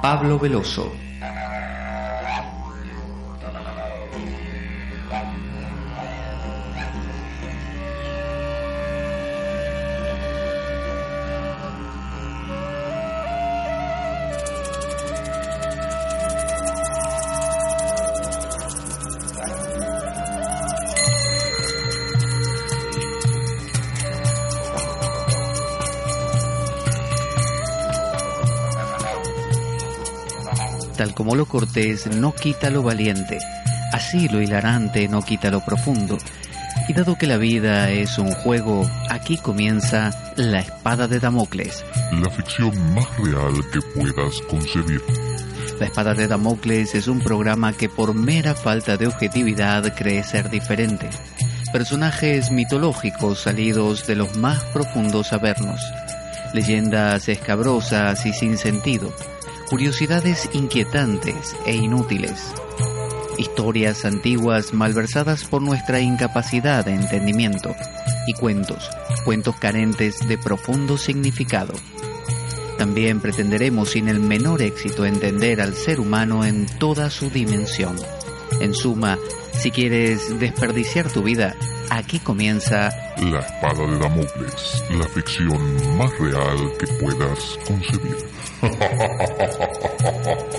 Pablo 0.00 0.38
Veloso. 0.38 1.11
Cortés 31.52 32.06
no 32.06 32.34
quita 32.34 32.70
lo 32.70 32.82
valiente, 32.82 33.38
así 33.92 34.26
lo 34.26 34.40
hilarante 34.40 35.06
no 35.06 35.20
quita 35.20 35.50
lo 35.50 35.62
profundo. 35.62 36.16
Y 36.88 36.94
dado 36.94 37.18
que 37.18 37.26
la 37.26 37.36
vida 37.36 37.90
es 37.90 38.18
un 38.18 38.32
juego, 38.32 38.90
aquí 39.10 39.36
comienza 39.36 40.32
La 40.36 40.60
Espada 40.60 41.06
de 41.08 41.20
Damocles. 41.20 41.84
La 42.10 42.30
ficción 42.30 42.72
más 42.94 43.06
real 43.18 43.52
que 43.70 43.82
puedas 43.82 44.40
concebir. 44.48 45.02
La 45.78 45.84
Espada 45.84 46.14
de 46.14 46.26
Damocles 46.26 46.94
es 46.94 47.06
un 47.06 47.20
programa 47.20 47.74
que 47.74 47.90
por 47.90 48.14
mera 48.14 48.54
falta 48.54 48.96
de 48.96 49.08
objetividad 49.08 49.94
cree 49.94 50.24
ser 50.24 50.48
diferente. 50.48 51.10
Personajes 51.70 52.50
mitológicos 52.50 53.42
salidos 53.42 54.06
de 54.06 54.16
los 54.16 54.38
más 54.38 54.64
profundos 54.72 55.34
avernos. 55.34 55.82
Leyendas 56.54 57.28
escabrosas 57.28 58.24
y 58.24 58.32
sin 58.32 58.56
sentido 58.56 59.12
curiosidades 59.72 60.50
inquietantes 60.52 61.56
e 61.64 61.74
inútiles, 61.74 62.52
historias 63.38 64.04
antiguas 64.04 64.74
malversadas 64.74 65.44
por 65.44 65.62
nuestra 65.62 65.98
incapacidad 66.00 66.84
de 66.84 66.92
entendimiento 66.92 67.74
y 68.26 68.34
cuentos, 68.34 68.90
cuentos 69.24 69.56
carentes 69.56 70.28
de 70.28 70.36
profundo 70.36 70.98
significado. 70.98 71.72
También 72.76 73.20
pretenderemos 73.20 73.92
sin 73.92 74.10
el 74.10 74.20
menor 74.20 74.60
éxito 74.60 75.06
entender 75.06 75.62
al 75.62 75.72
ser 75.72 76.00
humano 76.00 76.44
en 76.44 76.66
toda 76.66 77.08
su 77.08 77.30
dimensión. 77.30 77.96
En 78.60 78.74
suma, 78.74 79.18
si 79.54 79.70
quieres 79.70 80.38
desperdiciar 80.38 81.08
tu 81.08 81.22
vida, 81.22 81.56
aquí 81.88 82.18
comienza 82.18 82.90
La 83.30 83.38
espada 83.38 83.86
de 83.86 83.98
Damocles, 83.98 84.82
la 84.90 85.06
ficción 85.06 85.96
más 85.96 86.10
real 86.18 86.72
que 86.76 86.86
puedas 86.88 87.56
concebir. 87.64 88.16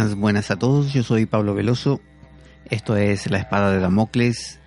Buenas, 0.00 0.50
a 0.50 0.58
todos. 0.58 0.94
Yo 0.94 1.02
soy 1.02 1.26
Pablo 1.26 1.54
Veloso. 1.54 2.00
Esto 2.70 2.96
es 2.96 3.30
La 3.30 3.36
Espada 3.36 3.70
de 3.70 3.80
Damocles. 3.80 4.58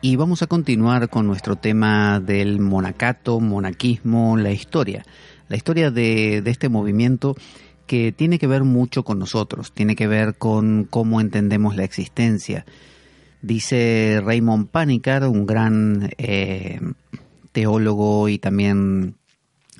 Y 0.00 0.16
vamos 0.16 0.42
a 0.42 0.48
continuar 0.48 1.08
con 1.08 1.24
nuestro 1.28 1.54
tema 1.54 2.18
del 2.18 2.58
monacato, 2.58 3.38
monaquismo, 3.38 4.36
la 4.36 4.50
historia. 4.50 5.04
La 5.48 5.56
historia 5.56 5.92
de, 5.92 6.42
este 6.46 6.68
movimiento 6.68 7.36
que 7.86 8.10
tiene 8.10 8.40
que 8.40 8.48
ver 8.48 8.64
mucho 8.64 9.04
con 9.04 9.20
nosotros, 9.20 9.72
tiene 9.72 9.94
que 9.94 10.08
ver 10.08 10.34
con 10.34 10.84
cómo 10.90 11.20
entendemos 11.20 11.76
la 11.76 11.84
existencia. 11.84 12.66
Dice 13.40 14.20
Raymond 14.24 14.68
Panikkar, 14.68 15.28
un 15.28 15.46
gran 15.46 16.10
eh, 16.18 16.80
teólogo 17.52 18.28
y 18.28 18.38
también 18.38 19.14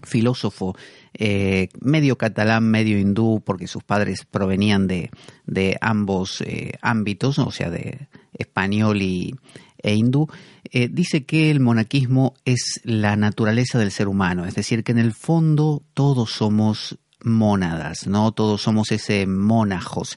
filósofo, 0.05 0.77
eh, 1.15 1.69
medio 1.81 2.17
catalán, 2.17 2.65
medio 2.71 2.99
hindú, 2.99 3.43
porque 3.45 3.67
sus 3.67 3.85
padres 3.85 4.25
provenían 4.25 4.87
de, 4.87 5.11
de 5.47 5.77
ambos 5.81 6.41
eh, 6.41 6.73
ámbitos, 6.81 7.39
o 7.39 7.51
sea, 7.51 7.71
de 7.71 8.09
español 8.33 9.03
y, 9.03 9.35
e 9.79 9.95
hindú, 9.95 10.29
eh, 10.71 10.89
dice 10.91 11.25
que 11.25 11.51
el 11.51 11.61
monaquismo 11.61 12.35
es 12.45 12.81
la 12.85 13.17
naturaleza 13.17 13.79
del 13.79 13.91
ser 13.91 14.09
humano, 14.09 14.47
es 14.47 14.55
decir, 14.55 14.85
que 14.85 14.93
en 14.93 14.99
el 14.99 15.13
fondo 15.13 15.83
todos 15.93 16.31
somos 16.31 16.99
mónadas, 17.25 18.07
¿no? 18.07 18.33
Todos 18.33 18.63
somos 18.63 18.91
ese 18.91 19.27
monajos 19.27 20.17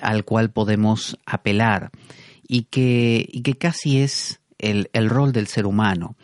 al 0.00 0.24
cual 0.24 0.50
podemos 0.50 1.18
apelar 1.26 1.90
y 2.48 2.62
que, 2.62 3.28
y 3.30 3.42
que 3.42 3.54
casi 3.54 4.00
es 4.00 4.40
el, 4.58 4.90
el 4.92 5.10
rol 5.10 5.32
del 5.32 5.46
ser 5.46 5.66
humano. 5.66 6.16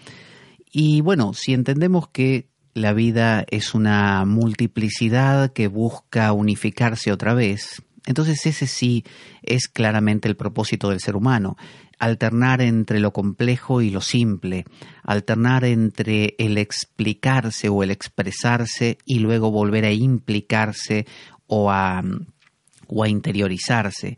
Y 0.73 1.03
bueno, 1.03 1.35
si 1.35 1.53
entendemos 1.53 2.09
que 2.09 2.52
la 2.75 2.93
vida 2.93 3.45
es 3.51 3.75
una 3.75 4.25
multiplicidad 4.25 5.53
que 5.53 5.69
busca 5.69 6.33
unificarse 6.33 7.13
otra 7.13 7.35
vez, 7.35 7.83
entonces 8.07 8.45
ese 8.47 8.67
sí 8.67 9.05
es 9.43 9.69
claramente 9.69 10.29
el 10.29 10.37
propósito 10.37 10.91
del 10.91 11.01
ser 11.01 11.17
humano, 11.17 11.57
alternar 11.99 12.61
entre 12.61 12.99
lo 12.99 13.13
complejo 13.13 13.81
y 13.81 13.91
lo 13.91 14.01
simple, 14.01 14.65
alternar 15.05 15.65
entre 15.65 16.35
el 16.39 16.59
explicarse 16.59 17.69
o 17.69 17.83
el 17.85 17.93
expresarse 17.93 18.99
y 19.05 19.21
luego 19.21 19.53
volver 19.53 19.85
a 19.85 19.93
implicarse 19.93 21.07
o 21.47 21.71
a, 21.71 22.03
interiorizarse. 23.07 24.17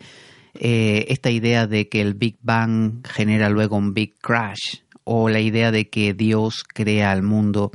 Eh, 0.55 1.05
esta 1.09 1.31
idea 1.31 1.67
de 1.67 1.89
que 1.89 2.01
el 2.01 2.15
Big 2.15 2.39
Bang 2.41 3.07
genera 3.07 3.51
luego 3.51 3.77
un 3.77 3.93
Big 3.93 4.15
Crash 4.19 4.79
o 5.05 5.29
la 5.29 5.41
idea 5.41 5.71
de 5.71 5.91
que 5.91 6.15
Dios 6.15 6.65
crea 6.65 7.13
al 7.13 7.23
mundo 7.23 7.71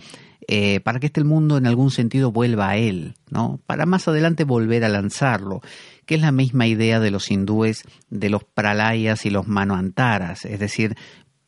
eh, 0.48 0.80
para 0.80 1.00
que 1.00 1.08
este 1.08 1.24
mundo 1.24 1.58
en 1.58 1.68
algún 1.68 1.92
sentido 1.92 2.32
vuelva 2.32 2.70
a 2.70 2.78
él, 2.78 3.16
¿no? 3.30 3.60
Para 3.66 3.86
más 3.86 4.08
adelante 4.08 4.46
volver 4.46 4.84
a 4.84 4.90
lanzarlo, 4.90 5.62
que 6.06 6.16
es 6.16 6.22
la 6.22 6.32
misma 6.32 6.66
idea 6.66 7.00
de 7.00 7.12
los 7.12 7.30
hindúes 7.30 7.84
de 8.10 8.30
los 8.30 8.44
pralayas 8.46 9.26
y 9.26 9.30
los 9.30 9.48
manoantaras, 9.48 10.46
es 10.46 10.60
decir, 10.60 10.96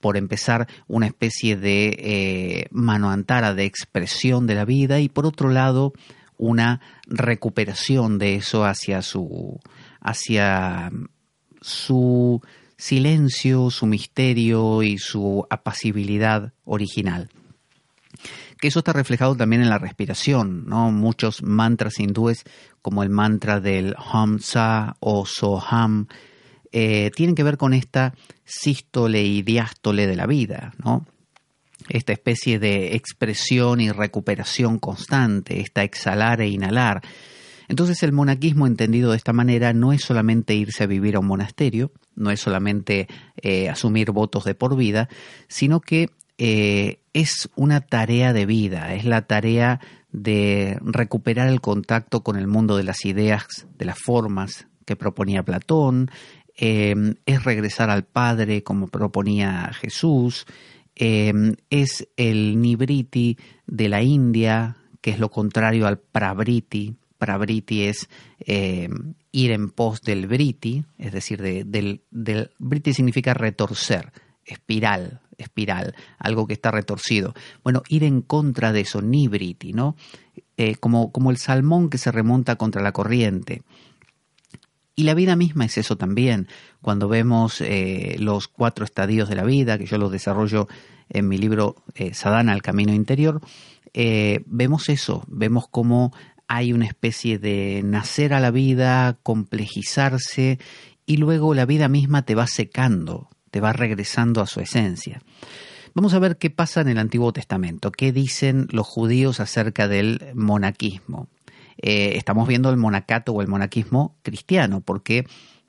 por 0.01 0.17
empezar 0.17 0.67
una 0.87 1.07
especie 1.07 1.55
de 1.55 1.95
eh, 1.99 2.67
manoantara 2.71 3.53
de 3.53 3.65
expresión 3.65 4.45
de 4.45 4.55
la 4.55 4.65
vida 4.65 4.99
y 4.99 5.09
por 5.09 5.25
otro 5.25 5.49
lado 5.49 5.93
una 6.37 6.81
recuperación 7.05 8.17
de 8.17 8.35
eso 8.35 8.65
hacia 8.65 9.03
su 9.03 9.59
hacia 10.01 10.91
su 11.61 12.41
silencio, 12.77 13.69
su 13.69 13.85
misterio 13.85 14.81
y 14.81 14.97
su 14.97 15.45
apacibilidad 15.49 16.53
original 16.65 17.29
que 18.61 18.67
eso 18.67 18.79
está 18.79 18.93
reflejado 18.93 19.35
también 19.35 19.63
en 19.63 19.69
la 19.69 19.79
respiración, 19.79 20.65
¿no? 20.67 20.91
Muchos 20.91 21.41
mantras 21.41 21.99
hindúes, 21.99 22.43
como 22.83 23.01
el 23.01 23.09
mantra 23.09 23.59
del 23.59 23.95
Hamsa 23.97 24.97
o 24.99 25.25
Soham, 25.25 26.05
eh, 26.71 27.09
tienen 27.15 27.33
que 27.33 27.43
ver 27.43 27.57
con 27.57 27.73
esta 27.73 28.13
sístole 28.45 29.23
y 29.23 29.41
diástole 29.41 30.05
de 30.05 30.15
la 30.15 30.27
vida, 30.27 30.75
¿no? 30.77 31.07
Esta 31.89 32.13
especie 32.13 32.59
de 32.59 32.95
expresión 32.95 33.81
y 33.81 33.91
recuperación 33.91 34.77
constante, 34.77 35.59
esta 35.59 35.83
exhalar 35.83 36.39
e 36.39 36.47
inhalar. 36.47 37.01
Entonces 37.67 38.03
el 38.03 38.11
monaquismo 38.11 38.67
entendido 38.67 39.09
de 39.09 39.17
esta 39.17 39.33
manera 39.33 39.73
no 39.73 39.91
es 39.91 40.03
solamente 40.03 40.53
irse 40.53 40.83
a 40.83 40.87
vivir 40.87 41.15
a 41.15 41.19
un 41.19 41.25
monasterio, 41.25 41.91
no 42.15 42.29
es 42.29 42.39
solamente 42.39 43.07
eh, 43.41 43.69
asumir 43.69 44.11
votos 44.11 44.43
de 44.43 44.53
por 44.53 44.75
vida, 44.75 45.09
sino 45.47 45.81
que 45.81 46.11
eh, 46.43 47.01
es 47.13 47.51
una 47.55 47.81
tarea 47.81 48.33
de 48.33 48.47
vida, 48.47 48.95
es 48.95 49.05
la 49.05 49.27
tarea 49.27 49.79
de 50.11 50.75
recuperar 50.81 51.47
el 51.47 51.61
contacto 51.61 52.23
con 52.23 52.35
el 52.35 52.47
mundo 52.47 52.77
de 52.77 52.83
las 52.83 53.05
ideas, 53.05 53.67
de 53.77 53.85
las 53.85 53.99
formas 53.99 54.65
que 54.87 54.95
proponía 54.95 55.43
Platón, 55.43 56.09
eh, 56.57 56.95
es 57.27 57.43
regresar 57.43 57.91
al 57.91 58.05
Padre 58.05 58.63
como 58.63 58.87
proponía 58.87 59.69
Jesús, 59.73 60.47
eh, 60.95 61.31
es 61.69 62.07
el 62.17 62.59
Nibriti 62.59 63.37
de 63.67 63.89
la 63.89 64.01
India, 64.01 64.77
que 64.99 65.11
es 65.11 65.19
lo 65.19 65.29
contrario 65.29 65.85
al 65.85 65.99
Prabriti. 65.99 66.95
Prabriti 67.19 67.83
es 67.83 68.09
eh, 68.39 68.89
ir 69.31 69.51
en 69.51 69.69
pos 69.69 70.01
del 70.01 70.25
Briti, 70.25 70.85
es 70.97 71.11
decir, 71.11 71.39
del 71.39 72.01
Briti 72.57 72.93
significa 72.95 73.35
retorcer, 73.35 74.11
espiral, 74.43 75.21
espiral, 75.41 75.95
algo 76.17 76.47
que 76.47 76.53
está 76.53 76.71
retorcido. 76.71 77.33
Bueno, 77.63 77.83
ir 77.89 78.03
en 78.03 78.21
contra 78.21 78.71
de 78.71 78.81
eso, 78.81 79.01
Nibriti, 79.01 79.73
¿no? 79.73 79.95
Eh, 80.57 80.75
como, 80.75 81.11
como 81.11 81.31
el 81.31 81.37
salmón 81.37 81.89
que 81.89 81.97
se 81.97 82.11
remonta 82.11 82.55
contra 82.55 82.81
la 82.81 82.91
corriente. 82.91 83.63
Y 84.95 85.03
la 85.03 85.13
vida 85.13 85.35
misma 85.35 85.65
es 85.65 85.77
eso 85.77 85.97
también. 85.97 86.47
Cuando 86.81 87.07
vemos 87.07 87.61
eh, 87.61 88.15
los 88.19 88.47
cuatro 88.47 88.85
estadios 88.85 89.29
de 89.29 89.35
la 89.35 89.43
vida, 89.43 89.77
que 89.77 89.85
yo 89.85 89.97
los 89.97 90.11
desarrollo 90.11 90.67
en 91.09 91.27
mi 91.27 91.37
libro 91.37 91.75
eh, 91.95 92.13
Sadana, 92.13 92.53
el 92.53 92.61
camino 92.61 92.93
interior, 92.93 93.41
vemos 93.93 94.87
eso, 94.87 95.25
vemos 95.27 95.67
cómo 95.69 96.13
hay 96.47 96.73
una 96.73 96.85
especie 96.85 97.39
de 97.39 97.81
nacer 97.83 98.33
a 98.33 98.39
la 98.41 98.51
vida, 98.51 99.17
complejizarse, 99.23 100.59
y 101.05 101.17
luego 101.17 101.53
la 101.53 101.65
vida 101.65 101.87
misma 101.87 102.23
te 102.23 102.35
va 102.35 102.47
secando, 102.47 103.29
te 103.51 103.59
va 103.59 103.73
regresando 103.73 104.41
a 104.41 104.47
su 104.47 104.61
esencia. 104.61 105.21
Vamos 105.93 106.13
a 106.13 106.19
ver 106.19 106.37
qué 106.37 106.49
pasa 106.49 106.81
en 106.81 106.87
el 106.87 106.97
Antiguo 106.97 107.33
Testamento, 107.33 107.91
qué 107.91 108.13
dicen 108.13 108.67
los 108.71 108.87
judíos 108.87 109.41
acerca 109.41 109.89
del 109.89 110.31
monaquismo. 110.33 111.27
Eh, 111.77 112.13
estamos 112.15 112.47
viendo 112.47 112.69
el 112.69 112.77
monacato 112.77 113.33
o 113.33 113.41
el 113.41 113.49
monaquismo 113.49 114.15
cristiano, 114.21 114.79
porque 114.79 115.25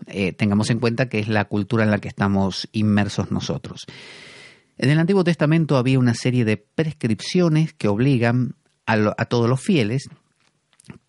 eh, 0.07 0.33
tengamos 0.33 0.71
en 0.71 0.79
cuenta 0.79 1.09
que 1.09 1.19
es 1.19 1.29
la 1.29 1.47
cultura 1.47 1.83
en 1.83 1.91
la 1.91 1.99
que 1.99 2.09
estamos 2.09 2.69
inmersos 2.73 3.33
nosotros. 3.33 3.87
En 4.79 4.91
el 4.91 4.99
Antiguo 4.99 5.25
Testamento 5.25 5.77
había 5.77 5.99
una 5.99 6.15
serie 6.15 6.45
de 6.45 6.57
prescripciones 6.57 7.73
que 7.73 7.89
obligan 7.89 8.55
a 8.87 9.25
todos 9.27 9.49
los 9.49 9.61
fieles, 9.61 10.09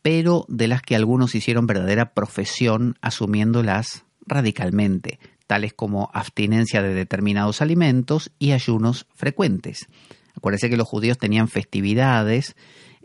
pero 0.01 0.45
de 0.47 0.67
las 0.67 0.81
que 0.81 0.95
algunos 0.95 1.35
hicieron 1.35 1.65
verdadera 1.67 2.13
profesión 2.13 2.95
asumiéndolas 3.01 4.05
radicalmente 4.25 5.19
tales 5.47 5.73
como 5.73 6.09
abstinencia 6.13 6.81
de 6.81 6.93
determinados 6.93 7.61
alimentos 7.61 8.31
y 8.39 8.51
ayunos 8.51 9.07
frecuentes. 9.13 9.87
Acuérdense 10.35 10.69
que 10.69 10.77
los 10.77 10.87
judíos 10.87 11.17
tenían 11.17 11.47
festividades 11.47 12.55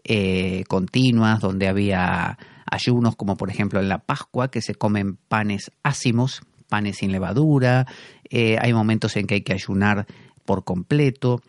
eh, 0.05 0.65
continuas 0.69 1.41
donde 1.41 1.69
había 1.69 2.39
ayunos, 2.71 3.17
como 3.17 3.37
por 3.37 3.51
ejemplo 3.51 3.81
en 3.81 3.89
la 3.89 3.99
Pascua, 3.99 4.51
que 4.51 4.63
se 4.63 4.75
comen 4.75 5.17
panes 5.17 5.71
ácimos, 5.83 6.43
panes 6.69 6.99
sin 6.99 7.13
levadura, 7.13 7.87
eh, 8.31 8.57
hay 8.61 8.73
momentos 8.73 9.17
en 9.17 9.27
que 9.27 9.35
hay 9.35 9.43
que 9.43 9.53
ayunar 9.53 10.07
por 10.45 10.65
completo, 10.65 11.43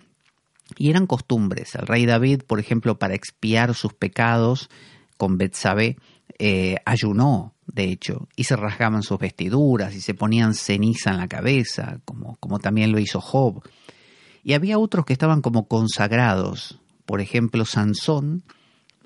y 0.78 0.90
eran 0.90 1.08
costumbres. 1.08 1.76
El 1.76 1.88
rey 1.88 2.06
David, 2.06 2.44
por 2.46 2.60
ejemplo, 2.60 3.00
para 3.00 3.16
expiar 3.16 3.74
sus 3.74 3.94
pecados 3.94 4.70
con 5.18 5.38
Betsabé, 5.38 5.98
eh, 6.38 6.78
ayunó 6.86 7.54
de 7.74 7.84
hecho, 7.86 8.28
y 8.36 8.46
se 8.46 8.56
rasgaban 8.56 9.04
sus 9.04 9.20
vestiduras 9.20 9.94
y 9.94 10.02
se 10.02 10.14
ponían 10.14 10.54
ceniza 10.54 11.12
en 11.12 11.18
la 11.18 11.28
cabeza, 11.28 12.00
como, 12.06 12.36
como 12.40 12.60
también 12.60 12.92
lo 12.92 13.00
hizo 13.00 13.22
Job. 13.22 13.62
Y 14.44 14.54
había 14.54 14.80
otros 14.80 15.06
que 15.06 15.14
estaban 15.14 15.42
como 15.42 15.68
consagrados. 15.68 16.80
Por 17.06 17.22
ejemplo, 17.22 17.66
Sansón 17.66 18.44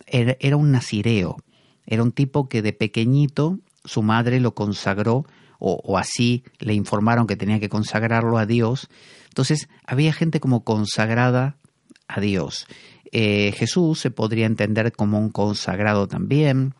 era, 0.07 0.57
un 0.57 0.71
nazireo, 0.71 1.37
era 1.85 2.03
un 2.03 2.11
tipo 2.11 2.47
que 2.47 2.61
de 2.61 2.73
pequeñito 2.73 3.59
su 3.83 4.01
madre 4.01 4.39
lo 4.39 4.53
consagró 4.53 5.25
o, 5.59 5.97
así 5.97 6.43
le 6.59 6.73
informaron 6.73 7.25
que 7.25 7.37
tenía 7.37 7.59
que 7.59 7.69
consagrarlo 7.69 8.37
a 8.37 8.45
Dios. 8.45 8.89
Entonces 9.29 9.69
había 9.85 10.11
gente 10.13 10.39
como 10.39 10.63
consagrada 10.63 11.55
a 12.07 12.19
Dios. 12.19 12.67
Eh, 13.11 13.53
Jesús 13.55 13.99
se 13.99 14.11
podría 14.11 14.45
entender 14.45 14.91
como 14.91 15.19
un 15.19 15.29
consagrado 15.29 16.07
también. 16.07 16.73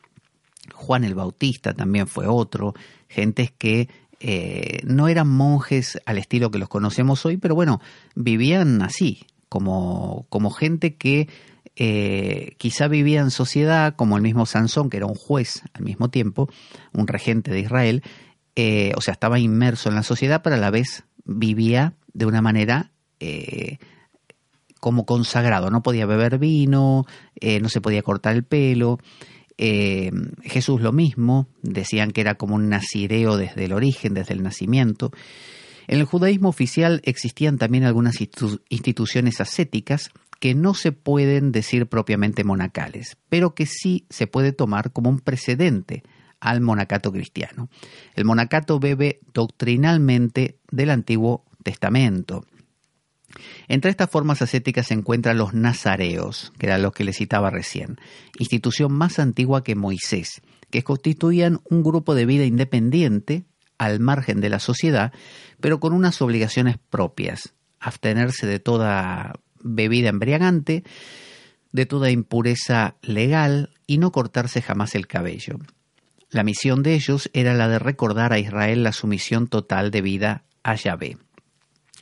Juan 0.72 1.04
el 1.04 1.16
Bautista 1.16 1.74
también 1.74 2.08
fue 2.08 2.28
otro, 2.28 2.74
gentes 3.08 3.52
que 3.52 3.90
eh, 4.26 4.80
no 4.86 5.10
eran 5.10 5.28
monjes 5.28 6.00
al 6.06 6.18
estilo 6.18 6.50
que 6.50 6.60
los 6.60 6.70
conocemos 6.70 7.26
hoy, 7.26 7.38
pero 7.38 7.56
bueno, 7.56 7.82
vivían 8.16 8.82
así, 8.82 9.26
como, 9.50 10.26
como 10.30 10.50
gente 10.50 10.96
que 10.96 11.28
eh, 11.76 12.56
quizá 12.58 12.88
vivía 12.88 13.20
en 13.20 13.32
sociedad, 13.32 13.96
como 13.96 14.16
el 14.16 14.24
mismo 14.24 14.46
Sansón, 14.46 14.90
que 14.90 14.98
era 14.98 15.08
un 15.08 15.16
juez 15.16 15.64
al 15.74 15.84
mismo 15.84 16.10
tiempo, 16.10 16.50
un 16.94 17.08
regente 17.08 17.52
de 17.52 17.60
Israel, 17.60 18.02
eh, 18.56 18.94
o 18.96 19.02
sea, 19.02 19.14
estaba 19.14 19.40
inmerso 19.40 19.90
en 19.90 19.96
la 19.96 20.04
sociedad, 20.04 20.42
pero 20.42 20.56
a 20.56 20.60
la 20.60 20.72
vez 20.72 21.04
vivía 21.26 21.96
de 22.14 22.26
una 22.26 22.42
manera 22.42 22.92
como 24.82 25.06
consagrado, 25.06 25.70
no 25.70 25.82
podía 25.82 26.06
beber 26.06 26.38
vino, 26.38 27.06
no 27.62 27.70
se 27.70 27.80
podía 27.80 28.02
cortar 28.02 28.36
el 28.36 28.44
pelo, 28.44 29.00
eh, 29.58 30.12
Jesús 30.44 30.82
lo 30.82 30.92
mismo, 30.92 31.48
decían 31.62 32.12
que 32.12 32.22
era 32.22 32.36
como 32.36 32.56
un 32.56 32.70
nazireo 32.70 33.38
desde 33.38 33.66
el 33.66 33.74
origen, 33.74 34.14
desde 34.14 34.34
el 34.34 34.44
nacimiento. 34.44 35.12
En 35.88 36.00
el 36.00 36.06
judaísmo 36.06 36.50
oficial 36.50 37.02
existían 37.04 37.58
también 37.58 37.84
algunas 37.84 38.16
instituciones 38.22 39.42
ascéticas 39.42 40.12
que 40.40 40.56
no 40.56 40.74
se 40.74 40.92
pueden 40.92 41.52
decir 41.52 41.88
propiamente 41.88 42.44
monacales, 42.44 43.18
pero 43.30 43.56
que 43.56 43.66
sí 43.66 44.06
se 44.10 44.28
puede 44.28 44.52
tomar 44.52 44.92
como 44.92 45.10
un 45.10 45.20
precedente 45.20 46.04
al 46.40 46.60
monacato 46.60 47.12
cristiano. 47.12 47.70
El 48.16 48.26
monacato 48.26 48.80
bebe 48.80 49.22
doctrinalmente 49.34 50.58
del 50.70 50.90
Antiguo 50.90 51.46
Testamento, 51.64 52.46
entre 53.68 53.92
estas 53.92 54.10
formas 54.10 54.42
ascéticas 54.42 54.88
se 54.88 54.94
encuentran 54.94 55.38
los 55.38 55.54
nazareos, 55.54 56.54
que 56.58 56.68
eran 56.68 56.82
los 56.82 56.94
que 56.94 57.04
le 57.04 57.14
citaba 57.14 57.50
recién, 57.50 57.98
institución 58.38 58.94
más 58.94 59.20
antigua 59.20 59.64
que 59.64 59.76
Moisés, 59.76 60.42
que 60.70 60.84
constituían 60.84 61.62
un 61.70 61.84
grupo 61.84 62.16
de 62.16 62.26
vida 62.26 62.46
independiente 62.46 63.46
al 63.78 64.00
margen 64.00 64.42
de 64.42 64.50
la 64.50 64.60
sociedad, 64.60 65.12
pero 65.60 65.80
con 65.80 65.94
unas 65.94 66.22
obligaciones 66.22 66.78
propias, 66.90 67.54
abstenerse 67.80 68.48
de 68.48 68.60
toda 68.60 69.34
bebida 69.60 70.10
embriagante, 70.10 70.84
de 71.72 71.86
toda 71.86 72.12
impureza 72.12 72.96
legal 73.02 73.72
y 73.88 73.98
no 73.98 74.12
cortarse 74.12 74.62
jamás 74.62 74.96
el 74.96 75.08
cabello. 75.08 75.58
La 76.30 76.44
misión 76.44 76.82
de 76.82 76.96
ellos 76.96 77.30
era 77.34 77.54
la 77.54 77.68
de 77.68 77.80
recordar 77.80 78.34
a 78.34 78.40
Israel 78.40 78.84
la 78.84 78.92
sumisión 78.92 79.48
total 79.48 79.92
de 79.92 80.02
vida 80.02 80.44
a 80.64 80.76
Yahvé. 80.76 81.18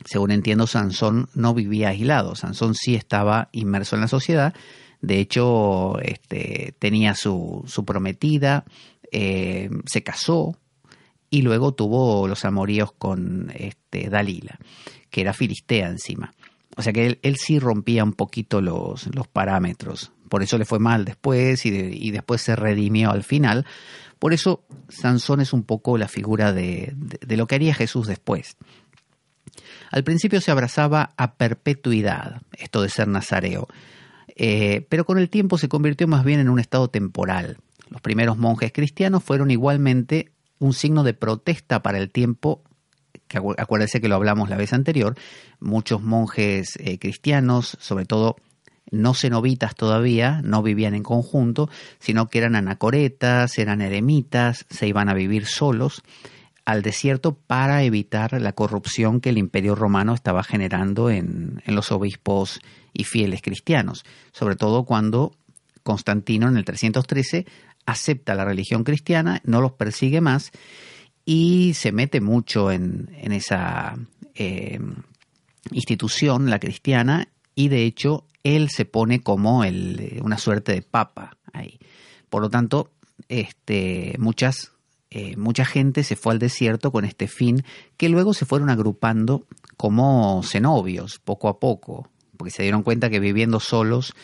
Según 0.04 0.30
entiendo, 0.30 0.66
Sansón 0.66 1.28
no 1.34 1.54
vivía 1.54 1.90
aislado, 1.90 2.34
Sansón 2.34 2.74
sí 2.74 2.94
estaba 2.94 3.48
inmerso 3.52 3.96
en 3.96 4.02
la 4.02 4.08
sociedad, 4.08 4.54
de 5.00 5.18
hecho 5.18 5.98
este, 6.00 6.74
tenía 6.78 7.14
su, 7.14 7.64
su 7.66 7.84
prometida, 7.84 8.64
eh, 9.10 9.68
se 9.84 10.02
casó 10.02 10.56
y 11.28 11.42
luego 11.42 11.72
tuvo 11.72 12.28
los 12.28 12.44
amoríos 12.44 12.92
con 12.92 13.52
este, 13.54 14.08
Dalila, 14.08 14.58
que 15.10 15.22
era 15.22 15.32
filistea 15.32 15.88
encima. 15.88 16.32
O 16.76 16.82
sea 16.82 16.92
que 16.92 17.06
él, 17.06 17.18
él 17.22 17.36
sí 17.36 17.58
rompía 17.58 18.04
un 18.04 18.12
poquito 18.12 18.60
los, 18.60 19.14
los, 19.14 19.28
parámetros. 19.28 20.12
Por 20.28 20.42
eso 20.42 20.56
le 20.56 20.64
fue 20.64 20.78
mal 20.78 21.04
después 21.04 21.66
y, 21.66 21.70
y, 21.70 22.10
después 22.10 22.40
se 22.40 22.56
redimió 22.56 23.10
al 23.10 23.22
final. 23.22 23.66
Por 24.18 24.32
eso 24.32 24.64
Sansón 24.88 25.40
es 25.40 25.52
un 25.52 25.64
poco 25.64 25.98
la 25.98 26.08
figura 26.08 26.52
de, 26.52 26.92
de 26.94 27.36
lo 27.36 27.46
que 27.46 27.56
haría 27.56 27.74
Jesús 27.74 28.06
después. 28.06 28.56
Al 29.92 30.04
principio 30.04 30.40
se 30.40 30.50
abrazaba 30.50 31.12
a 31.18 31.34
perpetuidad, 31.34 32.40
esto 32.58 32.80
de 32.80 32.88
ser 32.88 33.08
nazareo, 33.08 33.68
eh, 34.34 34.86
pero 34.88 35.04
con 35.04 35.18
el 35.18 35.28
tiempo 35.28 35.58
se 35.58 35.68
convirtió 35.68 36.08
más 36.08 36.24
bien 36.24 36.40
en 36.40 36.48
un 36.48 36.58
estado 36.58 36.88
temporal. 36.88 37.58
Los 37.90 38.00
primeros 38.00 38.38
monjes 38.38 38.72
cristianos 38.72 39.22
fueron 39.22 39.50
igualmente 39.50 40.32
un 40.58 40.72
signo 40.72 41.02
de 41.02 41.12
protesta 41.12 41.82
para 41.82 41.98
el 41.98 42.10
tiempo 42.10 42.62
que 43.28 43.38
acuérdense 43.38 44.00
que 44.00 44.08
lo 44.08 44.14
hablamos 44.14 44.48
la 44.48 44.56
vez 44.56 44.72
anterior, 44.72 45.14
muchos 45.60 46.02
monjes 46.02 46.76
eh, 46.78 46.98
cristianos, 46.98 47.76
sobre 47.80 48.06
todo 48.06 48.36
no 48.90 49.14
cenobitas 49.14 49.74
todavía, 49.74 50.40
no 50.42 50.62
vivían 50.62 50.94
en 50.94 51.02
conjunto, 51.02 51.68
sino 51.98 52.28
que 52.28 52.38
eran 52.38 52.56
anacoretas, 52.56 53.58
eran 53.58 53.80
eremitas, 53.80 54.66
se 54.70 54.86
iban 54.86 55.08
a 55.08 55.14
vivir 55.14 55.46
solos 55.46 56.02
al 56.64 56.82
desierto 56.82 57.34
para 57.34 57.82
evitar 57.82 58.40
la 58.40 58.52
corrupción 58.52 59.20
que 59.20 59.30
el 59.30 59.38
imperio 59.38 59.74
romano 59.74 60.14
estaba 60.14 60.44
generando 60.44 61.10
en, 61.10 61.62
los 61.66 61.90
obispos 61.90 62.60
y 62.92 63.04
fieles 63.04 63.42
cristianos, 63.42 64.04
sobre 64.32 64.56
todo 64.56 64.84
cuando 64.84 65.36
Constantino 65.82 66.48
en 66.48 66.56
el 66.56 66.64
313 66.64 67.46
acepta 67.86 68.34
la 68.34 68.44
religión 68.44 68.84
cristiana, 68.84 69.40
no 69.44 69.60
los 69.60 69.72
persigue 69.72 70.20
más 70.20 70.52
y 71.24 71.72
se 71.74 71.90
mete 71.90 72.20
mucho 72.20 72.70
en, 72.70 73.08
esa 73.32 73.96
eh, 74.34 74.78
institución, 75.70 76.50
la 76.50 76.58
cristiana, 76.58 77.28
y 77.54 77.68
de 77.68 77.84
hecho 77.84 78.24
él 78.44 78.70
se 78.70 78.84
pone 78.84 79.20
como 79.20 79.64
el, 79.64 80.20
una 80.22 80.38
suerte 80.38 80.72
de 80.72 80.82
papa 80.82 81.36
ahí. 81.52 81.78
Por 82.28 82.42
lo 82.42 82.50
tanto, 82.50 82.90
este, 83.28 84.16
muchas 84.18 84.71
eh, 85.14 85.36
mucha 85.36 85.66
gente 85.66 86.04
se 86.04 86.16
fue 86.16 86.32
al 86.32 86.38
desierto 86.38 86.90
con 86.90 87.04
este 87.04 87.28
fin, 87.28 87.64
que 87.98 88.08
luego 88.08 88.32
se 88.32 88.46
fueron 88.46 88.70
agrupando 88.70 89.46
como 89.76 90.42
cenobios, 90.42 91.18
poco 91.18 91.50
a 91.50 91.60
poco, 91.60 92.08
porque 92.38 92.50
se 92.50 92.62
dieron 92.62 92.82
cuenta 92.82 93.10
que 93.10 93.20
viviendo 93.20 93.60
solos, 93.60 94.14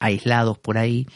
aislados 0.00 0.58
por 0.58 0.78
ahí, 0.78 1.06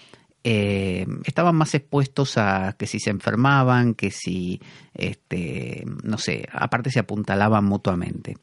eh, 0.44 1.08
estaban 1.24 1.56
más 1.56 1.74
expuestos 1.74 2.38
a 2.38 2.76
que 2.78 2.86
si 2.86 3.00
se 3.00 3.10
enfermaban, 3.10 3.94
que 3.94 4.12
si, 4.12 4.60
este, 4.94 5.84
no 6.04 6.16
sé, 6.16 6.46
aparte 6.52 6.92
se 6.92 7.00
apuntalaban 7.00 7.64
mutuamente. 7.64 8.36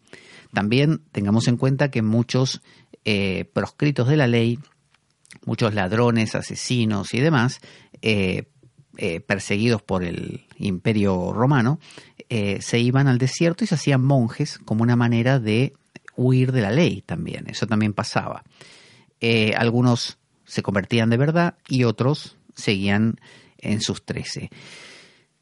También 0.51 0.99
tengamos 1.13 1.47
en 1.47 1.55
cuenta 1.55 1.91
que 1.91 2.01
muchos 2.01 2.61
eh, 3.05 3.45
proscritos 3.53 4.09
de 4.09 4.17
la 4.17 4.27
ley, 4.27 4.59
muchos 5.45 5.73
ladrones, 5.73 6.35
asesinos 6.35 7.13
y 7.13 7.21
demás, 7.21 7.61
perseguidos 9.25 9.81
por 9.81 10.03
el 10.03 10.45
imperio 10.57 11.33
romano, 11.33 11.79
se 12.27 12.79
iban 12.79 13.07
al 13.07 13.17
desierto 13.17 13.63
y 13.63 13.67
se 13.67 13.75
hacían 13.75 14.03
monjes 14.03 14.59
como 14.65 14.83
una 14.83 14.95
manera 14.95 15.39
de 15.39 15.73
huir 16.15 16.51
de 16.51 16.61
la 16.61 16.71
ley 16.71 17.01
también. 17.05 17.45
Eso 17.47 17.67
también 17.67 17.93
pasaba. 17.93 18.43
algunos 19.55 20.17
se 20.45 20.63
convertían 20.63 21.09
de 21.09 21.17
verdad 21.17 21.55
y 21.67 21.83
otros 21.83 22.37
seguían 22.55 23.19
en 23.59 23.81
sus 23.81 24.03
trece. 24.03 24.49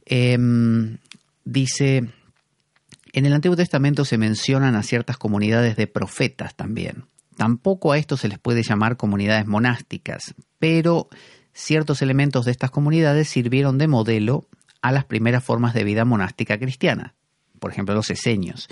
Em, 0.05 0.97
dice, 1.43 2.09
en 3.13 3.25
el 3.25 3.33
Antiguo 3.33 3.55
Testamento 3.55 4.05
se 4.05 4.17
mencionan 4.17 4.75
a 4.75 4.83
ciertas 4.83 5.17
comunidades 5.17 5.75
de 5.75 5.87
profetas 5.87 6.55
también. 6.55 7.05
Tampoco 7.37 7.91
a 7.91 7.97
esto 7.97 8.17
se 8.17 8.27
les 8.27 8.39
puede 8.39 8.63
llamar 8.63 8.97
comunidades 8.97 9.45
monásticas, 9.45 10.35
pero 10.59 11.09
ciertos 11.55 12.01
elementos 12.03 12.45
de 12.45 12.51
estas 12.51 12.69
comunidades 12.69 13.29
sirvieron 13.29 13.79
de 13.79 13.87
modelo 13.87 14.45
a 14.81 14.91
las 14.91 15.05
primeras 15.05 15.43
formas 15.43 15.73
de 15.73 15.85
vida 15.85 16.05
monástica 16.05 16.59
cristiana, 16.59 17.15
por 17.59 17.71
ejemplo 17.71 17.95
los 17.95 18.11
esenios, 18.11 18.67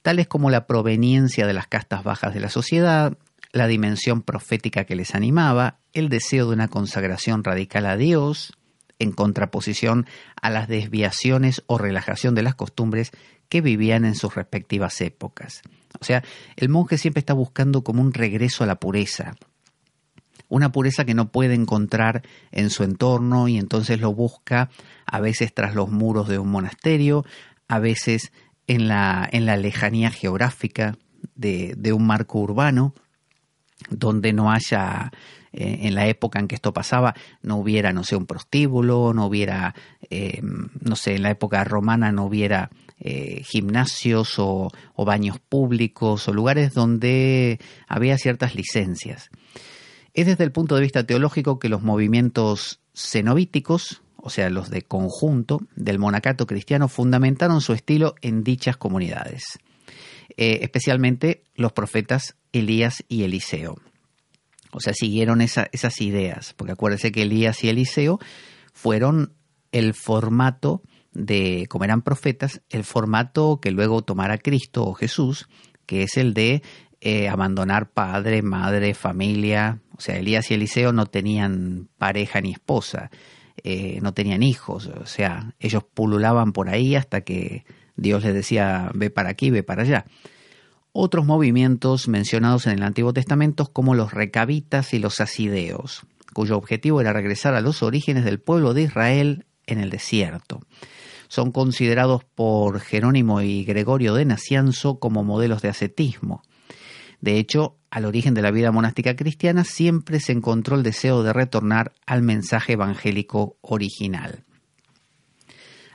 tales 0.00 0.28
como 0.28 0.48
la 0.48 0.66
proveniencia 0.66 1.46
de 1.46 1.52
las 1.52 1.66
castas 1.66 2.04
bajas 2.04 2.32
de 2.32 2.40
la 2.40 2.48
sociedad, 2.48 3.18
la 3.52 3.66
dimensión 3.66 4.22
profética 4.22 4.84
que 4.84 4.94
les 4.94 5.14
animaba, 5.14 5.80
el 5.92 6.08
deseo 6.08 6.46
de 6.46 6.54
una 6.54 6.68
consagración 6.68 7.42
radical 7.42 7.84
a 7.84 7.96
Dios, 7.96 8.52
en 9.00 9.10
contraposición 9.10 10.06
a 10.40 10.50
las 10.50 10.68
desviaciones 10.68 11.64
o 11.66 11.78
relajación 11.78 12.36
de 12.36 12.42
las 12.42 12.54
costumbres 12.54 13.10
que 13.48 13.60
vivían 13.60 14.04
en 14.04 14.14
sus 14.14 14.36
respectivas 14.36 15.00
épocas. 15.00 15.62
O 16.00 16.04
sea, 16.04 16.22
el 16.56 16.68
monje 16.68 16.96
siempre 16.96 17.18
está 17.18 17.34
buscando 17.34 17.82
como 17.82 18.02
un 18.02 18.12
regreso 18.12 18.62
a 18.62 18.68
la 18.68 18.76
pureza, 18.76 19.34
una 20.50 20.72
pureza 20.72 21.06
que 21.06 21.14
no 21.14 21.30
puede 21.30 21.54
encontrar 21.54 22.22
en 22.52 22.68
su 22.68 22.82
entorno 22.82 23.48
y 23.48 23.56
entonces 23.56 24.00
lo 24.00 24.12
busca 24.12 24.68
a 25.06 25.20
veces 25.20 25.54
tras 25.54 25.74
los 25.74 25.90
muros 25.90 26.28
de 26.28 26.38
un 26.38 26.50
monasterio, 26.50 27.24
a 27.68 27.78
veces 27.78 28.32
en 28.66 28.88
la, 28.88 29.26
en 29.32 29.46
la 29.46 29.56
lejanía 29.56 30.10
geográfica 30.10 30.98
de, 31.34 31.74
de 31.78 31.92
un 31.92 32.06
marco 32.06 32.40
urbano, 32.40 32.94
donde 33.88 34.32
no 34.32 34.50
haya, 34.50 35.10
eh, 35.52 35.78
en 35.82 35.94
la 35.94 36.06
época 36.06 36.38
en 36.38 36.48
que 36.48 36.56
esto 36.56 36.72
pasaba, 36.72 37.14
no 37.42 37.56
hubiera, 37.56 37.92
no 37.92 38.04
sé, 38.04 38.16
un 38.16 38.26
prostíbulo, 38.26 39.14
no 39.14 39.26
hubiera, 39.26 39.74
eh, 40.10 40.40
no 40.42 40.96
sé, 40.96 41.14
en 41.14 41.22
la 41.22 41.30
época 41.30 41.64
romana 41.64 42.12
no 42.12 42.24
hubiera 42.24 42.70
eh, 42.98 43.42
gimnasios 43.44 44.38
o, 44.38 44.70
o, 44.94 45.04
baños 45.04 45.38
públicos 45.38 46.28
o 46.28 46.34
lugares 46.34 46.74
donde 46.74 47.58
había 47.88 48.18
ciertas 48.18 48.54
licencias. 48.54 49.30
Es 50.14 50.26
desde 50.26 50.44
el 50.44 50.52
punto 50.52 50.74
de 50.74 50.82
vista 50.82 51.04
teológico 51.04 51.58
que 51.58 51.68
los 51.68 51.82
movimientos 51.82 52.80
cenobíticos, 52.94 54.02
o 54.16 54.30
sea, 54.30 54.50
los 54.50 54.70
de 54.70 54.82
conjunto 54.82 55.60
del 55.76 55.98
monacato 55.98 56.46
cristiano, 56.46 56.88
fundamentaron 56.88 57.60
su 57.60 57.72
estilo 57.72 58.14
en 58.20 58.42
dichas 58.42 58.76
comunidades. 58.76 59.58
especialmente 60.36 61.42
los 61.54 61.72
profetas 61.72 62.36
Elías 62.52 63.04
y 63.08 63.24
Eliseo. 63.24 63.76
O 64.72 64.80
sea, 64.80 64.94
siguieron 64.94 65.40
esas 65.40 66.00
ideas, 66.00 66.54
porque 66.56 66.72
acuérdense 66.72 67.12
que 67.12 67.22
Elías 67.22 67.62
y 67.64 67.68
Eliseo 67.68 68.18
fueron 68.72 69.34
el 69.72 69.94
formato 69.94 70.82
de, 71.12 71.66
como 71.68 71.84
eran 71.84 72.02
profetas, 72.02 72.62
el 72.70 72.84
formato 72.84 73.60
que 73.60 73.72
luego 73.72 74.02
tomará 74.02 74.38
Cristo 74.38 74.84
o 74.84 74.94
Jesús, 74.94 75.48
que 75.86 76.04
es 76.04 76.16
el 76.16 76.34
de 76.34 76.62
eh, 77.00 77.28
abandonar 77.28 77.90
padre, 77.90 78.42
madre, 78.42 78.94
familia. 78.94 79.80
O 79.96 80.00
sea, 80.00 80.16
Elías 80.16 80.50
y 80.50 80.54
Eliseo 80.54 80.92
no 80.92 81.06
tenían 81.06 81.88
pareja 81.98 82.40
ni 82.40 82.52
esposa, 82.52 83.10
eh, 83.62 83.98
no 84.02 84.14
tenían 84.14 84.42
hijos, 84.42 84.86
o 84.86 85.06
sea, 85.06 85.54
ellos 85.58 85.84
pululaban 85.84 86.52
por 86.52 86.68
ahí 86.68 86.96
hasta 86.96 87.20
que 87.20 87.64
Dios 87.96 88.24
les 88.24 88.32
decía, 88.32 88.90
ve 88.94 89.10
para 89.10 89.30
aquí, 89.30 89.50
ve 89.50 89.62
para 89.62 89.82
allá 89.82 90.06
otros 90.92 91.24
movimientos 91.24 92.08
mencionados 92.08 92.66
en 92.66 92.72
el 92.72 92.82
Antiguo 92.82 93.12
Testamento 93.12 93.66
como 93.72 93.94
los 93.94 94.12
recabitas 94.12 94.92
y 94.92 94.98
los 94.98 95.20
asideos, 95.20 96.02
cuyo 96.34 96.56
objetivo 96.56 97.00
era 97.00 97.12
regresar 97.12 97.54
a 97.54 97.60
los 97.60 97.82
orígenes 97.82 98.24
del 98.24 98.40
pueblo 98.40 98.74
de 98.74 98.82
Israel 98.82 99.46
en 99.66 99.78
el 99.78 99.90
desierto. 99.90 100.60
Son 101.28 101.52
considerados 101.52 102.24
por 102.24 102.80
Jerónimo 102.80 103.40
y 103.40 103.64
Gregorio 103.64 104.14
de 104.14 104.24
Nacianzo 104.24 104.98
como 104.98 105.22
modelos 105.22 105.62
de 105.62 105.68
ascetismo. 105.68 106.42
De 107.20 107.38
hecho, 107.38 107.76
al 107.90 108.04
origen 108.04 108.34
de 108.34 108.42
la 108.42 108.50
vida 108.50 108.72
monástica 108.72 109.16
cristiana 109.16 109.64
siempre 109.64 110.20
se 110.20 110.32
encontró 110.32 110.76
el 110.76 110.82
deseo 110.82 111.22
de 111.22 111.32
retornar 111.32 111.92
al 112.06 112.22
mensaje 112.22 112.74
evangélico 112.74 113.56
original. 113.60 114.44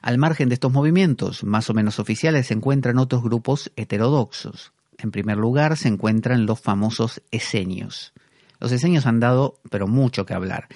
Al 0.02 0.20
margen 0.20 0.50
de 0.50 0.54
estos 0.54 0.72
movimientos, 0.72 1.44
más 1.44 1.70
o 1.70 1.74
menos 1.74 2.00
oficiales, 2.00 2.48
se 2.48 2.54
encuentran 2.54 3.00
otros 3.00 3.24
grupos 3.24 3.72
heterodoxos. 3.76 4.72
En 5.00 5.10
primer 5.12 5.38
lugar 5.38 5.78
se 5.78 5.88
encuentran 5.88 6.46
los 6.46 6.60
famosos 6.60 7.24
esenios. 7.32 8.14
Los 8.60 8.72
esenios 8.72 9.08
han 9.08 9.20
dado, 9.20 9.60
pero 9.72 9.88
mucho 9.88 10.26
que 10.26 10.34
hablar. 10.34 10.68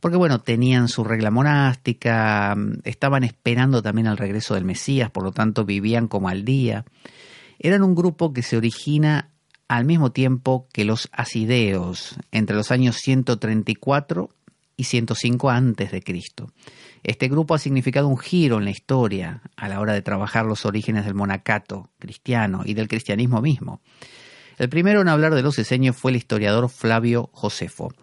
Porque 0.00 0.16
bueno, 0.16 0.40
tenían 0.40 0.88
su 0.88 1.04
regla 1.04 1.30
monástica, 1.30 2.56
estaban 2.84 3.22
esperando 3.22 3.82
también 3.82 4.06
el 4.06 4.16
regreso 4.16 4.54
del 4.54 4.64
Mesías, 4.64 5.10
por 5.10 5.24
lo 5.24 5.32
tanto 5.32 5.66
vivían 5.66 6.08
como 6.08 6.30
al 6.30 6.44
día. 6.46 6.86
Eran 7.58 7.82
un 7.82 7.94
grupo 7.94 8.32
que 8.32 8.42
se 8.42 8.56
origina 8.56 9.28
al 9.70 9.84
mismo 9.84 10.10
tiempo 10.10 10.66
que 10.72 10.84
los 10.84 11.08
asideos, 11.12 12.16
entre 12.32 12.56
los 12.56 12.72
años 12.72 12.96
134 12.96 14.28
y 14.76 14.82
105 14.82 15.48
antes 15.48 15.92
de 15.92 16.02
Cristo. 16.02 16.52
Este 17.04 17.28
grupo 17.28 17.54
ha 17.54 17.58
significado 17.60 18.08
un 18.08 18.18
giro 18.18 18.58
en 18.58 18.64
la 18.64 18.72
historia 18.72 19.42
a 19.54 19.68
la 19.68 19.78
hora 19.78 19.92
de 19.92 20.02
trabajar 20.02 20.44
los 20.44 20.66
orígenes 20.66 21.04
del 21.04 21.14
monacato 21.14 21.88
cristiano 22.00 22.62
y 22.64 22.74
del 22.74 22.88
cristianismo 22.88 23.40
mismo. 23.40 23.80
El 24.58 24.68
primero 24.68 25.02
en 25.02 25.08
hablar 25.08 25.36
de 25.36 25.42
los 25.42 25.56
eseños 25.56 25.96
fue 25.96 26.10
el 26.10 26.16
historiador 26.16 26.68
Flavio 26.68 27.30
Josefo. 27.32 27.94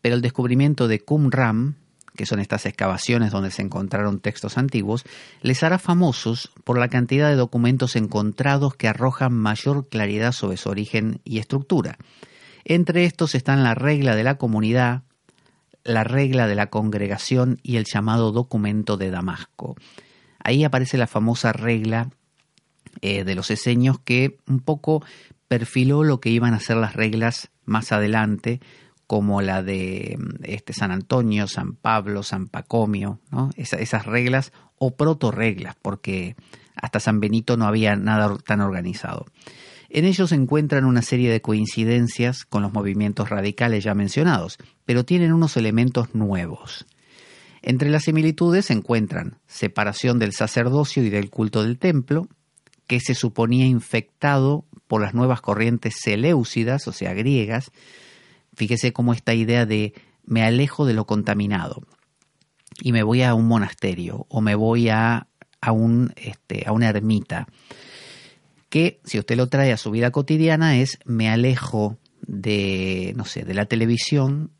Pero 0.00 0.16
el 0.16 0.20
descubrimiento 0.20 0.88
de 0.88 0.98
Qumran, 0.98 1.76
que 2.16 2.26
son 2.26 2.40
estas 2.40 2.66
excavaciones 2.66 3.30
donde 3.30 3.50
se 3.50 3.62
encontraron 3.62 4.20
textos 4.20 4.58
antiguos, 4.58 5.04
les 5.42 5.62
hará 5.62 5.78
famosos 5.78 6.50
por 6.64 6.78
la 6.78 6.88
cantidad 6.88 7.28
de 7.28 7.36
documentos 7.36 7.96
encontrados 7.96 8.74
que 8.74 8.88
arrojan 8.88 9.32
mayor 9.32 9.88
claridad 9.88 10.32
sobre 10.32 10.56
su 10.56 10.68
origen 10.68 11.20
y 11.24 11.38
estructura. 11.38 11.98
Entre 12.64 13.04
estos 13.04 13.34
están 13.34 13.62
la 13.62 13.74
regla 13.74 14.14
de 14.14 14.24
la 14.24 14.36
comunidad, 14.36 15.02
la 15.84 16.04
regla 16.04 16.46
de 16.46 16.54
la 16.54 16.68
congregación 16.68 17.58
y 17.62 17.76
el 17.76 17.84
llamado 17.84 18.32
documento 18.32 18.96
de 18.96 19.10
Damasco. 19.10 19.76
Ahí 20.42 20.64
aparece 20.64 20.98
la 20.98 21.06
famosa 21.06 21.52
regla 21.52 22.10
eh, 23.02 23.24
de 23.24 23.34
los 23.34 23.50
eseños 23.50 23.98
que 23.98 24.38
un 24.46 24.60
poco 24.60 25.04
perfiló 25.48 26.04
lo 26.04 26.20
que 26.20 26.30
iban 26.30 26.54
a 26.54 26.60
ser 26.60 26.76
las 26.76 26.94
reglas 26.94 27.50
más 27.64 27.92
adelante, 27.92 28.60
como 29.10 29.42
la 29.42 29.64
de 29.64 30.16
este, 30.44 30.72
San 30.72 30.92
Antonio, 30.92 31.48
San 31.48 31.74
Pablo, 31.74 32.22
San 32.22 32.46
Pacomio, 32.46 33.18
esas 33.56 34.06
reglas 34.06 34.52
o 34.78 34.94
proto-reglas, 34.94 35.74
porque 35.82 36.36
hasta 36.76 37.00
San 37.00 37.18
Benito 37.18 37.56
no 37.56 37.66
había 37.66 37.96
nada 37.96 38.38
tan 38.46 38.60
organizado. 38.60 39.26
En 39.88 40.04
ellos 40.04 40.30
se 40.30 40.36
encuentran 40.36 40.84
una 40.84 41.02
serie 41.02 41.28
de 41.28 41.42
coincidencias 41.42 42.44
con 42.44 42.62
los 42.62 42.72
movimientos 42.72 43.30
radicales 43.30 43.82
ya 43.82 43.96
mencionados, 43.96 44.58
pero 44.84 45.04
tienen 45.04 45.32
unos 45.32 45.56
elementos 45.56 46.14
nuevos. 46.14 46.86
Entre 47.62 47.90
las 47.90 48.04
similitudes 48.04 48.66
se 48.66 48.74
encuentran 48.74 49.38
separación 49.48 50.20
del 50.20 50.34
sacerdocio 50.34 51.02
y 51.02 51.10
del 51.10 51.30
culto 51.30 51.64
del 51.64 51.80
templo, 51.80 52.28
que 52.86 53.00
se 53.00 53.16
suponía 53.16 53.66
infectado 53.66 54.66
por 54.86 55.02
las 55.02 55.14
nuevas 55.14 55.40
corrientes 55.40 55.96
seleucidas, 56.00 56.86
o 56.86 56.92
sea, 56.92 57.12
griegas. 57.12 57.72
Fíjese 58.60 58.92
cómo 58.92 59.14
esta 59.14 59.32
idea 59.32 59.64
de 59.64 59.94
me 60.22 60.42
alejo 60.42 60.84
de 60.84 60.92
lo 60.92 61.06
contaminado 61.06 61.80
y 62.82 62.92
me 62.92 63.02
voy 63.02 63.22
a 63.22 63.32
un 63.32 63.48
monasterio 63.48 64.26
o 64.28 64.42
me 64.42 64.54
voy 64.54 64.90
a, 64.90 65.28
a, 65.62 65.72
un, 65.72 66.12
este, 66.16 66.64
a 66.66 66.72
una 66.72 66.90
ermita 66.90 67.46
que 68.68 69.00
si 69.02 69.18
usted 69.18 69.38
lo 69.38 69.46
trae 69.46 69.72
a 69.72 69.78
su 69.78 69.90
vida 69.90 70.10
cotidiana 70.10 70.76
es 70.76 70.98
me 71.06 71.30
alejo 71.30 71.96
de, 72.20 73.14
no 73.16 73.24
sé, 73.24 73.46
de 73.46 73.54
la 73.54 73.64
televisión 73.64 74.50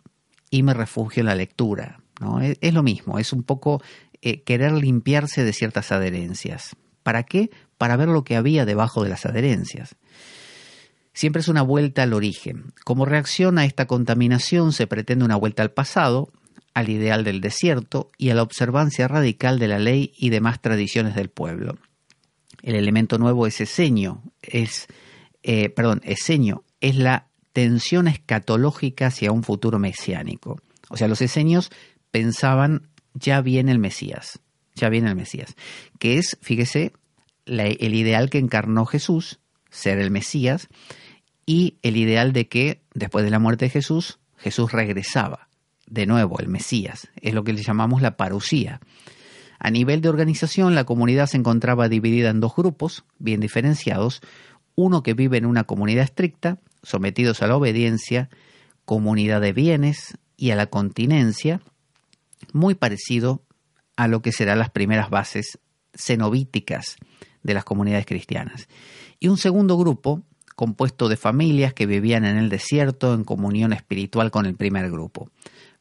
y 0.48 0.62
me 0.62 0.72
refugio 0.72 1.20
en 1.20 1.26
la 1.26 1.34
lectura. 1.34 2.00
¿no? 2.22 2.40
Es, 2.40 2.72
lo 2.72 2.82
mismo, 2.82 3.18
es 3.18 3.34
un 3.34 3.42
poco 3.42 3.82
eh, 4.22 4.40
querer 4.44 4.72
limpiarse 4.72 5.44
de 5.44 5.52
ciertas 5.52 5.92
adherencias. 5.92 6.74
¿Para 7.02 7.24
qué? 7.24 7.50
Para 7.76 7.98
ver 7.98 8.08
lo 8.08 8.24
que 8.24 8.36
había 8.36 8.64
debajo 8.64 9.04
de 9.04 9.10
las 9.10 9.26
adherencias. 9.26 9.94
Siempre 11.12 11.40
es 11.40 11.48
una 11.48 11.62
vuelta 11.62 12.02
al 12.02 12.12
origen. 12.12 12.72
Como 12.84 13.04
reacción 13.04 13.58
a 13.58 13.64
esta 13.64 13.86
contaminación 13.86 14.72
se 14.72 14.86
pretende 14.86 15.24
una 15.24 15.36
vuelta 15.36 15.62
al 15.62 15.72
pasado, 15.72 16.32
al 16.74 16.88
ideal 16.88 17.24
del 17.24 17.40
desierto 17.40 18.10
y 18.16 18.30
a 18.30 18.34
la 18.34 18.42
observancia 18.42 19.08
radical 19.08 19.58
de 19.58 19.68
la 19.68 19.78
ley 19.78 20.12
y 20.16 20.30
demás 20.30 20.60
tradiciones 20.60 21.14
del 21.14 21.28
pueblo. 21.28 21.78
El 22.62 22.74
elemento 22.74 23.18
nuevo 23.18 23.46
es 23.46 23.60
eseño, 23.60 24.22
es, 24.42 24.86
eh, 25.42 25.70
perdón, 25.70 26.00
eseño, 26.04 26.62
es 26.80 26.96
la 26.96 27.28
tensión 27.52 28.06
escatológica 28.06 29.08
hacia 29.08 29.32
un 29.32 29.42
futuro 29.42 29.78
mesiánico. 29.78 30.60
O 30.88 30.96
sea, 30.96 31.08
los 31.08 31.22
eseños 31.22 31.70
pensaban 32.10 32.88
ya 33.14 33.40
viene 33.40 33.72
el 33.72 33.78
Mesías, 33.78 34.40
ya 34.74 34.88
viene 34.88 35.08
el 35.08 35.16
Mesías, 35.16 35.56
que 35.98 36.18
es, 36.18 36.38
fíjese, 36.42 36.92
el 37.46 37.94
ideal 37.94 38.30
que 38.30 38.38
encarnó 38.38 38.86
Jesús, 38.86 39.40
ser 39.70 39.98
el 39.98 40.10
Mesías, 40.10 40.68
y 41.46 41.78
el 41.82 41.96
ideal 41.96 42.32
de 42.32 42.48
que 42.48 42.82
después 42.94 43.24
de 43.24 43.30
la 43.30 43.38
muerte 43.38 43.66
de 43.66 43.70
Jesús, 43.70 44.18
Jesús 44.36 44.72
regresaba 44.72 45.48
de 45.90 46.06
nuevo, 46.06 46.38
el 46.38 46.48
Mesías, 46.48 47.08
es 47.20 47.34
lo 47.34 47.44
que 47.44 47.52
le 47.52 47.62
llamamos 47.62 48.00
la 48.00 48.16
parusía. 48.16 48.80
A 49.58 49.70
nivel 49.70 50.00
de 50.00 50.08
organización, 50.08 50.74
la 50.74 50.84
comunidad 50.84 51.26
se 51.26 51.36
encontraba 51.36 51.88
dividida 51.88 52.30
en 52.30 52.40
dos 52.40 52.54
grupos, 52.56 53.04
bien 53.18 53.40
diferenciados, 53.40 54.22
uno 54.76 55.02
que 55.02 55.14
vive 55.14 55.36
en 55.36 55.44
una 55.44 55.64
comunidad 55.64 56.04
estricta, 56.04 56.58
sometidos 56.82 57.42
a 57.42 57.46
la 57.46 57.56
obediencia, 57.56 58.30
comunidad 58.84 59.40
de 59.40 59.52
bienes 59.52 60.16
y 60.36 60.52
a 60.52 60.56
la 60.56 60.66
continencia, 60.66 61.60
muy 62.52 62.74
parecido 62.74 63.42
a 63.96 64.08
lo 64.08 64.22
que 64.22 64.32
serán 64.32 64.60
las 64.60 64.70
primeras 64.70 65.10
bases 65.10 65.58
cenobíticas 65.92 66.96
de 67.42 67.54
las 67.54 67.64
comunidades 67.64 68.06
cristianas. 68.06 68.68
Y 69.20 69.28
un 69.28 69.36
segundo 69.36 69.76
grupo, 69.76 70.22
compuesto 70.56 71.08
de 71.08 71.16
familias 71.16 71.74
que 71.74 71.86
vivían 71.86 72.24
en 72.24 72.36
el 72.36 72.48
desierto 72.48 73.14
en 73.14 73.24
comunión 73.24 73.72
espiritual 73.72 74.30
con 74.30 74.46
el 74.46 74.56
primer 74.56 74.90
grupo. 74.90 75.30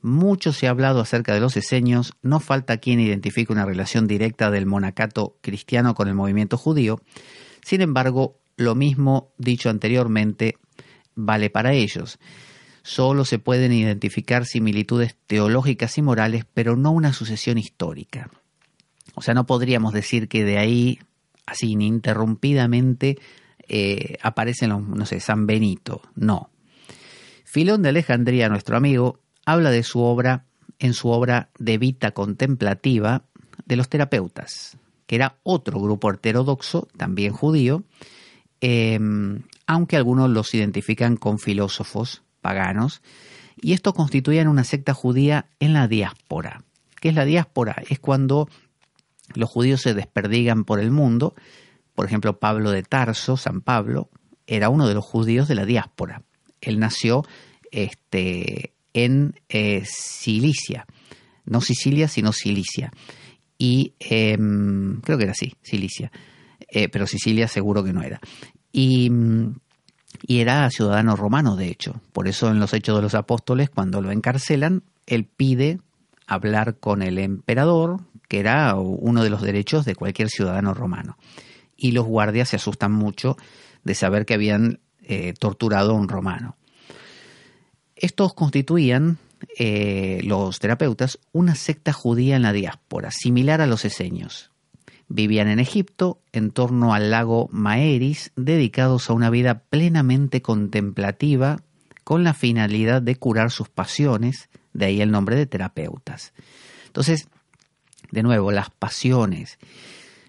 Mucho 0.01 0.53
se 0.53 0.67
ha 0.67 0.69
hablado 0.69 1.01
acerca 1.01 1.33
de 1.33 1.39
los 1.39 1.57
eseños, 1.57 2.13
no 2.21 2.39
falta 2.39 2.77
quien 2.77 2.99
identifique 2.99 3.51
una 3.51 3.65
relación 3.65 4.07
directa 4.07 4.51
del 4.51 4.65
monacato 4.65 5.37
cristiano 5.41 5.95
con 5.95 6.07
el 6.07 6.13
movimiento 6.13 6.57
judío, 6.57 7.01
sin 7.65 7.81
embargo, 7.81 8.39
lo 8.57 8.75
mismo 8.75 9.31
dicho 9.37 9.69
anteriormente 9.69 10.57
vale 11.15 11.49
para 11.49 11.73
ellos. 11.73 12.19
Solo 12.81 13.25
se 13.25 13.39
pueden 13.39 13.71
identificar 13.73 14.45
similitudes 14.45 15.15
teológicas 15.27 15.97
y 15.97 16.01
morales, 16.01 16.45
pero 16.53 16.75
no 16.75 16.91
una 16.91 17.13
sucesión 17.13 17.57
histórica. 17.57 18.31
O 19.15 19.21
sea, 19.21 19.33
no 19.33 19.45
podríamos 19.45 19.93
decir 19.93 20.27
que 20.27 20.43
de 20.43 20.57
ahí, 20.57 20.99
así 21.49 21.71
ininterrumpidamente, 21.71 23.17
eh, 23.67 24.17
aparecen 24.21 24.69
los, 24.69 24.81
no 24.81 25.05
sé, 25.05 25.19
San 25.19 25.45
Benito. 25.45 26.01
No. 26.15 26.49
Filón 27.45 27.81
de 27.81 27.89
Alejandría, 27.89 28.49
nuestro 28.49 28.77
amigo, 28.77 29.19
habla 29.45 29.71
de 29.71 29.83
su 29.83 30.01
obra 30.01 30.45
en 30.79 30.93
su 30.93 31.09
obra 31.09 31.49
de 31.59 31.77
Vita 31.77 32.11
Contemplativa 32.11 33.23
de 33.65 33.75
los 33.75 33.89
terapeutas, 33.89 34.77
que 35.05 35.15
era 35.15 35.37
otro 35.43 35.79
grupo 35.79 36.11
heterodoxo, 36.11 36.87
también 36.97 37.33
judío, 37.33 37.83
em, 38.61 39.43
aunque 39.67 39.97
algunos 39.97 40.29
los 40.29 40.53
identifican 40.53 41.17
con 41.17 41.37
filósofos 41.37 42.23
paganos, 42.41 43.01
y 43.61 43.73
esto 43.73 43.93
constituía 43.93 44.49
una 44.49 44.63
secta 44.63 44.93
judía 44.93 45.47
en 45.59 45.73
la 45.73 45.87
diáspora. 45.87 46.63
¿Qué 47.01 47.09
es 47.09 47.15
la 47.15 47.25
diáspora? 47.25 47.83
Es 47.89 47.99
cuando 47.99 48.49
los 49.35 49.49
judíos 49.49 49.81
se 49.81 49.93
desperdigan 49.93 50.65
por 50.65 50.79
el 50.79 50.91
mundo. 50.91 51.35
Por 51.95 52.05
ejemplo, 52.05 52.39
Pablo 52.39 52.71
de 52.71 52.83
Tarso, 52.83 53.37
San 53.37 53.61
Pablo, 53.61 54.09
era 54.47 54.69
uno 54.69 54.87
de 54.87 54.93
los 54.93 55.05
judíos 55.05 55.47
de 55.47 55.55
la 55.55 55.65
diáspora. 55.65 56.23
Él 56.61 56.79
nació 56.79 57.23
este, 57.71 58.73
en 58.93 59.35
eh, 59.49 59.83
Cilicia, 59.85 60.85
no 61.45 61.61
Sicilia, 61.61 62.07
sino 62.07 62.33
Cilicia. 62.33 62.91
Y 63.57 63.93
em, 63.99 65.01
creo 65.01 65.17
que 65.17 65.25
era 65.25 65.33
así, 65.33 65.53
Cilicia, 65.61 66.11
eh, 66.69 66.87
pero 66.89 67.07
Sicilia 67.07 67.47
seguro 67.47 67.83
que 67.83 67.93
no 67.93 68.01
era. 68.01 68.19
Y, 68.71 69.11
y 70.25 70.39
era 70.39 70.69
ciudadano 70.69 71.15
romano, 71.15 71.55
de 71.55 71.67
hecho. 71.67 72.01
Por 72.13 72.27
eso 72.27 72.49
en 72.49 72.59
los 72.59 72.73
Hechos 72.73 72.95
de 72.95 73.01
los 73.01 73.15
Apóstoles, 73.15 73.69
cuando 73.69 74.01
lo 74.01 74.11
encarcelan, 74.11 74.83
él 75.05 75.25
pide 75.25 75.79
hablar 76.25 76.77
con 76.77 77.01
el 77.01 77.17
emperador, 77.17 78.01
que 78.29 78.39
era 78.39 78.75
uno 78.75 79.23
de 79.23 79.29
los 79.29 79.41
derechos 79.41 79.83
de 79.83 79.95
cualquier 79.95 80.29
ciudadano 80.29 80.73
romano. 80.73 81.17
Y 81.75 81.91
los 81.91 82.05
guardias 82.05 82.49
se 82.49 82.55
asustan 82.55 82.93
mucho 82.93 83.35
de 83.83 83.95
saber 83.95 84.25
que 84.25 84.35
habían 84.35 84.79
eh, 85.01 85.33
torturado 85.37 85.91
a 85.91 85.95
un 85.95 86.07
romano. 86.07 86.55
Estos 87.95 88.33
constituían, 88.33 89.17
eh, 89.57 90.21
los 90.23 90.59
terapeutas, 90.59 91.19
una 91.31 91.55
secta 91.55 91.91
judía 91.91 92.35
en 92.35 92.43
la 92.43 92.53
diáspora, 92.53 93.09
similar 93.11 93.61
a 93.61 93.67
los 93.67 93.83
eseños. 93.83 94.51
Vivían 95.07 95.47
en 95.47 95.59
Egipto, 95.59 96.21
en 96.31 96.51
torno 96.51 96.93
al 96.93 97.09
lago 97.09 97.49
Maeris, 97.51 98.31
dedicados 98.35 99.09
a 99.09 99.13
una 99.13 99.31
vida 99.31 99.63
plenamente 99.69 100.43
contemplativa, 100.43 101.63
con 102.03 102.23
la 102.23 102.35
finalidad 102.35 103.01
de 103.01 103.15
curar 103.15 103.49
sus 103.49 103.69
pasiones, 103.69 104.49
de 104.73 104.85
ahí 104.85 105.01
el 105.01 105.09
nombre 105.09 105.35
de 105.35 105.47
terapeutas. 105.47 106.33
Entonces, 106.85 107.27
de 108.11 108.23
nuevo, 108.23 108.51
las 108.51 108.69
pasiones. 108.69 109.59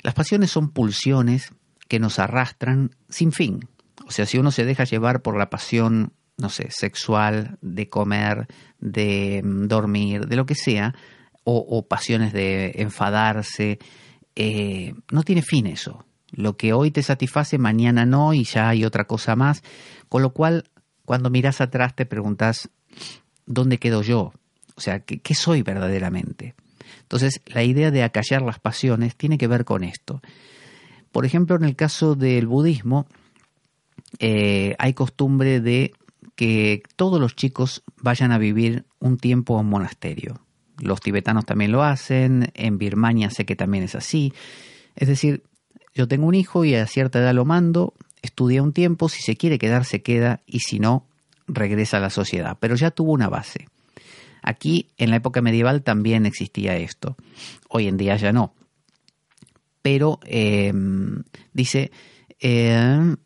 Las 0.02 0.14
pasiones 0.14 0.50
son 0.50 0.70
pulsiones 0.70 1.52
que 1.88 1.98
nos 1.98 2.18
arrastran 2.18 2.94
sin 3.08 3.32
fin. 3.32 3.68
O 4.06 4.10
sea, 4.10 4.26
si 4.26 4.38
uno 4.38 4.50
se 4.50 4.64
deja 4.64 4.84
llevar 4.84 5.22
por 5.22 5.36
la 5.36 5.50
pasión 5.50 6.12
no 6.40 6.48
sé, 6.48 6.68
sexual, 6.70 7.58
de 7.60 7.88
comer, 7.88 8.48
de 8.80 9.42
mm, 9.44 9.66
dormir, 9.68 10.26
de 10.26 10.36
lo 10.36 10.46
que 10.46 10.54
sea, 10.54 10.94
o, 11.44 11.86
pasiones 11.88 12.32
de 12.32 12.74
enfadarse, 12.76 13.80
eh, 14.36 14.94
no 15.10 15.24
tiene 15.24 15.42
fin 15.42 15.66
eso. 15.66 16.04
Lo 16.30 16.56
que 16.56 16.72
hoy 16.72 16.92
te 16.92 17.02
satisface, 17.02 17.58
mañana 17.58 18.06
no, 18.06 18.34
y 18.34 18.44
ya 18.44 18.68
hay 18.68 18.84
otra 18.84 19.06
cosa 19.06 19.34
más. 19.34 19.64
Con 20.08 20.22
lo 20.22 20.32
cual, 20.32 20.70
cuando 21.04 21.28
miras 21.28 21.60
atrás, 21.60 21.96
te 21.96 22.06
preguntas, 22.06 22.70
¿dónde 23.46 23.78
quedo 23.78 24.02
yo? 24.02 24.32
O 24.76 24.80
sea, 24.80 25.00
¿qué, 25.00 25.20
qué 25.20 25.34
soy 25.34 25.62
verdaderamente? 25.62 26.54
Entonces, 27.02 27.40
la 27.46 27.62
idea 27.62 27.90
de 27.90 28.02
acallar 28.02 28.42
las 28.42 28.58
pasiones 28.58 29.16
tiene 29.16 29.38
que 29.38 29.48
ver 29.48 29.64
con 29.64 29.84
esto. 29.84 30.20
Por 31.12 31.26
ejemplo, 31.26 31.56
en 31.56 31.64
el 31.64 31.76
caso 31.76 32.14
del 32.14 32.46
budismo, 32.46 33.06
eh, 34.18 34.74
hay 34.78 34.94
costumbre 34.94 35.60
de 35.60 35.92
que 36.36 36.82
todos 36.96 37.20
los 37.20 37.36
chicos 37.36 37.82
vayan 38.00 38.32
a 38.32 38.38
vivir 38.38 38.84
un 38.98 39.18
tiempo 39.18 39.56
a 39.56 39.60
un 39.60 39.68
monasterio. 39.68 40.40
Los 40.78 41.00
tibetanos 41.00 41.44
también 41.44 41.72
lo 41.72 41.82
hacen, 41.82 42.50
en 42.54 42.78
Birmania 42.78 43.30
sé 43.30 43.44
que 43.44 43.56
también 43.56 43.84
es 43.84 43.94
así. 43.94 44.32
Es 44.96 45.08
decir, 45.08 45.42
yo 45.94 46.08
tengo 46.08 46.26
un 46.26 46.34
hijo 46.34 46.64
y 46.64 46.74
a 46.74 46.86
cierta 46.86 47.18
edad 47.18 47.34
lo 47.34 47.44
mando, 47.44 47.94
estudia 48.22 48.62
un 48.62 48.72
tiempo, 48.72 49.08
si 49.08 49.22
se 49.22 49.36
quiere 49.36 49.58
quedar 49.58 49.84
se 49.84 50.02
queda 50.02 50.40
y 50.46 50.60
si 50.60 50.78
no, 50.78 51.06
regresa 51.46 51.98
a 51.98 52.00
la 52.00 52.10
sociedad. 52.10 52.56
Pero 52.60 52.74
ya 52.76 52.90
tuvo 52.90 53.12
una 53.12 53.28
base. 53.28 53.66
Aquí, 54.42 54.88
en 54.96 55.10
la 55.10 55.16
época 55.16 55.42
medieval, 55.42 55.82
también 55.82 56.26
existía 56.26 56.76
esto. 56.76 57.16
Hoy 57.68 57.88
en 57.88 57.96
día 57.96 58.16
ya 58.16 58.32
no. 58.32 58.54
Pero, 59.82 60.20
eh, 60.24 60.72
dice, 61.52 61.90
eh, 62.40 63.16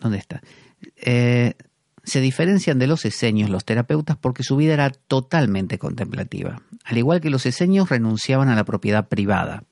¿dónde 0.00 0.18
está? 0.18 0.42
Eh, 0.96 1.54
se 2.04 2.20
diferencian 2.20 2.78
de 2.78 2.86
los 2.86 3.04
eseños 3.04 3.50
los 3.50 3.64
terapeutas 3.64 4.16
porque 4.16 4.44
su 4.44 4.56
vida 4.56 4.74
era 4.74 4.90
totalmente 4.90 5.78
contemplativa. 5.78 6.62
Al 6.84 6.98
igual 6.98 7.20
que 7.20 7.30
los 7.30 7.46
eseños 7.46 7.88
renunciaban 7.88 8.48
a 8.48 8.54
la 8.54 8.64
propiedad 8.64 9.08
privada, 9.08 9.64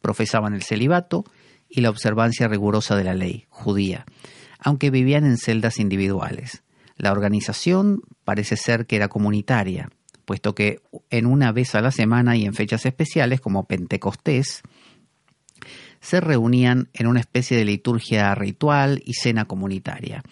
profesaban 0.00 0.54
el 0.54 0.62
celibato 0.62 1.24
y 1.68 1.82
la 1.82 1.90
observancia 1.90 2.48
rigurosa 2.48 2.96
de 2.96 3.04
la 3.04 3.14
ley 3.14 3.44
judía, 3.50 4.06
aunque 4.58 4.90
vivían 4.90 5.26
en 5.26 5.36
celdas 5.36 5.78
individuales. 5.78 6.62
La 6.96 7.12
organización 7.12 8.02
parece 8.24 8.56
ser 8.56 8.86
que 8.86 8.96
era 8.96 9.08
comunitaria, 9.08 9.90
puesto 10.24 10.54
que 10.54 10.80
en 11.10 11.26
una 11.26 11.52
vez 11.52 11.74
a 11.74 11.80
la 11.80 11.90
semana 11.90 12.36
y 12.36 12.44
en 12.44 12.54
fechas 12.54 12.86
especiales 12.86 13.40
como 13.40 13.66
Pentecostés, 13.66 14.62
se 16.00 16.20
reunían 16.20 16.88
en 16.92 17.06
una 17.06 17.20
especie 17.20 17.56
de 17.56 17.64
liturgia 17.64 18.34
ritual 18.34 19.02
y 19.04 19.14
cena 19.14 19.46
comunitaria. 19.46 20.22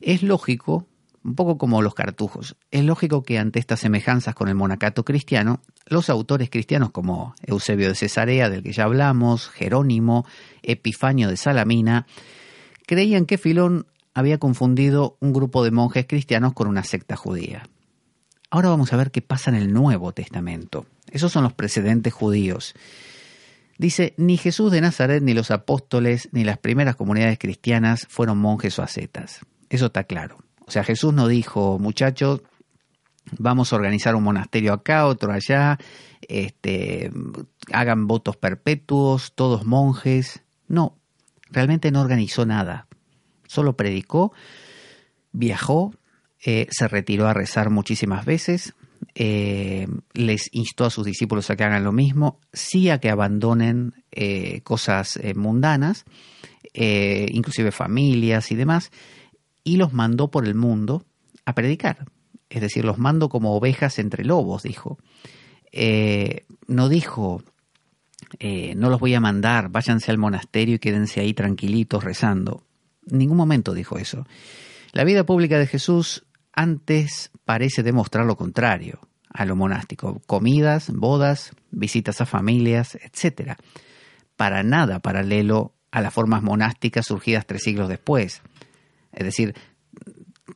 Es 0.00 0.22
lógico, 0.22 0.86
un 1.24 1.34
poco 1.34 1.58
como 1.58 1.82
los 1.82 1.94
cartujos, 1.94 2.56
es 2.70 2.84
lógico 2.84 3.22
que 3.22 3.38
ante 3.38 3.60
estas 3.60 3.80
semejanzas 3.80 4.34
con 4.34 4.48
el 4.48 4.54
monacato 4.54 5.04
cristiano, 5.04 5.60
los 5.86 6.10
autores 6.10 6.50
cristianos 6.50 6.90
como 6.90 7.34
Eusebio 7.42 7.88
de 7.88 7.94
Cesarea, 7.94 8.48
del 8.48 8.62
que 8.62 8.72
ya 8.72 8.84
hablamos, 8.84 9.48
Jerónimo, 9.48 10.26
Epifanio 10.62 11.28
de 11.28 11.36
Salamina, 11.36 12.06
creían 12.86 13.26
que 13.26 13.38
Filón 13.38 13.86
había 14.14 14.38
confundido 14.38 15.16
un 15.20 15.32
grupo 15.32 15.64
de 15.64 15.70
monjes 15.70 16.06
cristianos 16.06 16.52
con 16.52 16.68
una 16.68 16.84
secta 16.84 17.16
judía. 17.16 17.64
Ahora 18.50 18.68
vamos 18.68 18.92
a 18.92 18.96
ver 18.96 19.10
qué 19.10 19.22
pasa 19.22 19.50
en 19.50 19.56
el 19.56 19.72
Nuevo 19.72 20.12
Testamento. 20.12 20.86
Esos 21.10 21.32
son 21.32 21.44
los 21.44 21.54
precedentes 21.54 22.12
judíos. 22.12 22.74
Dice, 23.78 24.14
ni 24.18 24.36
Jesús 24.36 24.70
de 24.70 24.80
Nazaret, 24.80 25.22
ni 25.22 25.32
los 25.32 25.50
apóstoles, 25.50 26.28
ni 26.32 26.44
las 26.44 26.58
primeras 26.58 26.94
comunidades 26.96 27.38
cristianas 27.38 28.06
fueron 28.08 28.38
monjes 28.38 28.78
o 28.78 28.82
ascetas. 28.82 29.40
Eso 29.70 29.86
está 29.86 30.04
claro. 30.04 30.38
O 30.66 30.70
sea, 30.70 30.84
Jesús 30.84 31.14
no 31.14 31.28
dijo, 31.28 31.78
muchachos, 31.78 32.42
vamos 33.38 33.72
a 33.72 33.76
organizar 33.76 34.14
un 34.14 34.22
monasterio 34.22 34.72
acá, 34.72 35.06
otro 35.06 35.32
allá, 35.32 35.78
este, 36.20 37.10
hagan 37.72 38.06
votos 38.06 38.36
perpetuos, 38.36 39.32
todos 39.34 39.64
monjes. 39.64 40.42
No, 40.68 40.98
realmente 41.50 41.90
no 41.90 42.00
organizó 42.00 42.46
nada. 42.46 42.86
Solo 43.52 43.76
predicó, 43.76 44.32
viajó, 45.30 45.92
eh, 46.42 46.68
se 46.70 46.88
retiró 46.88 47.28
a 47.28 47.34
rezar 47.34 47.68
muchísimas 47.68 48.24
veces, 48.24 48.72
eh, 49.14 49.86
les 50.14 50.48
instó 50.52 50.86
a 50.86 50.90
sus 50.90 51.04
discípulos 51.04 51.50
a 51.50 51.56
que 51.56 51.64
hagan 51.64 51.84
lo 51.84 51.92
mismo, 51.92 52.40
sí 52.54 52.88
a 52.88 52.98
que 52.98 53.10
abandonen 53.10 53.92
eh, 54.10 54.62
cosas 54.62 55.20
mundanas, 55.34 56.06
inclusive 56.72 57.72
familias 57.72 58.50
y 58.52 58.54
demás, 58.54 58.90
y 59.64 59.76
los 59.76 59.92
mandó 59.92 60.30
por 60.30 60.46
el 60.46 60.54
mundo 60.54 61.04
a 61.44 61.54
predicar. 61.54 62.06
Es 62.48 62.62
decir, 62.62 62.86
los 62.86 62.96
mando 62.96 63.28
como 63.28 63.54
ovejas 63.54 63.98
entre 63.98 64.24
lobos, 64.24 64.62
dijo. 64.62 64.96
no 66.68 66.88
dijo, 66.88 67.42
no 68.76 68.88
los 68.88 68.98
voy 68.98 69.12
a 69.12 69.20
mandar, 69.20 69.68
váyanse 69.68 70.10
al 70.10 70.16
monasterio 70.16 70.76
y 70.76 70.78
quédense 70.78 71.20
ahí 71.20 71.34
tranquilitos 71.34 72.02
rezando. 72.02 72.64
Ningún 73.06 73.36
momento 73.36 73.74
dijo 73.74 73.98
eso. 73.98 74.26
La 74.92 75.04
vida 75.04 75.24
pública 75.24 75.58
de 75.58 75.66
Jesús 75.66 76.24
antes 76.52 77.30
parece 77.44 77.82
demostrar 77.82 78.26
lo 78.26 78.36
contrario 78.36 79.00
a 79.32 79.44
lo 79.44 79.56
monástico. 79.56 80.20
Comidas, 80.26 80.90
bodas, 80.90 81.52
visitas 81.70 82.20
a 82.20 82.26
familias, 82.26 82.96
etc. 82.96 83.54
Para 84.36 84.62
nada 84.62 85.00
paralelo 85.00 85.74
a 85.90 86.00
las 86.00 86.12
formas 86.12 86.42
monásticas 86.42 87.06
surgidas 87.06 87.46
tres 87.46 87.62
siglos 87.62 87.88
después. 87.88 88.42
Es 89.12 89.24
decir, 89.24 89.54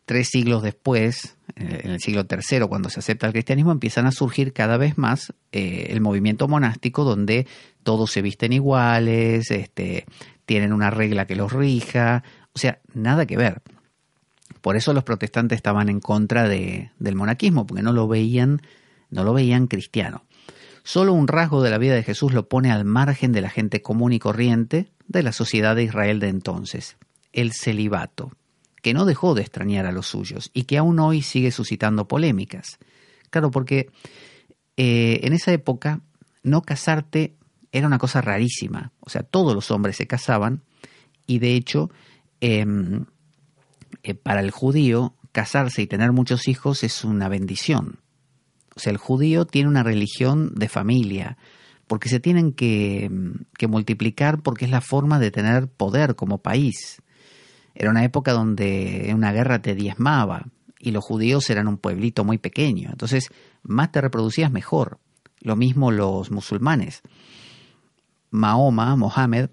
tres 0.04 0.28
siglos 0.28 0.62
después, 0.62 1.36
en 1.56 1.90
el 1.90 2.00
siglo 2.00 2.26
III, 2.28 2.66
cuando 2.68 2.90
se 2.90 3.00
acepta 3.00 3.26
el 3.26 3.32
cristianismo, 3.32 3.72
empiezan 3.72 4.06
a 4.06 4.12
surgir 4.12 4.52
cada 4.52 4.76
vez 4.76 4.96
más 4.98 5.34
eh, 5.52 5.88
el 5.90 6.00
movimiento 6.00 6.48
monástico 6.48 7.04
donde 7.04 7.46
todos 7.82 8.10
se 8.10 8.22
visten 8.22 8.52
iguales, 8.52 9.50
este, 9.50 10.06
tienen 10.46 10.72
una 10.72 10.90
regla 10.90 11.26
que 11.26 11.36
los 11.36 11.52
rija, 11.52 12.22
o 12.56 12.58
sea, 12.58 12.80
nada 12.94 13.26
que 13.26 13.36
ver. 13.36 13.60
Por 14.62 14.76
eso 14.76 14.94
los 14.94 15.04
protestantes 15.04 15.56
estaban 15.56 15.90
en 15.90 16.00
contra 16.00 16.48
de, 16.48 16.90
del 16.98 17.14
monaquismo, 17.14 17.66
porque 17.66 17.82
no 17.82 17.92
lo 17.92 18.08
veían, 18.08 18.62
no 19.10 19.24
lo 19.24 19.34
veían 19.34 19.66
cristiano. 19.66 20.24
Solo 20.82 21.12
un 21.12 21.28
rasgo 21.28 21.62
de 21.62 21.68
la 21.68 21.76
vida 21.76 21.94
de 21.94 22.02
Jesús 22.02 22.32
lo 22.32 22.48
pone 22.48 22.72
al 22.72 22.86
margen 22.86 23.32
de 23.32 23.42
la 23.42 23.50
gente 23.50 23.82
común 23.82 24.14
y 24.14 24.18
corriente 24.18 24.88
de 25.06 25.22
la 25.22 25.32
sociedad 25.32 25.76
de 25.76 25.82
Israel 25.82 26.18
de 26.18 26.28
entonces, 26.28 26.96
el 27.34 27.52
celibato, 27.52 28.32
que 28.80 28.94
no 28.94 29.04
dejó 29.04 29.34
de 29.34 29.42
extrañar 29.42 29.84
a 29.84 29.92
los 29.92 30.06
suyos 30.06 30.50
y 30.54 30.64
que 30.64 30.78
aún 30.78 30.98
hoy 30.98 31.20
sigue 31.20 31.50
suscitando 31.50 32.08
polémicas. 32.08 32.78
Claro, 33.28 33.50
porque 33.50 33.90
eh, 34.78 35.20
en 35.24 35.34
esa 35.34 35.52
época 35.52 36.00
no 36.42 36.62
casarte 36.62 37.34
era 37.70 37.86
una 37.86 37.98
cosa 37.98 38.22
rarísima, 38.22 38.92
o 39.00 39.10
sea, 39.10 39.24
todos 39.24 39.54
los 39.54 39.70
hombres 39.70 39.96
se 39.96 40.06
casaban 40.06 40.62
y 41.26 41.38
de 41.38 41.54
hecho 41.54 41.90
em, 42.40 43.06
eh, 44.02 44.14
para 44.14 44.40
el 44.40 44.50
judío 44.50 45.14
casarse 45.32 45.82
y 45.82 45.86
tener 45.86 46.12
muchos 46.12 46.48
hijos 46.48 46.82
es 46.84 47.04
una 47.04 47.28
bendición. 47.28 48.00
O 48.74 48.80
sea, 48.80 48.90
el 48.90 48.98
judío 48.98 49.46
tiene 49.46 49.68
una 49.68 49.82
religión 49.82 50.52
de 50.54 50.68
familia, 50.68 51.38
porque 51.86 52.08
se 52.08 52.20
tienen 52.20 52.52
que, 52.52 53.10
que, 53.56 53.68
multiplicar 53.68 54.42
porque 54.42 54.64
es 54.64 54.70
la 54.70 54.80
forma 54.80 55.18
de 55.18 55.30
tener 55.30 55.68
poder 55.68 56.14
como 56.14 56.38
país. 56.38 57.02
Era 57.74 57.90
una 57.90 58.04
época 58.04 58.32
donde 58.32 59.12
una 59.14 59.32
guerra 59.32 59.62
te 59.62 59.74
diezmaba 59.74 60.46
y 60.78 60.90
los 60.90 61.04
judíos 61.04 61.48
eran 61.50 61.68
un 61.68 61.78
pueblito 61.78 62.24
muy 62.24 62.38
pequeño. 62.38 62.90
Entonces, 62.90 63.30
más 63.62 63.92
te 63.92 64.00
reproducías 64.00 64.50
mejor. 64.50 64.98
Lo 65.40 65.56
mismo 65.56 65.90
los 65.90 66.30
musulmanes. 66.30 67.02
Mahoma, 68.30 68.96
Mohammed, 68.96 69.50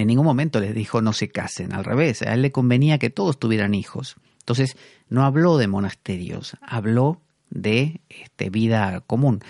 en 0.00 0.06
ningún 0.06 0.24
momento 0.24 0.60
les 0.60 0.74
dijo 0.74 1.02
no 1.02 1.12
se 1.12 1.28
casen, 1.28 1.72
al 1.72 1.84
revés, 1.84 2.22
a 2.22 2.34
él 2.34 2.42
le 2.42 2.52
convenía 2.52 2.98
que 2.98 3.10
todos 3.10 3.38
tuvieran 3.38 3.74
hijos. 3.74 4.16
Entonces, 4.40 4.76
no 5.08 5.24
habló 5.24 5.58
de 5.58 5.68
monasterios, 5.68 6.56
habló 6.62 7.20
de 7.50 8.00
este, 8.08 8.50
vida 8.50 9.02
común, 9.06 9.40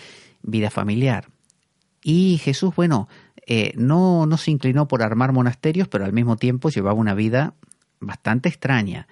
vida 0.43 0.71
familiar. 0.71 1.29
Y 2.03 2.39
Jesús, 2.39 2.75
bueno, 2.75 3.09
eh, 3.47 3.73
no, 3.77 4.27
no 4.27 4.37
se 4.37 4.51
inclinó 4.51 4.89
por 4.89 5.03
armar 5.03 5.33
monasterios, 5.33 5.89
pero 5.89 6.05
al 6.05 6.13
mismo 6.13 6.37
tiempo 6.37 6.69
llevaba 6.69 6.99
una 6.99 7.15
vida 7.15 7.55
bastante 8.01 8.49
extraña. 8.49 9.07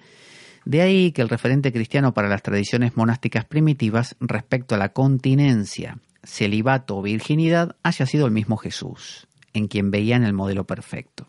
De 0.65 0.81
ahí 0.81 1.11
que 1.11 1.21
el 1.21 1.29
referente 1.29 1.71
cristiano 1.71 2.13
para 2.13 2.27
las 2.27 2.43
tradiciones 2.43 2.95
monásticas 2.95 3.45
primitivas 3.45 4.15
respecto 4.19 4.75
a 4.75 4.77
la 4.77 4.89
continencia, 4.89 5.97
celibato 6.23 6.97
o 6.97 7.01
virginidad 7.01 7.77
haya 7.81 8.05
sido 8.05 8.27
el 8.27 8.31
mismo 8.31 8.57
Jesús 8.57 9.27
en 9.53 9.67
quien 9.67 9.91
veían 9.91 10.23
el 10.23 10.33
modelo 10.33 10.65
perfecto. 10.65 11.27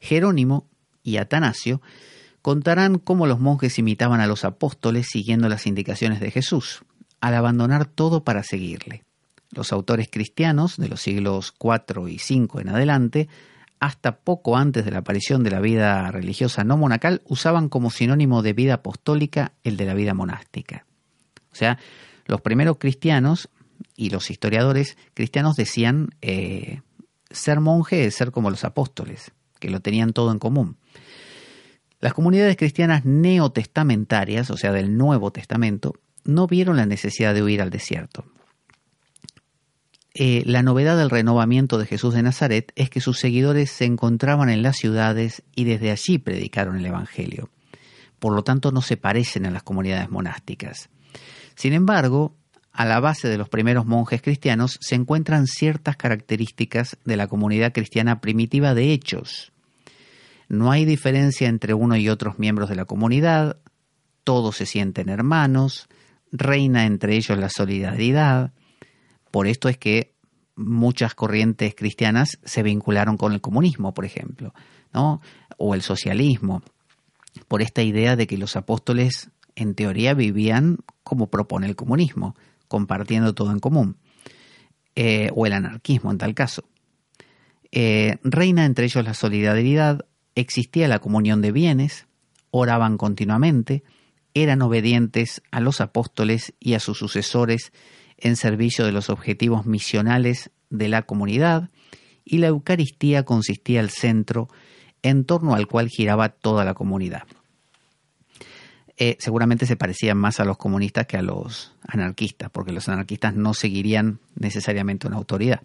Jerónimo 0.00 0.68
y 1.02 1.16
Atanasio 1.16 1.80
contarán 2.42 2.98
cómo 2.98 3.26
los 3.26 3.40
monjes 3.40 3.78
imitaban 3.78 4.20
a 4.20 4.26
los 4.26 4.44
apóstoles 4.44 5.08
siguiendo 5.10 5.48
las 5.48 5.66
indicaciones 5.66 6.20
de 6.20 6.30
Jesús, 6.30 6.82
al 7.20 7.34
abandonar 7.34 7.86
todo 7.86 8.22
para 8.22 8.42
seguirle. 8.42 9.02
Los 9.50 9.72
autores 9.72 10.08
cristianos 10.10 10.76
de 10.76 10.88
los 10.88 11.00
siglos 11.00 11.54
IV 11.58 12.08
y 12.08 12.16
V 12.16 12.60
en 12.60 12.68
adelante, 12.68 13.28
hasta 13.80 14.16
poco 14.16 14.58
antes 14.58 14.84
de 14.84 14.90
la 14.90 14.98
aparición 14.98 15.42
de 15.42 15.52
la 15.52 15.60
vida 15.60 16.10
religiosa 16.10 16.64
no 16.64 16.76
monacal, 16.76 17.22
usaban 17.24 17.70
como 17.70 17.90
sinónimo 17.90 18.42
de 18.42 18.52
vida 18.52 18.74
apostólica 18.74 19.52
el 19.62 19.78
de 19.78 19.86
la 19.86 19.94
vida 19.94 20.12
monástica. 20.12 20.84
O 21.50 21.54
sea, 21.56 21.78
los 22.26 22.40
primeros 22.40 22.76
cristianos 22.78 23.48
y 23.96 24.10
los 24.10 24.30
historiadores 24.30 24.96
cristianos 25.14 25.56
decían 25.56 26.10
eh, 26.22 26.80
ser 27.30 27.60
monje 27.60 28.06
es 28.06 28.14
ser 28.14 28.30
como 28.30 28.50
los 28.50 28.64
apóstoles, 28.64 29.32
que 29.58 29.70
lo 29.70 29.80
tenían 29.80 30.12
todo 30.12 30.32
en 30.32 30.38
común. 30.38 30.76
Las 32.00 32.14
comunidades 32.14 32.56
cristianas 32.56 33.04
neotestamentarias, 33.04 34.50
o 34.50 34.56
sea, 34.56 34.72
del 34.72 34.96
Nuevo 34.96 35.30
Testamento, 35.30 35.94
no 36.24 36.46
vieron 36.46 36.76
la 36.76 36.86
necesidad 36.86 37.34
de 37.34 37.42
huir 37.42 37.62
al 37.62 37.70
desierto. 37.70 38.24
Eh, 40.16 40.44
la 40.46 40.62
novedad 40.62 40.96
del 40.96 41.10
renovamiento 41.10 41.76
de 41.76 41.86
Jesús 41.86 42.14
de 42.14 42.22
Nazaret 42.22 42.72
es 42.76 42.88
que 42.88 43.00
sus 43.00 43.18
seguidores 43.18 43.70
se 43.70 43.84
encontraban 43.84 44.48
en 44.48 44.62
las 44.62 44.76
ciudades 44.76 45.42
y 45.56 45.64
desde 45.64 45.90
allí 45.90 46.18
predicaron 46.18 46.76
el 46.76 46.86
Evangelio. 46.86 47.50
Por 48.20 48.32
lo 48.34 48.44
tanto, 48.44 48.70
no 48.70 48.80
se 48.80 48.96
parecen 48.96 49.44
a 49.44 49.50
las 49.50 49.64
comunidades 49.64 50.08
monásticas. 50.10 50.88
Sin 51.56 51.72
embargo, 51.72 52.36
a 52.74 52.84
la 52.84 52.98
base 52.98 53.28
de 53.28 53.38
los 53.38 53.48
primeros 53.48 53.86
monjes 53.86 54.20
cristianos 54.20 54.78
se 54.80 54.96
encuentran 54.96 55.46
ciertas 55.46 55.96
características 55.96 56.98
de 57.04 57.16
la 57.16 57.28
comunidad 57.28 57.72
cristiana 57.72 58.20
primitiva 58.20 58.74
de 58.74 58.92
hechos. 58.92 59.52
No 60.48 60.72
hay 60.72 60.84
diferencia 60.84 61.48
entre 61.48 61.72
uno 61.72 61.96
y 61.96 62.08
otros 62.08 62.38
miembros 62.40 62.68
de 62.68 62.74
la 62.74 62.84
comunidad, 62.84 63.58
todos 64.24 64.56
se 64.56 64.66
sienten 64.66 65.08
hermanos, 65.08 65.88
reina 66.32 66.84
entre 66.84 67.14
ellos 67.14 67.38
la 67.38 67.48
solidaridad. 67.48 68.52
Por 69.30 69.46
esto 69.46 69.68
es 69.68 69.78
que 69.78 70.12
muchas 70.56 71.14
corrientes 71.14 71.76
cristianas 71.76 72.40
se 72.44 72.64
vincularon 72.64 73.16
con 73.16 73.32
el 73.32 73.40
comunismo, 73.40 73.94
por 73.94 74.04
ejemplo, 74.04 74.52
¿no? 74.92 75.20
o 75.58 75.76
el 75.76 75.82
socialismo, 75.82 76.62
por 77.46 77.62
esta 77.62 77.82
idea 77.82 78.16
de 78.16 78.26
que 78.26 78.36
los 78.36 78.56
apóstoles 78.56 79.30
en 79.54 79.76
teoría 79.76 80.14
vivían 80.14 80.78
como 81.04 81.28
propone 81.28 81.68
el 81.68 81.76
comunismo, 81.76 82.34
compartiendo 82.74 83.36
todo 83.36 83.52
en 83.52 83.60
común, 83.60 83.98
eh, 84.96 85.30
o 85.36 85.46
el 85.46 85.52
anarquismo 85.52 86.10
en 86.10 86.18
tal 86.18 86.34
caso. 86.34 86.64
Eh, 87.70 88.16
reina 88.24 88.64
entre 88.64 88.86
ellos 88.86 89.04
la 89.04 89.14
solidaridad, 89.14 90.06
existía 90.34 90.88
la 90.88 90.98
comunión 90.98 91.40
de 91.40 91.52
bienes, 91.52 92.08
oraban 92.50 92.98
continuamente, 92.98 93.84
eran 94.34 94.60
obedientes 94.60 95.40
a 95.52 95.60
los 95.60 95.80
apóstoles 95.80 96.52
y 96.58 96.74
a 96.74 96.80
sus 96.80 96.98
sucesores 96.98 97.72
en 98.18 98.34
servicio 98.34 98.84
de 98.84 98.90
los 98.90 99.08
objetivos 99.08 99.66
misionales 99.66 100.50
de 100.68 100.88
la 100.88 101.02
comunidad, 101.02 101.70
y 102.24 102.38
la 102.38 102.48
Eucaristía 102.48 103.24
consistía 103.24 103.78
el 103.78 103.90
centro 103.90 104.48
en 105.02 105.24
torno 105.24 105.54
al 105.54 105.68
cual 105.68 105.88
giraba 105.90 106.28
toda 106.30 106.64
la 106.64 106.74
comunidad. 106.74 107.22
Eh, 108.96 109.16
seguramente 109.18 109.66
se 109.66 109.76
parecían 109.76 110.16
más 110.18 110.38
a 110.38 110.44
los 110.44 110.56
comunistas 110.56 111.06
que 111.06 111.16
a 111.16 111.22
los 111.22 111.74
anarquistas, 111.86 112.50
porque 112.50 112.72
los 112.72 112.88
anarquistas 112.88 113.34
no 113.34 113.52
seguirían 113.52 114.20
necesariamente 114.36 115.06
una 115.06 115.16
autoridad. 115.16 115.62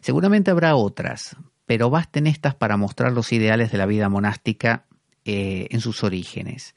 Seguramente 0.00 0.50
habrá 0.50 0.74
otras, 0.74 1.36
pero 1.66 1.90
basten 1.90 2.26
estas 2.26 2.54
para 2.54 2.76
mostrar 2.76 3.12
los 3.12 3.32
ideales 3.32 3.70
de 3.70 3.78
la 3.78 3.86
vida 3.86 4.08
monástica 4.08 4.84
eh, 5.24 5.68
en 5.70 5.80
sus 5.80 6.02
orígenes. 6.02 6.74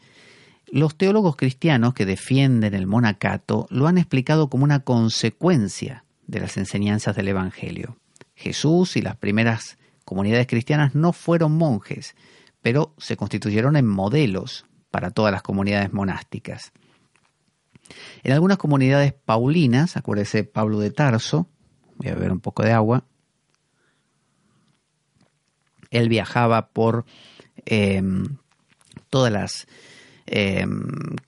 Los 0.68 0.98
teólogos 0.98 1.36
cristianos 1.36 1.94
que 1.94 2.06
defienden 2.06 2.74
el 2.74 2.88
monacato 2.88 3.68
lo 3.70 3.88
han 3.88 3.98
explicado 3.98 4.50
como 4.50 4.64
una 4.64 4.82
consecuencia 4.82 6.06
de 6.28 6.40
las 6.40 6.58
enseñanzas 6.58 7.16
del 7.16 7.28
Evangelio. 7.28 7.98
Jesús 8.36 8.96
y 8.98 9.02
las 9.02 9.16
primeras 9.16 9.78
comunidades 10.06 10.48
cristianas 10.48 10.96
no 10.96 11.12
fueron 11.12 11.54
monjes, 11.54 12.16
pero 12.62 12.94
se 12.98 13.18
constituyeron 13.18 13.76
en 13.76 13.88
modelos 13.88 14.66
para 14.92 15.12
todas 15.12 15.32
las 15.32 15.42
comunidades 15.42 15.92
monásticas. 15.94 16.72
En 18.24 18.34
algunas 18.34 18.58
comunidades 18.58 19.14
paulinas, 19.14 19.98
acuérdese 19.98 20.44
Pablo 20.44 20.80
de 20.80 20.92
Tarso, 20.92 21.48
voy 21.98 22.10
a 22.10 22.16
beber 22.16 22.32
un 22.32 22.40
poco 22.40 22.64
de 22.64 22.72
agua, 22.72 23.06
él 25.92 26.10
viajaba 26.10 26.70
por 26.70 27.06
em, 27.66 28.38
todas 29.10 29.32
las 29.32 29.68
em, 30.26 30.88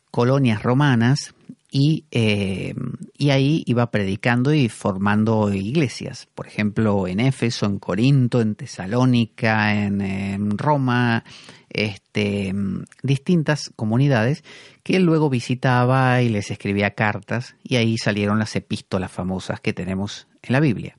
colonias 0.10 0.64
romanas 0.64 1.36
em, 1.72 2.76
y, 3.18 3.30
ahí 3.32 3.64
iba 3.66 3.92
predicando 3.92 4.54
y 4.54 4.70
formando 4.70 5.52
iglesias. 5.54 6.28
Por 6.34 6.48
ejemplo, 6.48 7.08
en 7.08 7.20
Éfeso, 7.20 7.66
en 7.66 7.80
Corinto, 7.80 8.42
en 8.42 8.56
Tesalónica, 8.56 9.74
en, 9.74 10.58
Roma, 10.58 11.24
este, 11.74 12.54
distintas 13.02 13.72
comunidades 13.76 14.44
que 14.84 14.96
él 14.96 15.04
luego 15.04 15.30
visitaba 15.30 16.22
y 16.22 16.30
les 16.30 16.52
escribía 16.52 16.92
cartas 16.92 17.56
y 17.64 17.76
ahí 17.76 17.98
salieron 17.98 18.40
las 18.40 18.56
epístolas 18.56 19.12
famosas 19.12 19.60
que 19.60 19.74
tenemos 19.74 20.28
en 20.42 20.54
la 20.54 20.60
Biblia, 20.60 20.98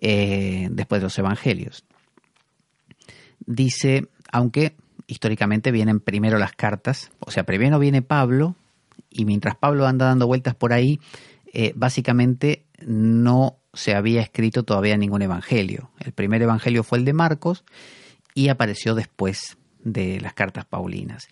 eh, 0.00 0.68
después 0.70 1.00
de 1.00 1.06
los 1.06 1.18
evangelios. 1.18 1.84
Dice, 3.44 4.08
aunque 4.30 4.74
históricamente 5.06 5.72
vienen 5.72 6.00
primero 6.00 6.38
las 6.38 6.52
cartas, 6.52 7.10
o 7.18 7.30
sea, 7.30 7.44
primero 7.44 7.78
viene 7.78 8.02
Pablo 8.02 8.54
y 9.10 9.24
mientras 9.24 9.56
Pablo 9.56 9.86
anda 9.86 10.06
dando 10.06 10.26
vueltas 10.26 10.54
por 10.54 10.72
ahí, 10.72 11.00
eh, 11.52 11.72
básicamente 11.74 12.64
no 12.86 13.56
se 13.72 13.94
había 13.94 14.20
escrito 14.20 14.62
todavía 14.62 14.96
ningún 14.96 15.22
evangelio. 15.22 15.90
El 16.00 16.12
primer 16.12 16.42
evangelio 16.42 16.82
fue 16.82 16.98
el 16.98 17.04
de 17.04 17.12
Marcos 17.12 17.64
y 18.34 18.48
apareció 18.48 18.94
después 18.94 19.57
de 19.82 20.20
las 20.20 20.34
cartas 20.34 20.64
paulinas. 20.64 21.28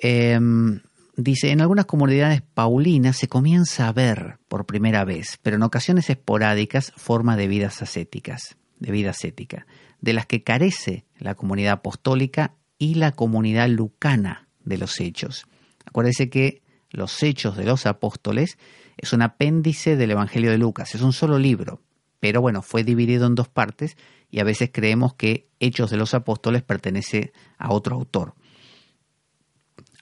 Em, 0.00 0.80
dice, 1.16 1.50
en 1.50 1.60
algunas 1.60 1.86
comunidades 1.86 2.42
paulinas 2.42 3.16
se 3.16 3.28
comienza 3.28 3.88
a 3.88 3.92
ver 3.92 4.38
por 4.48 4.66
primera 4.66 5.04
vez, 5.04 5.38
pero 5.42 5.56
en 5.56 5.62
ocasiones 5.62 6.10
esporádicas, 6.10 6.92
forma 6.96 7.36
de 7.36 7.48
vidas 7.48 7.82
ascéticas, 7.82 8.56
de 8.78 8.92
vida 8.92 9.10
ascética 9.10 9.66
de 10.00 10.12
las 10.12 10.26
que 10.26 10.42
carece 10.42 11.04
la 11.18 11.34
comunidad 11.34 11.74
apostólica 11.74 12.54
y 12.78 12.94
la 12.94 13.12
comunidad 13.12 13.68
lucana 13.68 14.48
de 14.64 14.78
los 14.78 15.00
hechos. 15.00 15.46
Acuérdese 15.84 16.30
que 16.30 16.62
los 16.90 17.22
hechos 17.22 17.56
de 17.56 17.64
los 17.64 17.86
apóstoles 17.86 18.58
es 18.96 19.12
un 19.12 19.22
apéndice 19.22 19.96
del 19.96 20.12
Evangelio 20.12 20.50
de 20.50 20.58
Lucas, 20.58 20.94
es 20.94 21.02
un 21.02 21.12
solo 21.12 21.38
libro, 21.38 21.82
pero 22.20 22.40
bueno, 22.40 22.62
fue 22.62 22.84
dividido 22.84 23.26
en 23.26 23.34
dos 23.34 23.48
partes 23.48 23.96
y 24.30 24.40
a 24.40 24.44
veces 24.44 24.70
creemos 24.72 25.14
que 25.14 25.48
Hechos 25.58 25.90
de 25.90 25.96
los 25.96 26.14
Apóstoles 26.14 26.62
pertenece 26.62 27.32
a 27.58 27.72
otro 27.72 27.96
autor. 27.96 28.34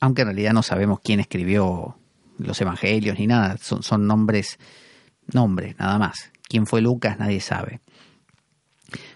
Aunque 0.01 0.23
en 0.23 0.29
realidad 0.29 0.53
no 0.53 0.63
sabemos 0.63 1.01
quién 1.03 1.21
escribió 1.21 1.97
los 2.39 2.61
Evangelios 2.61 3.19
ni 3.19 3.27
nada, 3.27 3.57
son, 3.59 3.83
son 3.83 4.07
nombres, 4.07 4.59
nombres 5.33 5.77
nada 5.79 5.99
más. 5.99 6.31
¿Quién 6.43 6.67
fue 6.67 6.81
Lucas? 6.81 7.19
Nadie 7.19 7.41
sabe. 7.41 7.81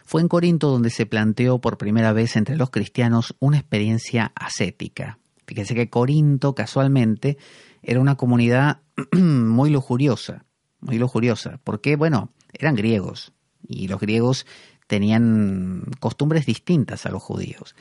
Fue 0.05 0.21
en 0.21 0.29
Corinto 0.29 0.69
donde 0.69 0.91
se 0.91 1.07
planteó 1.07 1.61
por 1.61 1.79
primera 1.79 2.12
vez 2.12 2.37
entre 2.37 2.57
los 2.57 2.71
cristianos 2.71 3.35
una 3.38 3.59
experiencia 3.59 4.33
ascética. 4.35 5.19
Fíjense 5.47 5.75
que 5.75 5.88
Corinto 5.88 6.55
casualmente 6.55 7.38
era 7.83 8.01
una 8.01 8.17
comunidad 8.17 8.81
muy 9.12 9.71
lujuriosa, 9.71 10.45
muy 10.81 10.99
lujuriosa, 10.99 11.61
porque 11.65 11.97
bueno, 11.97 12.31
eran 12.53 12.75
griegos 12.75 13.33
y 13.67 13.88
los 13.88 14.01
griegos 14.01 14.47
tenían 14.87 15.85
costumbres 16.01 16.47
distintas 16.47 17.07
a 17.07 17.11
los 17.11 17.23
judíos. 17.23 17.75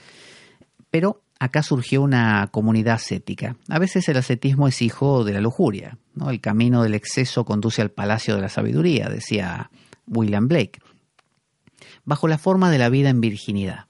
Pero 0.89 1.23
acá 1.39 1.63
surgió 1.63 2.01
una 2.01 2.47
comunidad 2.51 2.95
ascética. 2.95 3.55
A 3.69 3.79
veces 3.79 4.07
el 4.09 4.17
ascetismo 4.17 4.67
es 4.67 4.81
hijo 4.81 5.23
de 5.23 5.33
la 5.33 5.41
lujuria, 5.41 5.97
¿no? 6.13 6.29
El 6.29 6.41
camino 6.41 6.83
del 6.83 6.93
exceso 6.93 7.45
conduce 7.45 7.81
al 7.81 7.91
palacio 7.91 8.35
de 8.35 8.41
la 8.41 8.49
sabiduría, 8.49 9.09
decía 9.09 9.71
William 10.07 10.47
Blake 10.47 10.79
bajo 12.05 12.27
la 12.27 12.37
forma 12.37 12.71
de 12.71 12.77
la 12.77 12.89
vida 12.89 13.09
en 13.09 13.21
virginidad. 13.21 13.87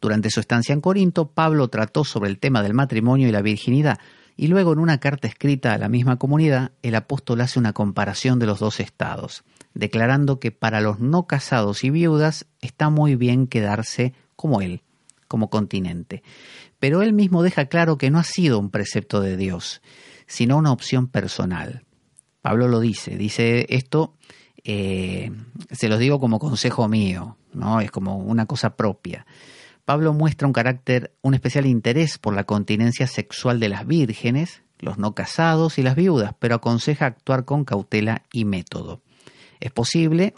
Durante 0.00 0.30
su 0.30 0.40
estancia 0.40 0.72
en 0.72 0.80
Corinto, 0.80 1.30
Pablo 1.32 1.68
trató 1.68 2.04
sobre 2.04 2.30
el 2.30 2.38
tema 2.38 2.62
del 2.62 2.74
matrimonio 2.74 3.28
y 3.28 3.32
la 3.32 3.42
virginidad, 3.42 3.98
y 4.40 4.46
luego 4.46 4.72
en 4.72 4.78
una 4.78 5.00
carta 5.00 5.28
escrita 5.28 5.74
a 5.74 5.78
la 5.78 5.90
misma 5.90 6.16
comunidad, 6.16 6.72
el 6.80 6.94
apóstol 6.94 7.42
hace 7.42 7.58
una 7.58 7.74
comparación 7.74 8.38
de 8.38 8.46
los 8.46 8.58
dos 8.58 8.80
estados, 8.80 9.44
declarando 9.74 10.40
que 10.40 10.50
para 10.50 10.80
los 10.80 10.98
no 10.98 11.26
casados 11.26 11.84
y 11.84 11.90
viudas 11.90 12.46
está 12.62 12.88
muy 12.88 13.16
bien 13.16 13.46
quedarse 13.46 14.14
como 14.36 14.62
él, 14.62 14.80
como 15.28 15.50
continente. 15.50 16.22
Pero 16.78 17.02
él 17.02 17.12
mismo 17.12 17.42
deja 17.42 17.66
claro 17.66 17.98
que 17.98 18.10
no 18.10 18.18
ha 18.18 18.24
sido 18.24 18.58
un 18.58 18.70
precepto 18.70 19.20
de 19.20 19.36
Dios, 19.36 19.82
sino 20.26 20.56
una 20.56 20.72
opción 20.72 21.06
personal. 21.06 21.84
Pablo 22.40 22.66
lo 22.66 22.80
dice, 22.80 23.18
dice 23.18 23.66
esto 23.68 24.14
eh, 24.64 25.30
se 25.70 25.88
los 25.90 25.98
digo 25.98 26.18
como 26.18 26.38
consejo 26.38 26.88
mío, 26.88 27.36
¿no? 27.52 27.82
Es 27.82 27.90
como 27.90 28.16
una 28.16 28.46
cosa 28.46 28.74
propia. 28.74 29.26
Pablo 29.90 30.14
muestra 30.14 30.46
un 30.46 30.52
carácter, 30.52 31.16
un 31.20 31.34
especial 31.34 31.66
interés 31.66 32.16
por 32.16 32.32
la 32.32 32.44
continencia 32.44 33.08
sexual 33.08 33.58
de 33.58 33.68
las 33.68 33.88
vírgenes, 33.88 34.62
los 34.78 34.98
no 34.98 35.16
casados 35.16 35.78
y 35.78 35.82
las 35.82 35.96
viudas, 35.96 36.32
pero 36.38 36.54
aconseja 36.54 37.06
actuar 37.06 37.44
con 37.44 37.64
cautela 37.64 38.22
y 38.32 38.44
método. 38.44 39.02
Es 39.58 39.72
posible 39.72 40.32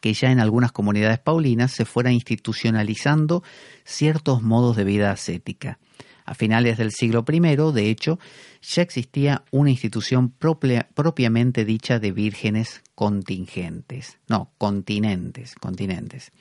que 0.00 0.14
ya 0.14 0.30
en 0.30 0.40
algunas 0.40 0.72
comunidades 0.72 1.18
paulinas 1.18 1.72
se 1.72 1.84
fuera 1.84 2.12
institucionalizando 2.12 3.42
ciertos 3.84 4.40
modos 4.42 4.74
de 4.74 4.84
vida 4.84 5.10
ascética. 5.10 5.78
A 6.24 6.32
finales 6.32 6.78
del 6.78 6.92
siglo 6.92 7.26
I, 7.30 7.40
de 7.74 7.90
hecho, 7.90 8.18
ya 8.62 8.80
existía 8.80 9.44
una 9.50 9.68
institución 9.68 10.30
propiamente 10.30 11.66
dicha 11.66 11.98
de 11.98 12.10
vírgenes 12.10 12.82
contingentes, 12.94 14.16
no, 14.28 14.50
continentes, 14.56 15.56
continentes. 15.56 16.32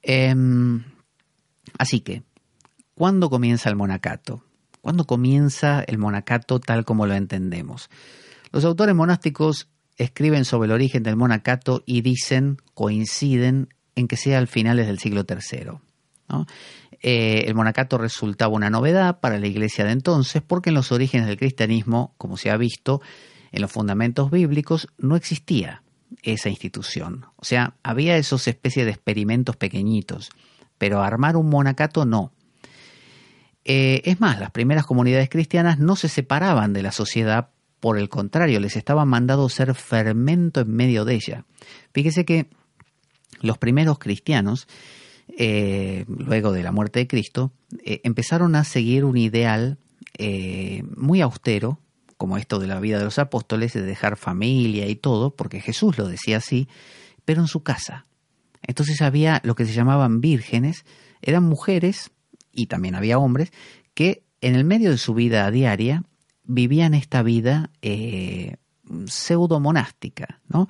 Em, 0.00 0.82
así 1.78 2.00
que, 2.00 2.22
¿cuándo 2.94 3.30
comienza 3.30 3.68
el 3.68 3.76
monacato? 3.76 4.42
¿Cuándo 4.80 5.06
comienza 5.06 5.82
el 5.82 5.98
monacato 5.98 6.60
tal 6.60 6.84
como 6.84 7.06
lo 7.06 7.14
entendemos? 7.14 7.90
Los 8.52 8.64
autores 8.64 8.94
monásticos 8.94 9.68
escriben 9.96 10.44
sobre 10.44 10.66
el 10.66 10.72
origen 10.72 11.02
del 11.02 11.16
monacato 11.16 11.82
y 11.86 12.02
dicen, 12.02 12.58
coinciden 12.74 13.68
en 13.94 14.08
que 14.08 14.16
sea 14.16 14.38
al 14.38 14.46
finales 14.46 14.86
del 14.86 14.98
siglo 14.98 15.24
III. 15.28 15.78
Eh, 17.02 17.44
el 17.46 17.54
monacato 17.54 17.98
resultaba 17.98 18.54
una 18.54 18.70
novedad 18.70 19.20
para 19.20 19.38
la 19.38 19.46
iglesia 19.46 19.84
de 19.84 19.92
entonces 19.92 20.42
porque 20.42 20.70
en 20.70 20.74
los 20.74 20.92
orígenes 20.92 21.26
del 21.26 21.36
cristianismo, 21.36 22.14
como 22.18 22.36
se 22.36 22.50
ha 22.50 22.56
visto, 22.56 23.00
en 23.52 23.62
los 23.62 23.72
fundamentos 23.72 24.30
bíblicos 24.30 24.88
no 24.98 25.16
existía 25.16 25.82
esa 26.22 26.48
institución. 26.48 27.26
O 27.36 27.44
sea, 27.44 27.74
había 27.82 28.16
esos 28.16 28.48
especies 28.48 28.86
de 28.86 28.92
experimentos 28.92 29.56
pequeñitos, 29.56 30.30
pero 30.78 31.02
armar 31.02 31.36
un 31.36 31.48
monacato 31.48 32.04
no. 32.04 32.32
Eh, 33.64 34.02
es 34.04 34.20
más, 34.20 34.38
las 34.38 34.50
primeras 34.50 34.86
comunidades 34.86 35.28
cristianas 35.28 35.78
no 35.78 35.96
se 35.96 36.08
separaban 36.08 36.72
de 36.72 36.82
la 36.82 36.92
sociedad, 36.92 37.50
por 37.80 37.98
el 37.98 38.08
contrario, 38.08 38.60
les 38.60 38.76
estaban 38.76 39.08
mandado 39.08 39.48
ser 39.48 39.74
fermento 39.74 40.60
en 40.60 40.70
medio 40.70 41.04
de 41.04 41.14
ella. 41.14 41.44
Fíjese 41.92 42.24
que 42.24 42.48
los 43.40 43.58
primeros 43.58 43.98
cristianos 43.98 44.68
eh, 45.36 46.04
luego 46.08 46.52
de 46.52 46.62
la 46.62 46.72
muerte 46.72 47.00
de 47.00 47.08
Cristo, 47.08 47.52
eh, 47.84 48.00
empezaron 48.04 48.54
a 48.54 48.64
seguir 48.64 49.04
un 49.04 49.16
ideal 49.16 49.78
muy 50.96 51.20
austero, 51.20 51.78
como 52.16 52.38
esto 52.38 52.58
de 52.58 52.66
la 52.66 52.80
vida 52.80 52.98
de 52.98 53.04
los 53.04 53.18
apóstoles, 53.18 53.74
de 53.74 53.82
dejar 53.82 54.16
familia 54.16 54.88
y 54.88 54.96
todo, 54.96 55.36
porque 55.36 55.60
Jesús 55.60 55.98
lo 55.98 56.08
decía 56.08 56.38
así, 56.38 56.68
pero 57.24 57.42
en 57.42 57.48
su 57.48 57.62
casa. 57.62 58.06
Entonces 58.66 59.00
había 59.00 59.40
lo 59.44 59.54
que 59.54 59.64
se 59.64 59.72
llamaban 59.72 60.20
vírgenes, 60.20 60.84
eran 61.22 61.44
mujeres, 61.44 62.10
y 62.52 62.66
también 62.66 62.94
había 62.94 63.18
hombres, 63.18 63.52
que 63.94 64.24
en 64.40 64.54
el 64.54 64.64
medio 64.64 64.90
de 64.90 64.98
su 64.98 65.14
vida 65.14 65.50
diaria 65.50 66.04
vivían 66.44 66.94
esta 66.94 67.22
vida 67.22 67.70
pseudo 69.06 69.60
monástica, 69.60 70.40
¿no? 70.48 70.68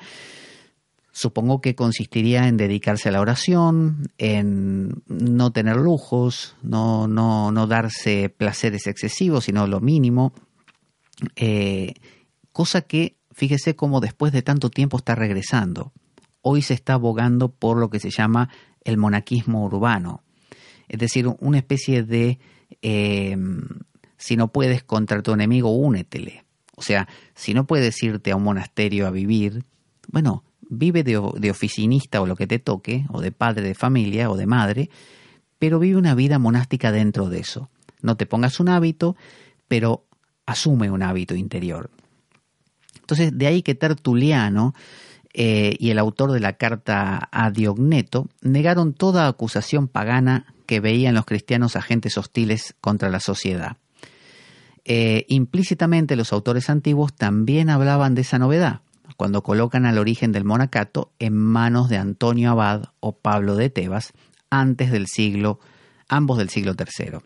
Supongo 1.13 1.63
que 1.63 1.75
consistiría 1.75 2.47
en 2.47 2.59
dedicarse 2.59 3.09
a 3.09 3.13
la 3.13 3.23
oración, 3.23 4.11
en 4.19 5.03
no 5.07 5.51
tener 5.51 5.77
lujos, 5.77 6.57
no, 6.63 7.09
no, 7.09 7.51
no 7.53 7.67
darse 7.67 8.29
placeres 8.29 8.87
excesivos, 8.87 9.45
sino 9.45 9.67
lo 9.67 9.81
mínimo. 9.81 10.35
Eh, 11.37 11.95
cosa 12.53 12.83
que, 12.83 13.17
fíjese 13.33 13.77
cómo 13.77 14.01
después 14.01 14.31
de 14.35 14.43
tanto 14.43 14.69
tiempo 14.69 14.99
está 14.99 15.15
regresando. 15.15 15.93
Hoy 16.49 16.63
se 16.63 16.75
está 16.75 16.95
abogando 16.95 17.49
por 17.49 17.77
lo 17.77 17.91
que 17.91 17.99
se 17.99 18.11
llama 18.11 18.51
el 18.85 18.99
monaquismo 18.99 19.65
urbano. 19.65 20.23
Es 20.87 21.01
decir, 21.01 21.27
una 21.41 21.59
especie 21.59 22.05
de 22.05 22.39
eh, 22.83 23.37
si 24.17 24.37
no 24.37 24.53
puedes 24.53 24.85
contra 24.85 25.23
tu 25.23 25.33
enemigo, 25.33 25.71
únetele. 25.71 26.45
O 26.77 26.83
sea, 26.83 27.09
si 27.35 27.53
no 27.53 27.67
puedes 27.67 28.01
irte 28.01 28.31
a 28.31 28.37
un 28.37 28.45
monasterio 28.45 29.09
a 29.09 29.11
vivir, 29.11 29.65
bueno, 30.09 30.45
vive 30.69 31.03
de, 31.03 31.17
oficinista 31.51 32.21
o 32.21 32.27
lo 32.27 32.37
que 32.37 32.47
te 32.47 32.61
toque, 32.61 33.07
o 33.11 33.21
de 33.21 33.33
padre 33.33 33.63
de 33.67 33.75
familia 33.75 34.31
o 34.31 34.37
de 34.37 34.47
madre, 34.47 34.91
pero 35.59 35.81
vive 35.81 35.97
una 35.97 36.15
vida 36.15 36.39
monástica 36.39 36.93
dentro 36.93 37.29
de 37.29 37.41
eso. 37.41 37.71
No 38.03 38.17
te 38.17 38.27
pongas 38.27 38.61
un 38.61 38.69
hábito, 38.69 39.17
pero 39.67 40.07
asume 40.45 40.91
un 40.93 41.03
hábito 41.03 41.35
interior. 41.35 41.91
Entonces, 43.01 43.37
de 43.37 43.47
ahí 43.47 43.63
que 43.63 43.75
Tertuliano 43.75 44.75
eh, 45.39 45.77
y 45.79 45.91
el 45.91 45.99
autor 45.99 46.33
de 46.33 46.41
la 46.41 46.55
carta 46.55 47.29
a 47.31 47.51
Diogneto 47.51 48.27
negaron 48.41 48.95
toda 48.95 49.29
acusación 49.29 49.87
pagana 49.87 50.47
que 50.65 50.81
veían 50.81 51.15
los 51.15 51.27
cristianos 51.27 51.77
agentes 51.77 52.17
hostiles 52.17 52.75
contra 52.81 53.11
la 53.11 53.21
sociedad. 53.21 53.77
Eh, 54.87 55.27
implícitamente 55.29 56.17
los 56.17 56.33
autores 56.33 56.71
antiguos 56.71 57.15
también 57.15 57.69
hablaban 57.69 58.15
de 58.15 58.23
esa 58.23 58.39
novedad, 58.39 58.81
cuando 59.19 59.43
colocan 59.43 59.85
al 59.85 59.99
origen 59.99 60.33
del 60.33 60.47
monacato 60.47 61.13
en 61.19 61.37
manos 61.37 61.91
de 61.91 61.99
Antonio 61.99 62.53
Abad 62.53 62.85
o 63.01 63.19
Pablo 63.19 63.57
de 63.57 63.69
Tebas, 63.69 64.15
antes 64.49 64.91
del 64.91 65.07
siglo, 65.07 65.61
ambos 66.09 66.39
del 66.39 66.49
siglo 66.49 66.75
III. 66.79 67.19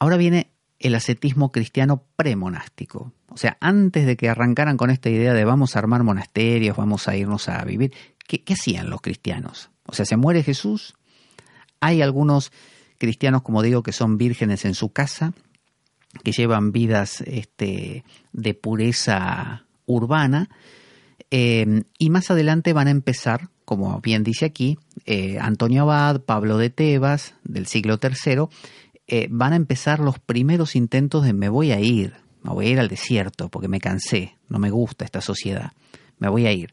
Ahora 0.00 0.16
viene 0.16 0.50
el 0.78 0.94
ascetismo 0.94 1.52
cristiano 1.52 2.04
premonástico. 2.16 3.12
O 3.28 3.36
sea, 3.36 3.56
antes 3.60 4.06
de 4.06 4.16
que 4.16 4.28
arrancaran 4.28 4.76
con 4.76 4.90
esta 4.90 5.10
idea 5.10 5.32
de 5.32 5.44
vamos 5.44 5.76
a 5.76 5.78
armar 5.78 6.02
monasterios, 6.02 6.76
vamos 6.76 7.08
a 7.08 7.16
irnos 7.16 7.48
a 7.48 7.64
vivir, 7.64 7.92
¿qué, 8.26 8.42
hacían 8.52 8.90
los 8.90 9.00
cristianos? 9.00 9.70
O 9.86 9.92
sea, 9.92 10.04
se 10.04 10.16
muere 10.16 10.42
Jesús, 10.42 10.94
hay 11.80 12.02
algunos 12.02 12.52
cristianos, 12.98 13.42
como 13.42 13.62
digo, 13.62 13.82
que 13.82 13.92
son 13.92 14.18
vírgenes 14.18 14.64
en 14.64 14.74
su 14.74 14.90
casa, 14.90 15.32
que 16.24 16.32
llevan 16.32 16.72
vidas 16.72 17.20
este, 17.22 18.04
de 18.32 18.54
pureza 18.54 19.64
urbana, 19.86 20.48
eh, 21.30 21.82
y 21.98 22.10
más 22.10 22.30
adelante 22.30 22.72
van 22.72 22.88
a 22.88 22.92
empezar, 22.92 23.48
como 23.64 24.00
bien 24.00 24.22
dice 24.22 24.46
aquí, 24.46 24.78
eh, 25.06 25.38
Antonio 25.40 25.82
Abad, 25.82 26.20
Pablo 26.20 26.56
de 26.56 26.70
Tebas, 26.70 27.34
del 27.42 27.66
siglo 27.66 27.98
III, 28.00 28.46
eh, 29.06 29.28
van 29.30 29.52
a 29.52 29.56
empezar 29.56 30.00
los 30.00 30.18
primeros 30.18 30.76
intentos 30.76 31.24
de 31.24 31.32
me 31.32 31.48
voy 31.48 31.72
a 31.72 31.80
ir, 31.80 32.14
me 32.42 32.52
voy 32.52 32.66
a 32.66 32.70
ir 32.70 32.80
al 32.80 32.88
desierto 32.88 33.48
porque 33.48 33.68
me 33.68 33.80
cansé, 33.80 34.36
no 34.48 34.58
me 34.58 34.70
gusta 34.70 35.04
esta 35.04 35.20
sociedad, 35.20 35.72
me 36.18 36.28
voy 36.28 36.46
a 36.46 36.52
ir, 36.52 36.72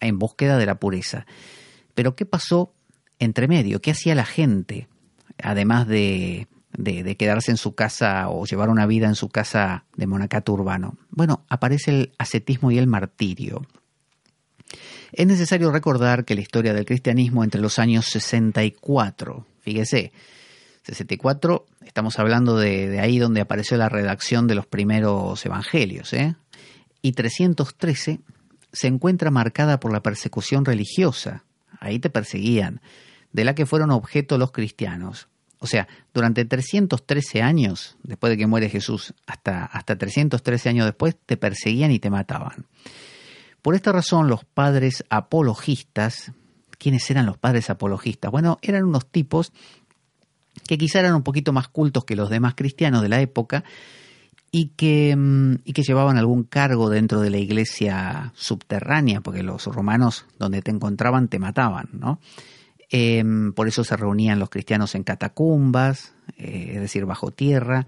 en 0.00 0.18
búsqueda 0.18 0.58
de 0.58 0.66
la 0.66 0.76
pureza. 0.76 1.26
Pero 1.94 2.16
¿qué 2.16 2.26
pasó 2.26 2.72
entre 3.18 3.48
medio? 3.48 3.80
¿Qué 3.80 3.90
hacía 3.90 4.14
la 4.14 4.24
gente? 4.24 4.88
Además 5.38 5.86
de 5.86 6.46
de, 6.76 7.16
quedarse 7.16 7.50
en 7.50 7.56
su 7.56 7.74
casa 7.74 8.28
o 8.28 8.44
llevar 8.46 8.70
una 8.70 8.86
vida 8.86 9.06
en 9.06 9.14
su 9.14 9.28
casa 9.28 9.84
de 9.96 10.06
monacato 10.06 10.52
urbano. 10.52 10.96
Bueno, 11.10 11.44
aparece 11.48 11.90
el 11.90 12.12
ascetismo 12.18 12.70
y 12.70 12.78
el 12.78 12.86
martirio. 12.86 13.66
Es 15.12 15.26
necesario 15.26 15.70
recordar 15.70 16.24
que 16.24 16.34
la 16.34 16.40
historia 16.40 16.72
del 16.72 16.86
cristianismo 16.86 17.44
entre 17.44 17.60
los 17.60 17.78
años 17.78 18.06
64, 18.06 19.46
fíjese, 19.60 20.12
64, 20.84 21.66
estamos 21.84 22.18
hablando 22.18 22.56
de, 22.56 22.98
ahí 23.00 23.18
donde 23.18 23.40
apareció 23.40 23.76
la 23.76 23.88
redacción 23.88 24.46
de 24.46 24.54
los 24.54 24.66
primeros 24.66 25.44
evangelios, 25.46 26.12
¿eh? 26.12 26.34
y 27.02 27.12
313 27.12 28.20
se 28.72 28.86
encuentra 28.86 29.30
marcada 29.30 29.78
por 29.78 29.92
la 29.92 30.02
persecución 30.02 30.64
religiosa, 30.64 31.44
ahí 31.78 31.98
te 31.98 32.10
perseguían, 32.10 32.80
de 33.32 33.44
la 33.44 33.54
que 33.54 33.66
fueron 33.66 33.90
objeto 33.90 34.38
los 34.38 34.50
cristianos. 34.50 35.28
O 35.58 35.66
sea, 35.66 35.86
durante 36.12 36.44
313 36.44 37.40
años, 37.42 37.96
después 38.02 38.30
de 38.32 38.36
que 38.36 38.46
muere 38.48 38.68
Jesús, 38.68 39.14
hasta, 39.26 39.64
hasta 39.64 39.96
313 39.96 40.68
años 40.68 40.86
después, 40.86 41.16
te 41.24 41.36
perseguían 41.36 41.92
y 41.92 42.00
te 42.00 42.10
mataban. 42.10 42.66
Por 43.62 43.76
esta 43.76 43.92
razón, 43.92 44.28
los 44.28 44.44
padres 44.44 45.04
apologistas, 45.08 46.32
¿quiénes 46.78 47.08
eran 47.12 47.26
los 47.26 47.38
padres 47.38 47.70
apologistas? 47.70 48.32
Bueno, 48.32 48.58
eran 48.60 48.82
unos 48.82 49.06
tipos 49.06 49.52
que 50.66 50.78
quizá 50.78 51.00
eran 51.00 51.14
un 51.14 51.22
poquito 51.22 51.52
más 51.52 51.68
cultos 51.68 52.04
que 52.04 52.16
los 52.16 52.30
demás 52.30 52.54
cristianos 52.54 53.02
de 53.02 53.08
la 53.08 53.20
época 53.20 53.64
y 54.50 54.68
que, 54.76 55.16
mm, 55.16 55.54
y 55.64 55.72
que 55.72 55.82
llevaban 55.82 56.18
algún 56.18 56.44
cargo 56.44 56.90
dentro 56.90 57.20
de 57.20 57.30
la 57.30 57.38
iglesia 57.38 58.32
subterránea, 58.36 59.22
porque 59.22 59.42
los 59.42 59.64
romanos 59.66 60.26
donde 60.38 60.60
te 60.60 60.70
encontraban 60.70 61.28
te 61.28 61.38
mataban, 61.38 61.88
¿no? 61.92 62.20
Em, 62.90 63.54
por 63.54 63.68
eso 63.68 63.84
se 63.84 63.96
reunían 63.96 64.38
los 64.38 64.50
cristianos 64.50 64.94
en 64.94 65.02
catacumbas, 65.02 66.12
eh, 66.36 66.72
es 66.74 66.80
decir, 66.82 67.06
bajo 67.06 67.30
tierra. 67.30 67.86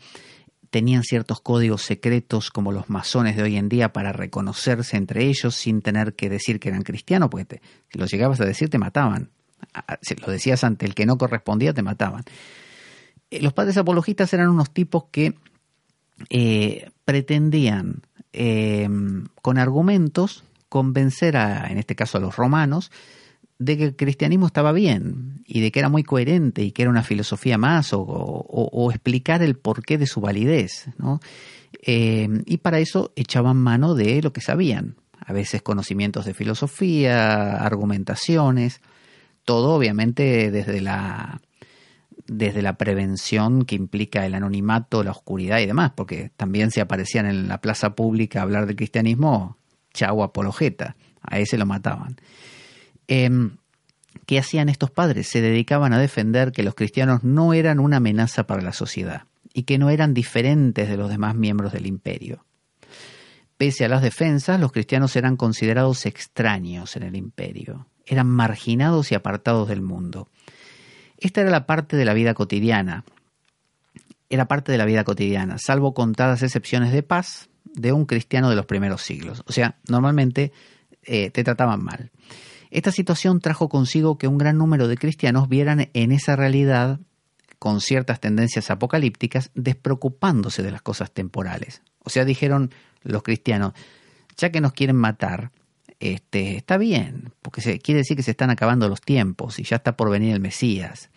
Tenían 0.71 1.03
ciertos 1.03 1.43
códigos 1.43 1.83
secretos 1.83 2.51
como 2.51 2.73
los 2.73 2.89
masones 2.89 3.37
de 3.37 3.43
hoy 3.43 3.57
en 3.57 3.69
día 3.69 3.93
para 3.93 4.15
reconocerse 4.15 4.97
entre 4.97 5.27
ellos 5.27 5.55
sin 5.55 5.83
tener 5.83 6.15
que 6.15 6.31
decir 6.31 6.59
que 6.59 6.71
eran 6.71 6.83
cristianos, 6.83 7.29
porque 7.29 7.61
si 7.93 7.99
lo 7.99 8.07
llegabas 8.07 8.41
a 8.41 8.47
decir 8.47 8.71
te 8.71 8.79
mataban. 8.79 9.29
Lo 10.25 10.33
decías 10.33 10.65
ante 10.65 10.87
el 10.87 10.95
que 10.95 11.07
no 11.07 11.19
correspondía, 11.19 11.73
te 11.73 11.83
mataban. 11.83 12.25
Eh, 13.31 13.41
los 13.43 13.53
padres 13.53 13.77
apologistas 13.77 14.33
eran 14.33 14.49
unos 14.49 14.73
tipos 14.73 15.05
que 15.11 15.35
eh, 16.31 16.91
pretendían 17.05 18.03
em, 18.33 19.27
con 19.43 19.59
argumentos 19.59 20.45
convencer 20.69 21.37
a, 21.37 21.69
en 21.71 21.79
este 21.79 21.95
caso 21.95 22.19
a 22.19 22.21
los 22.21 22.37
romanos, 22.37 22.91
de 23.59 23.77
que 23.77 23.85
el 23.85 23.97
cristianismo 23.97 24.47
estaba 24.47 24.73
bien 24.73 25.43
y 25.47 25.61
de 25.61 25.71
que 25.71 25.79
era 25.79 25.89
muy 25.89 26.03
coherente 26.03 26.65
y 26.65 26.73
que 26.73 26.83
era 26.83 26.91
una 26.91 27.05
filosofía 27.05 27.59
más 27.59 27.91
o, 27.93 28.91
explicar 28.91 29.43
el 29.43 29.57
porqué 29.57 29.99
de 29.99 30.07
su 30.07 30.21
validez. 30.21 30.87
¿no? 30.99 31.21
Eh, 31.81 32.29
y 32.47 32.59
para 32.59 32.81
eso 32.81 33.13
echaban 33.15 33.57
mano 33.57 33.95
de 33.95 34.21
lo 34.23 34.33
que 34.33 34.41
sabían, 34.41 34.97
a 35.19 35.33
veces 35.33 35.63
conocimientos 35.63 36.25
de 36.25 36.35
filosofía, 36.35 37.57
argumentaciones, 37.57 38.81
todo 39.45 39.75
obviamente 39.75 40.51
desde 40.51 40.81
la, 40.81 41.41
desde 42.27 42.63
la 42.63 42.77
prevención 42.77 43.65
que 43.65 43.75
implica 43.75 44.25
el 44.25 44.35
anonimato, 44.35 45.05
la 45.05 45.11
oscuridad 45.11 45.59
y 45.61 45.67
demás, 45.67 45.93
porque 45.95 46.31
también 46.37 46.71
si 46.71 46.81
aparecían 46.81 47.27
en 47.27 47.49
la 47.49 47.61
plaza 47.61 47.95
pública 47.95 48.41
a 48.41 48.43
hablar 48.43 48.67
del 48.67 48.77
cristianismo, 48.77 49.57
chau 49.93 50.23
apologeta, 50.23 50.97
a 51.23 51.39
ese 51.39 51.59
lo 51.59 51.67
mataban. 51.67 52.17
Em, 53.09 53.57
¿Qué 54.27 54.39
hacían 54.39 54.69
estos 54.69 54.91
padres? 54.91 55.29
Se 55.29 55.43
dedicaban 55.43 55.93
a 55.93 55.99
defender 55.99 56.53
que 56.53 56.63
los 56.63 56.75
cristianos 56.75 57.25
no 57.25 57.53
eran 57.53 57.79
una 57.79 57.99
amenaza 57.99 58.47
para 58.47 58.63
la 58.63 58.73
sociedad 58.73 59.25
y 59.53 59.65
que 59.65 59.77
no 59.77 59.91
eran 59.91 60.15
diferentes 60.15 60.89
de 60.89 60.97
los 60.97 61.11
demás 61.11 61.35
miembros 61.35 61.73
del 61.73 61.87
imperio. 61.87 62.45
Pese 63.59 63.85
a 63.85 63.89
las 63.89 64.03
defensas, 64.03 64.59
los 64.59 64.73
cristianos 64.73 65.15
eran 65.17 65.37
considerados 65.37 66.07
extraños 66.07 66.97
en 66.97 67.03
el 67.03 67.17
imperio, 67.17 67.87
eran 68.07 68.29
marginados 68.29 69.13
y 69.13 69.15
apartados 69.15 69.69
del 69.69 69.83
mundo. 69.83 70.29
Esta 71.19 71.41
era 71.41 71.51
la 71.51 71.67
parte 71.67 71.97
de 71.97 72.05
la 72.05 72.15
vida 72.15 72.35
cotidiana, 72.35 73.05
era 74.29 74.49
parte 74.49 74.73
de 74.73 74.79
la 74.79 74.85
vida 74.85 75.05
cotidiana, 75.05 75.57
salvo 75.59 75.95
contadas 75.95 76.43
excepciones 76.43 76.93
de 76.93 77.03
paz 77.03 77.49
de 77.65 77.93
un 77.93 78.07
cristiano 78.07 78.51
de 78.51 78.57
los 78.57 78.67
primeros 78.67 79.03
siglos. 79.03 79.43
O 79.47 79.53
sea, 79.53 79.79
normalmente 79.89 80.53
eh, 81.03 81.31
te 81.31 81.45
trataban 81.45 81.83
mal. 81.83 82.11
Esta 82.71 82.91
situación 82.91 83.41
trajo 83.41 83.69
consigo 83.69 84.19
que 84.19 84.27
un 84.27 84.39
gran 84.39 84.59
número 84.59 84.89
de 84.89 84.97
cristianos 84.97 85.49
vieran 85.49 85.91
en 85.93 86.13
esa 86.13 86.35
realidad, 86.35 87.01
con 87.59 87.81
ciertas 87.81 88.21
tendencias 88.21 88.71
apocalípticas, 88.71 89.51
despreocupándose 89.55 90.63
de 90.63 90.73
las 90.73 90.83
cosas 90.83 91.13
temporales. 91.13 91.83
O 92.01 92.11
sea, 92.11 92.25
dijeron 92.25 92.71
los 93.03 93.23
cristianos, 93.23 93.75
ya 94.37 94.51
que 94.51 94.61
nos 94.61 94.73
quieren 94.73 94.97
matar, 94.97 95.53
este, 96.01 96.57
está 96.57 96.77
bien, 96.77 97.33
porque 97.43 97.61
se, 97.61 97.79
quiere 97.79 97.99
decir 97.99 98.17
que 98.17 98.23
se 98.23 98.33
están 98.33 98.51
acabando 98.51 98.89
los 98.89 99.01
tiempos 99.01 99.59
y 99.59 99.65
ya 99.65 99.77
está 99.77 99.97
por 99.97 100.11
venir 100.11 100.35
el 100.35 100.41
Mesías. 100.41 101.11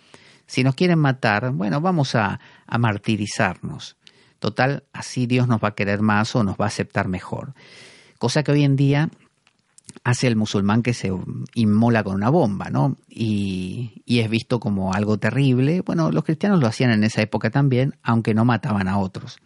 Si 0.48 0.64
nos 0.64 0.76
quieren 0.76 1.00
matar, 1.00 1.52
bueno, 1.52 1.82
vamos 1.82 2.16
a, 2.16 2.40
martirizarnos. 2.80 3.98
Total, 4.40 4.84
así 4.94 5.26
Dios 5.26 5.48
nos 5.48 5.62
va 5.62 5.70
a 5.70 5.76
querer 5.76 6.02
más 6.02 6.36
o 6.36 6.44
nos 6.44 6.56
va 6.56 6.66
a 6.66 6.68
aceptar 6.70 7.08
mejor. 7.08 7.54
Cosa 8.18 8.44
que 8.44 8.52
hoy 8.52 8.64
en 8.64 8.76
día 8.76 9.10
hace 10.04 10.28
el 10.28 10.36
musulmán 10.36 10.84
que 10.84 10.94
se 10.94 11.12
inmola 11.54 12.04
con 12.04 12.16
una 12.16 12.30
bomba, 12.30 12.70
¿no? 12.70 12.98
Y, 13.10 14.04
es 14.06 14.30
visto 14.30 14.60
como 14.60 14.94
algo 14.94 15.18
terrible. 15.18 15.82
Bueno, 15.82 16.12
los 16.12 16.24
cristianos 16.24 16.60
lo 16.60 16.68
hacían 16.68 16.92
en 16.92 17.04
esa 17.04 17.22
época 17.22 17.50
también, 17.50 17.96
aunque 18.04 18.34
no 18.34 18.46
mataban 18.46 18.88
a 18.88 19.00
otros. 19.00 19.40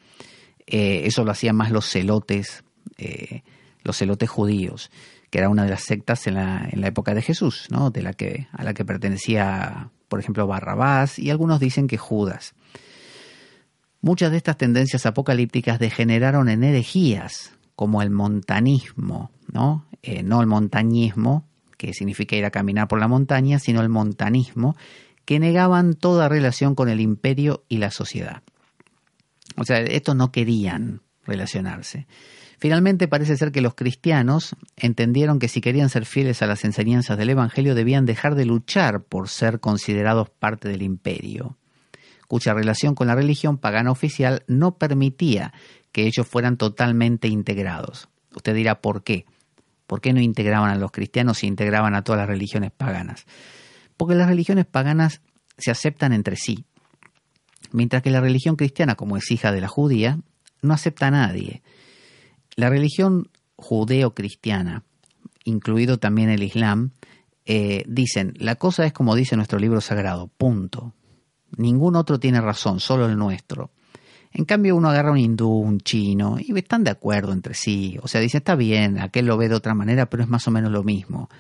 Eh, 0.68 1.02
eso 1.06 1.24
lo 1.24 1.32
hacían 1.32 1.56
más 1.56 1.72
los 1.72 1.90
celotes, 1.90 2.64
eh, 2.98 3.44
los 3.84 3.98
celotes 3.98 4.30
judíos, 4.30 4.92
que 5.32 5.40
era 5.40 5.50
una 5.50 5.64
de 5.64 5.70
las 5.70 5.84
sectas 5.84 6.28
en 6.28 6.36
la, 6.36 6.68
en 6.70 6.82
la 6.82 6.88
época 6.88 7.16
de 7.16 7.22
Jesús, 7.22 7.68
¿no? 7.72 7.90
De 7.90 8.04
la 8.04 8.14
que, 8.14 8.48
a 8.52 8.64
la 8.64 8.74
que 8.74 8.86
pertenecía, 8.86 9.90
por 10.10 10.20
ejemplo, 10.20 10.46
Barrabás, 10.46 11.18
y 11.18 11.32
algunos 11.32 11.60
dicen 11.62 11.88
que 11.88 11.98
Judas. 11.98 12.54
Muchas 14.02 14.32
de 14.32 14.38
estas 14.38 14.58
tendencias 14.58 15.06
apocalípticas 15.06 15.80
degeneraron 15.80 16.50
en 16.50 16.66
herejías, 16.66 17.54
como 17.76 18.02
el 18.02 18.10
montanismo, 18.10 19.32
¿no? 19.52 19.86
Eh, 20.04 20.22
no 20.22 20.42
el 20.42 20.48
montañismo, 20.48 21.48
que 21.78 21.94
significa 21.94 22.36
ir 22.36 22.44
a 22.44 22.52
caminar 22.52 22.90
por 22.90 23.00
la 23.00 23.08
montaña, 23.08 23.58
sino 23.58 23.82
el 23.82 23.90
montanismo, 23.90 24.76
que 25.24 25.40
negaban 25.40 25.94
toda 25.94 26.28
relación 26.28 26.76
con 26.76 26.90
el 26.90 27.00
imperio 27.00 27.64
y 27.70 27.78
la 27.78 27.92
sociedad. 27.92 28.44
O 29.56 29.64
sea, 29.64 29.78
estos 29.80 30.16
no 30.16 30.32
querían 30.32 31.02
relacionarse. 31.26 32.06
Finalmente 32.62 33.08
parece 33.08 33.38
ser 33.38 33.52
que 33.52 33.60
los 33.60 33.74
cristianos 33.74 34.56
entendieron 34.78 35.40
que 35.40 35.48
si 35.48 35.62
querían 35.62 35.90
ser 35.90 36.06
fieles 36.06 36.44
a 36.44 36.46
las 36.46 36.64
enseñanzas 36.64 37.18
del 37.18 37.32
Evangelio 37.32 37.74
debían 37.74 38.06
dejar 38.06 38.36
de 38.36 38.46
luchar 38.46 39.02
por 39.02 39.30
ser 39.30 39.60
considerados 39.60 40.30
parte 40.30 40.70
del 40.70 40.84
imperio, 40.84 41.58
cuya 42.28 42.54
relación 42.54 42.94
con 42.94 43.08
la 43.08 43.16
religión 43.16 43.58
pagana 43.58 43.90
oficial 43.90 44.44
no 44.46 44.78
permitía 44.78 45.54
que 45.92 46.06
ellos 46.06 46.28
fueran 46.28 46.56
totalmente 46.56 47.28
integrados. 47.28 48.10
Usted 48.36 48.54
dirá, 48.54 48.80
¿por 48.80 49.04
qué? 49.04 49.26
¿Por 49.88 50.00
qué 50.00 50.14
no 50.14 50.22
integraban 50.22 50.70
a 50.70 50.76
los 50.76 50.92
cristianos 50.92 51.44
y 51.44 51.48
integraban 51.48 51.96
a 51.96 52.04
todas 52.04 52.20
las 52.20 52.30
religiones 52.30 52.70
paganas? 52.70 53.26
Porque 53.98 54.14
las 54.14 54.28
religiones 54.28 54.68
paganas 54.68 55.22
se 55.58 55.72
aceptan 55.72 56.14
entre 56.14 56.36
sí, 56.36 56.64
mientras 57.72 58.04
que 58.04 58.12
la 58.12 58.22
religión 58.22 58.56
cristiana, 58.56 58.94
como 58.94 59.18
es 59.18 59.32
hija 59.32 59.52
de 59.52 59.62
la 59.62 59.68
judía, 59.68 60.20
no 60.62 60.76
acepta 60.76 61.08
a 61.08 61.12
nadie. 61.12 61.64
La 62.62 62.70
religión 62.70 63.32
judeo-cristiana, 63.56 64.84
incluido 65.46 65.98
también 65.98 66.30
el 66.30 66.44
Islam, 66.44 66.92
eh, 67.44 67.84
dicen, 67.88 68.36
la 68.38 68.54
cosa 68.54 68.86
es 68.86 68.94
como 68.94 69.16
dice 69.16 69.36
nuestro 69.36 69.58
libro 69.58 69.82
sagrado, 69.82 70.28
punto. 70.28 70.94
Ningún 71.58 71.96
otro 71.96 72.20
tiene 72.20 72.40
razón, 72.40 72.80
solo 72.80 73.08
el 73.08 73.18
nuestro. 73.18 73.72
En 74.32 74.46
cambio, 74.46 74.76
uno 74.76 74.92
agarra 74.92 75.12
un 75.12 75.18
hindú, 75.18 75.50
un 75.50 75.80
chino, 75.80 76.38
y 76.40 76.56
están 76.56 76.84
de 76.84 76.92
acuerdo 76.92 77.34
entre 77.34 77.56
sí. 77.56 77.98
O 78.04 78.08
sea, 78.08 78.22
dice, 78.22 78.38
está 78.38 78.54
bien, 78.54 79.00
aquel 79.00 79.26
lo 79.26 79.38
ve 79.38 79.50
de 79.50 79.56
otra 79.56 79.74
manera, 79.74 80.06
pero 80.06 80.22
es 80.22 80.30
más 80.30 80.48
o 80.48 80.52
menos 80.52 80.72
lo 80.72 80.84
mismo. 80.84 81.32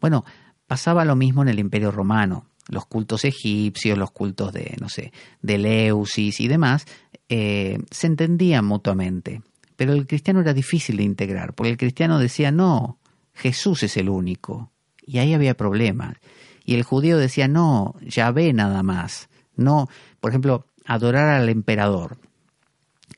Bueno, 0.00 0.24
pasaba 0.68 1.04
lo 1.04 1.16
mismo 1.16 1.42
en 1.42 1.48
el 1.48 1.58
Imperio 1.58 1.90
Romano. 1.90 2.46
Los 2.68 2.86
cultos 2.86 3.24
egipcios, 3.24 3.98
los 3.98 4.12
cultos 4.12 4.52
de, 4.52 4.76
no 4.80 4.88
sé, 4.88 5.12
de 5.42 5.58
Leusis 5.58 6.38
y 6.38 6.46
demás, 6.46 6.86
eh, 7.28 7.80
se 7.90 8.06
entendían 8.06 8.64
mutuamente. 8.64 9.42
Pero 9.80 9.94
el 9.94 10.06
cristiano 10.06 10.42
era 10.42 10.52
difícil 10.52 10.98
de 10.98 11.04
integrar, 11.04 11.54
porque 11.54 11.70
el 11.70 11.78
cristiano 11.78 12.18
decía, 12.18 12.50
no, 12.50 12.98
Jesús 13.32 13.82
es 13.82 13.96
el 13.96 14.10
único. 14.10 14.70
Y 15.06 15.20
ahí 15.20 15.32
había 15.32 15.56
problemas. 15.56 16.18
Y 16.66 16.74
el 16.74 16.82
judío 16.82 17.16
decía, 17.16 17.48
no, 17.48 17.94
Yahvé 18.02 18.52
nada 18.52 18.82
más. 18.82 19.30
No, 19.56 19.88
por 20.20 20.32
ejemplo, 20.32 20.66
adorar 20.84 21.28
al 21.28 21.48
emperador. 21.48 22.18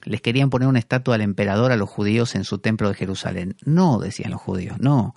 Les 0.04 0.20
querían 0.20 0.50
poner 0.50 0.68
una 0.68 0.78
estatua 0.78 1.16
al 1.16 1.22
emperador 1.22 1.72
a 1.72 1.76
los 1.76 1.90
judíos 1.90 2.36
en 2.36 2.44
su 2.44 2.58
templo 2.58 2.88
de 2.90 2.94
Jerusalén. 2.94 3.56
No, 3.64 3.98
decían 3.98 4.30
los 4.30 4.40
judíos, 4.40 4.78
no. 4.78 5.16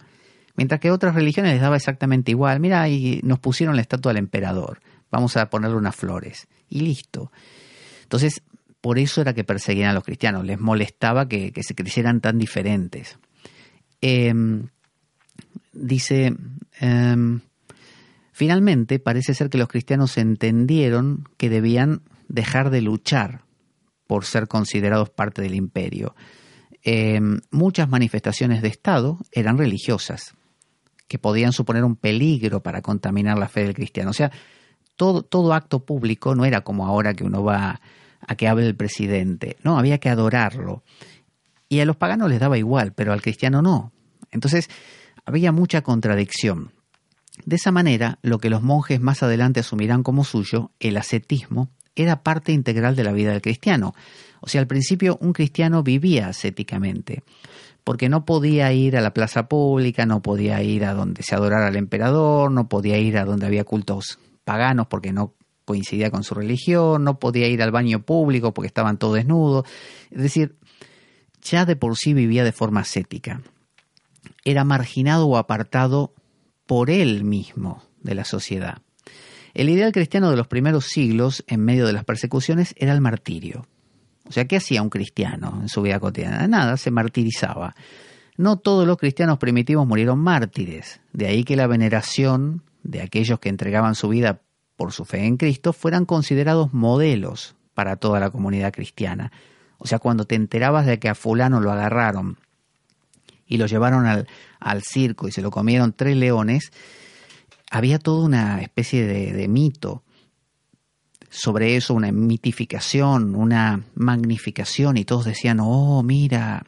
Mientras 0.55 0.81
que 0.81 0.89
otras 0.89 1.13
religiones 1.13 1.51
les 1.53 1.61
daba 1.61 1.75
exactamente 1.75 2.31
igual. 2.31 2.59
Mira, 2.59 2.89
y 2.89 3.19
nos 3.21 3.37
pusieron 3.37 3.75
la 3.75 3.83
estatua 3.83 4.13
al 4.13 4.17
emperador. 4.17 4.79
Vamos 5.11 5.37
a 5.37 5.47
ponerle 5.51 5.77
unas 5.77 5.95
flores. 5.95 6.47
Y 6.69 6.79
listo. 6.79 7.31
Entonces, 8.01 8.41
por 8.85 8.99
eso 8.99 9.19
era 9.19 9.33
que 9.33 9.43
perseguían 9.43 9.89
a 9.89 9.93
los 9.93 10.03
cristianos, 10.03 10.45
les 10.45 10.59
molestaba 10.59 11.27
que, 11.27 11.51
se 11.63 11.73
crecieran 11.73 12.21
tan 12.21 12.37
diferentes. 12.37 13.17
Em, 13.99 14.67
dice, 15.73 16.35
em, 16.79 17.39
finalmente 18.31 18.99
parece 18.99 19.33
ser 19.33 19.49
que 19.49 19.57
los 19.57 19.69
cristianos 19.69 20.19
entendieron 20.19 21.27
que 21.37 21.49
debían 21.49 22.03
dejar 22.27 22.69
de 22.69 22.83
luchar 22.83 23.41
por 24.05 24.23
ser 24.23 24.47
considerados 24.47 25.09
parte 25.09 25.41
del 25.41 25.55
imperio. 25.55 26.15
Em, 26.83 27.39
muchas 27.49 27.89
manifestaciones 27.89 28.61
de 28.61 28.67
Estado 28.67 29.17
eran 29.31 29.57
religiosas, 29.57 30.35
que 31.07 31.17
podían 31.17 31.53
suponer 31.53 31.83
un 31.83 31.95
peligro 31.95 32.61
para 32.61 32.83
contaminar 32.83 33.39
la 33.39 33.47
fe 33.47 33.63
del 33.63 33.73
cristiano. 33.73 34.11
O 34.11 34.13
sea, 34.13 34.31
todo, 34.95 35.23
todo 35.23 35.55
acto 35.55 35.83
público 35.83 36.35
no 36.35 36.45
era 36.45 36.61
como 36.61 36.85
ahora 36.85 37.15
que 37.15 37.23
uno 37.23 37.43
va 37.43 37.81
a 38.27 38.35
que 38.35 38.47
hable 38.47 38.65
el 38.67 38.75
presidente. 38.75 39.57
No, 39.63 39.77
había 39.77 39.99
que 39.99 40.09
adorarlo. 40.09 40.83
Y 41.69 41.79
a 41.79 41.85
los 41.85 41.95
paganos 41.95 42.29
les 42.29 42.39
daba 42.39 42.57
igual, 42.57 42.93
pero 42.93 43.13
al 43.13 43.21
cristiano 43.21 43.61
no. 43.61 43.91
Entonces, 44.31 44.69
había 45.25 45.51
mucha 45.51 45.81
contradicción. 45.81 46.71
De 47.43 47.57
esa 47.57 47.71
manera, 47.71 48.19
lo 48.21 48.39
que 48.39 48.49
los 48.49 48.61
monjes 48.61 49.01
más 49.01 49.23
adelante 49.23 49.59
asumirán 49.59 50.03
como 50.03 50.23
suyo, 50.23 50.71
el 50.79 50.97
ascetismo, 50.97 51.69
era 51.95 52.23
parte 52.23 52.51
integral 52.51 52.95
de 52.95 53.03
la 53.03 53.11
vida 53.11 53.31
del 53.31 53.41
cristiano. 53.41 53.93
O 54.41 54.47
sea, 54.47 54.61
al 54.61 54.67
principio 54.67 55.17
un 55.21 55.33
cristiano 55.33 55.83
vivía 55.83 56.27
ascéticamente, 56.27 57.23
porque 57.83 58.09
no 58.09 58.25
podía 58.25 58.71
ir 58.73 58.97
a 58.97 59.01
la 59.01 59.13
plaza 59.13 59.47
pública, 59.47 60.05
no 60.05 60.21
podía 60.21 60.61
ir 60.61 60.85
a 60.85 60.93
donde 60.93 61.23
se 61.23 61.35
adorara 61.35 61.67
al 61.67 61.75
emperador, 61.75 62.51
no 62.51 62.67
podía 62.67 62.97
ir 62.97 63.17
a 63.17 63.25
donde 63.25 63.45
había 63.45 63.63
cultos 63.63 64.19
paganos 64.43 64.87
porque 64.87 65.11
no 65.11 65.33
coincidía 65.65 66.11
con 66.11 66.23
su 66.23 66.35
religión, 66.35 67.03
no 67.03 67.19
podía 67.19 67.47
ir 67.47 67.61
al 67.61 67.71
baño 67.71 68.03
público 68.03 68.53
porque 68.53 68.67
estaban 68.67 68.97
todos 68.97 69.15
desnudos. 69.15 69.65
Es 70.11 70.21
decir, 70.21 70.55
ya 71.41 71.65
de 71.65 71.75
por 71.75 71.97
sí 71.97 72.13
vivía 72.13 72.43
de 72.43 72.51
forma 72.51 72.81
ascética. 72.81 73.41
Era 74.43 74.63
marginado 74.63 75.27
o 75.27 75.37
apartado 75.37 76.13
por 76.65 76.89
él 76.89 77.23
mismo 77.23 77.83
de 78.01 78.15
la 78.15 78.25
sociedad. 78.25 78.77
El 79.53 79.69
ideal 79.69 79.91
cristiano 79.91 80.29
de 80.29 80.37
los 80.37 80.47
primeros 80.47 80.85
siglos, 80.85 81.43
en 81.47 81.61
medio 81.61 81.87
de 81.87 81.93
las 81.93 82.03
persecuciones, 82.03 82.75
era 82.77 82.93
el 82.93 83.01
martirio. 83.01 83.65
O 84.27 84.31
sea, 84.31 84.45
¿qué 84.45 84.57
hacía 84.57 84.81
un 84.81 84.89
cristiano 84.89 85.59
en 85.61 85.69
su 85.69 85.81
vida 85.81 85.99
cotidiana? 85.99 86.47
Nada, 86.47 86.77
se 86.77 86.91
martirizaba. 86.91 87.75
No 88.37 88.57
todos 88.57 88.85
los 88.85 88.97
cristianos 88.97 89.37
primitivos 89.37 89.87
murieron 89.87 90.19
mártires, 90.19 90.99
de 91.13 91.27
ahí 91.27 91.43
que 91.43 91.55
la 91.55 91.67
veneración 91.67 92.63
de 92.83 93.01
aquellos 93.01 93.39
que 93.39 93.49
entregaban 93.49 93.95
su 93.95 94.09
vida 94.09 94.41
por 94.75 94.91
su 94.91 95.05
fe 95.05 95.25
en 95.25 95.37
Cristo, 95.37 95.73
fueran 95.73 96.05
considerados 96.05 96.73
modelos 96.73 97.55
para 97.73 97.95
toda 97.95 98.19
la 98.19 98.29
comunidad 98.29 98.73
cristiana. 98.73 99.31
O 99.77 99.87
sea, 99.87 99.99
cuando 99.99 100.25
te 100.25 100.35
enterabas 100.35 100.85
de 100.85 100.99
que 100.99 101.09
a 101.09 101.15
fulano 101.15 101.59
lo 101.59 101.71
agarraron 101.71 102.37
y 103.45 103.57
lo 103.57 103.67
llevaron 103.67 104.05
al, 104.05 104.81
circo 104.83 105.27
y 105.27 105.31
se 105.31 105.41
lo 105.41 105.51
comieron 105.51 105.93
tres 105.93 106.15
leones, 106.15 106.71
había 107.69 107.99
toda 107.99 108.25
una 108.25 108.61
especie 108.61 109.05
de, 109.05 109.33
de 109.33 109.47
mito 109.47 110.03
sobre 111.29 111.75
eso, 111.75 111.93
una 111.93 112.11
mitificación, 112.11 113.35
una 113.35 113.83
magnificación, 113.93 114.97
y 114.97 115.05
todos 115.05 115.25
decían, 115.25 115.59
oh, 115.61 116.01
mira, 116.01 116.65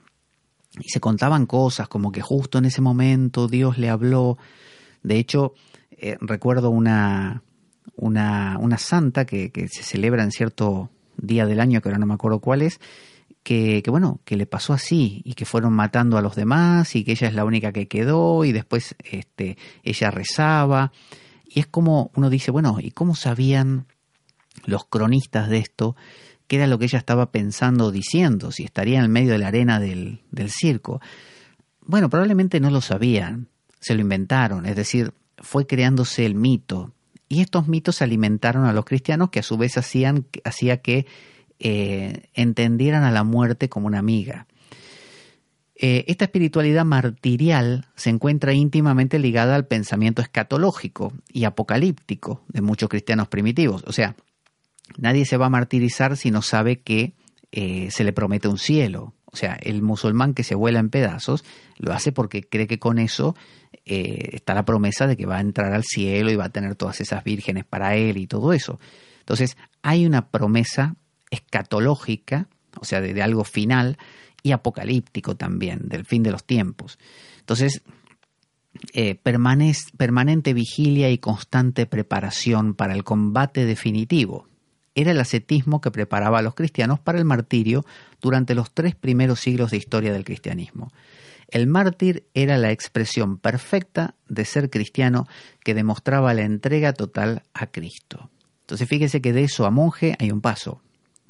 y 0.79 0.89
se 0.89 0.99
contaban 0.99 1.45
cosas 1.45 1.87
como 1.87 2.11
que 2.11 2.21
justo 2.21 2.57
en 2.57 2.65
ese 2.65 2.81
momento 2.81 3.47
Dios 3.47 3.77
le 3.77 3.89
habló. 3.89 4.37
De 5.03 5.17
hecho, 5.17 5.53
eh, 5.91 6.17
recuerdo 6.19 6.69
una, 6.69 7.43
una, 7.95 8.57
una 8.59 8.77
santa 8.77 9.25
que, 9.25 9.51
se 9.71 9.83
celebra 9.83 10.23
en 10.23 10.31
cierto 10.31 10.89
día 11.17 11.45
del 11.45 11.59
año, 11.59 11.81
que 11.81 11.89
ahora 11.89 11.99
no 11.99 12.05
me 12.05 12.13
acuerdo 12.13 12.39
cuál 12.39 12.61
es, 12.61 12.79
que, 13.43 13.81
bueno, 13.87 14.19
que 14.25 14.35
le 14.35 14.45
pasó 14.45 14.73
así 14.73 15.21
y 15.23 15.33
que 15.33 15.45
fueron 15.45 15.73
matando 15.73 16.17
a 16.17 16.21
los 16.21 16.35
demás 16.35 16.95
y 16.95 17.05
que 17.05 17.13
ella 17.13 17.29
es 17.29 17.33
la 17.33 17.45
única 17.45 17.71
que 17.71 17.87
quedó 17.87 18.43
y 18.43 18.51
después 18.51 18.95
este, 19.05 19.57
ella 19.83 20.11
rezaba. 20.11 20.91
Y 21.45 21.61
es 21.61 21.67
como 21.67 22.11
uno 22.15 22.29
dice, 22.29 22.51
bueno, 22.51 22.77
¿y 22.81 22.91
cómo 22.91 23.15
sabían 23.15 23.87
los 24.65 24.85
cronistas 24.85 25.49
de 25.49 25.59
esto 25.59 25.95
qué 26.47 26.57
era 26.57 26.67
lo 26.67 26.77
que 26.77 26.85
ella 26.85 26.99
estaba 26.99 27.31
pensando 27.31 27.85
o 27.85 27.91
diciendo, 27.91 28.51
si 28.51 28.63
estaría 28.63 28.99
en 28.99 29.11
medio 29.11 29.31
de 29.31 29.37
la 29.37 29.47
arena 29.47 29.79
del, 29.79 30.21
del 30.29 30.49
circo? 30.49 30.99
Bueno, 31.85 32.09
probablemente 32.09 32.59
no 32.59 32.69
lo 32.69 32.81
sabían, 32.81 33.47
se 33.79 33.95
lo 33.95 34.01
inventaron, 34.01 34.65
es 34.65 34.75
decir, 34.75 35.13
fue 35.37 35.67
creándose 35.67 36.25
el 36.25 36.35
mito, 36.35 36.91
y 37.29 37.41
estos 37.41 37.67
mitos 37.67 38.01
alimentaron 38.01 38.65
a 38.65 38.73
los 38.73 38.85
cristianos 38.85 39.29
que 39.29 39.39
a 39.39 39.43
su 39.43 39.57
vez 39.57 39.77
hacían, 39.77 40.27
hacía 40.43 40.81
que 40.81 41.05
eh, 41.59 42.29
entendieran 42.33 43.03
a 43.03 43.11
la 43.11 43.23
muerte 43.23 43.69
como 43.69 43.87
una 43.87 43.99
amiga. 43.99 44.47
Eh, 45.79 46.05
esta 46.07 46.25
espiritualidad 46.25 46.85
martirial 46.85 47.85
se 47.95 48.09
encuentra 48.09 48.53
íntimamente 48.53 49.19
ligada 49.19 49.55
al 49.55 49.67
pensamiento 49.67 50.23
escatológico 50.23 51.13
y 51.31 51.43
apocalíptico 51.43 52.43
de 52.47 52.61
muchos 52.61 52.89
cristianos 52.89 53.27
primitivos. 53.27 53.83
O 53.85 53.91
sea, 53.91 54.15
nadie 54.97 55.25
se 55.25 55.37
va 55.37 55.47
a 55.47 55.51
martirizar 55.51 56.17
si 56.17 56.31
no 56.31 56.41
sabe 56.41 56.79
que 56.79 57.13
eh, 57.51 57.89
se 57.91 58.03
le 58.03 58.13
promete 58.13 58.47
un 58.47 58.57
cielo. 58.57 59.13
O 59.37 59.39
sea, 59.39 59.53
el 59.61 59.83
musulmán 59.83 60.33
que 60.33 60.43
se 60.43 60.55
vuela 60.55 60.79
en 60.79 60.89
pedazos 60.89 61.45
lo 61.77 61.93
hace 61.93 62.11
porque 62.11 62.41
cree 62.41 62.65
que 62.65 62.79
con 62.79 62.97
eso 62.97 63.35
eh, 63.85 64.31
está 64.33 64.55
la 64.55 64.65
promesa 64.65 65.05
de 65.05 65.15
que 65.15 65.27
va 65.27 65.37
a 65.37 65.41
entrar 65.41 65.73
al 65.73 65.83
cielo 65.83 66.31
y 66.31 66.35
va 66.35 66.45
a 66.45 66.49
tener 66.49 66.73
todas 66.73 67.01
esas 67.01 67.23
vírgenes 67.23 67.63
para 67.63 67.95
él 67.95 68.17
y 68.17 68.25
todo 68.25 68.51
eso. 68.51 68.79
Entonces, 69.19 69.55
hay 69.83 70.07
una 70.07 70.29
promesa 70.31 70.95
escatológica, 71.29 72.47
o 72.81 72.83
sea, 72.83 72.99
de, 72.99 73.21
algo 73.21 73.43
final, 73.43 73.99
y 74.41 74.53
apocalíptico 74.53 75.35
también, 75.35 75.87
del 75.87 76.03
fin 76.03 76.23
de 76.23 76.31
los 76.31 76.43
tiempos. 76.43 76.97
Entonces, 77.37 77.83
eh, 78.93 79.13
permanente 79.13 80.55
vigilia 80.55 81.11
y 81.11 81.19
constante 81.19 81.85
preparación 81.85 82.73
para 82.73 82.95
el 82.95 83.03
combate 83.03 83.65
definitivo. 83.65 84.47
Era 84.97 85.11
el 85.11 85.19
ascetismo 85.19 85.79
que 85.79 85.91
preparaba 85.91 86.39
a 86.39 86.41
los 86.41 86.55
cristianos 86.55 86.99
para 86.99 87.19
el 87.19 87.23
martirio 87.23 87.85
durante 88.19 88.55
los 88.55 88.71
tres 88.71 88.95
primeros 88.95 89.39
siglos 89.39 89.69
de 89.69 89.77
historia 89.77 90.11
del 90.11 90.25
cristianismo. 90.25 90.91
El 91.49 91.67
mártir 91.67 92.25
era 92.33 92.57
la 92.57 92.71
expresión 92.71 93.37
perfecta 93.37 94.15
de 94.27 94.43
ser 94.43 94.71
cristiano 94.71 95.27
que 95.63 95.75
demostraba 95.75 96.33
la 96.33 96.41
entrega 96.41 96.93
total 96.93 97.43
a 97.53 97.67
Cristo. 97.67 98.31
Entonces 98.61 98.89
fíjese 98.89 99.21
que 99.21 99.33
de 99.33 99.43
eso 99.43 99.67
a 99.67 99.69
monje 99.69 100.15
hay 100.17 100.31
un 100.31 100.41
paso, 100.41 100.81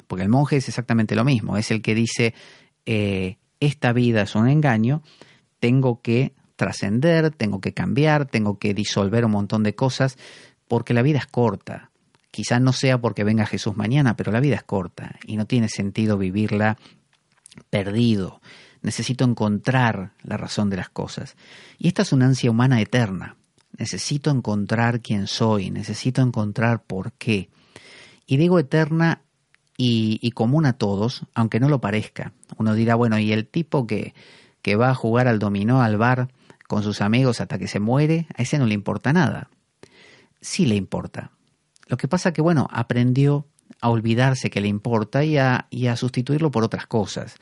porque 0.06 0.22
el 0.22 0.30
monje 0.30 0.56
es 0.56 0.68
exactamente 0.68 1.14
lo 1.14 1.24
mismo, 1.24 1.58
es 1.58 1.70
el 1.70 1.82
que 1.82 1.94
dice, 1.94 2.32
eh, 2.86 3.36
esta 3.60 3.92
vida 3.92 4.22
es 4.22 4.34
un 4.34 4.48
engaño, 4.48 5.02
tengo 5.60 6.00
que 6.00 6.32
trascender, 6.56 7.32
tengo 7.32 7.60
que 7.60 7.74
cambiar, 7.74 8.24
tengo 8.24 8.58
que 8.58 8.72
disolver 8.72 9.26
un 9.26 9.32
montón 9.32 9.62
de 9.62 9.74
cosas, 9.74 10.16
porque 10.68 10.94
la 10.94 11.02
vida 11.02 11.18
es 11.18 11.26
corta. 11.26 11.87
Quizás 12.30 12.60
no 12.60 12.72
sea 12.72 13.00
porque 13.00 13.24
venga 13.24 13.46
Jesús 13.46 13.76
mañana, 13.76 14.16
pero 14.16 14.32
la 14.32 14.40
vida 14.40 14.56
es 14.56 14.62
corta 14.62 15.16
y 15.24 15.36
no 15.36 15.46
tiene 15.46 15.68
sentido 15.68 16.18
vivirla 16.18 16.76
perdido. 17.70 18.40
Necesito 18.82 19.24
encontrar 19.24 20.12
la 20.22 20.36
razón 20.36 20.70
de 20.70 20.76
las 20.76 20.88
cosas. 20.88 21.36
Y 21.78 21.88
esta 21.88 22.02
es 22.02 22.12
una 22.12 22.26
ansia 22.26 22.50
humana 22.50 22.80
eterna. 22.80 23.36
Necesito 23.76 24.30
encontrar 24.30 25.00
quién 25.00 25.26
soy, 25.26 25.70
necesito 25.70 26.22
encontrar 26.22 26.82
por 26.84 27.12
qué. 27.12 27.48
Y 28.26 28.36
digo 28.36 28.58
eterna 28.58 29.22
y, 29.76 30.30
común 30.32 30.66
a 30.66 30.72
todos, 30.74 31.22
aunque 31.34 31.60
no 31.60 31.68
lo 31.68 31.80
parezca. 31.80 32.32
Uno 32.56 32.74
dirá, 32.74 32.94
bueno, 32.94 33.18
¿y 33.18 33.32
el 33.32 33.46
tipo 33.46 33.86
que, 33.86 34.14
que 34.62 34.76
va 34.76 34.90
a 34.90 34.94
jugar 34.94 35.28
al 35.28 35.38
dominó, 35.38 35.82
al 35.82 35.96
bar, 35.96 36.28
con 36.66 36.82
sus 36.82 37.00
amigos 37.00 37.40
hasta 37.40 37.58
que 37.58 37.68
se 37.68 37.80
muere? 37.80 38.26
A 38.36 38.42
ese 38.42 38.58
no 38.58 38.66
le 38.66 38.74
importa 38.74 39.12
nada. 39.12 39.48
Sí 40.40 40.66
le 40.66 40.74
importa. 40.74 41.30
Lo 41.88 41.96
que 41.96 42.06
pasa 42.06 42.32
que, 42.32 42.42
bueno, 42.42 42.68
aprendió 42.70 43.46
a 43.80 43.90
olvidarse 43.90 44.50
que 44.50 44.60
le 44.60 44.68
importa 44.68 45.24
y 45.24 45.38
a, 45.38 45.66
sustituirlo 45.96 46.50
por 46.50 46.62
otras 46.62 46.86
cosas. 46.86 47.36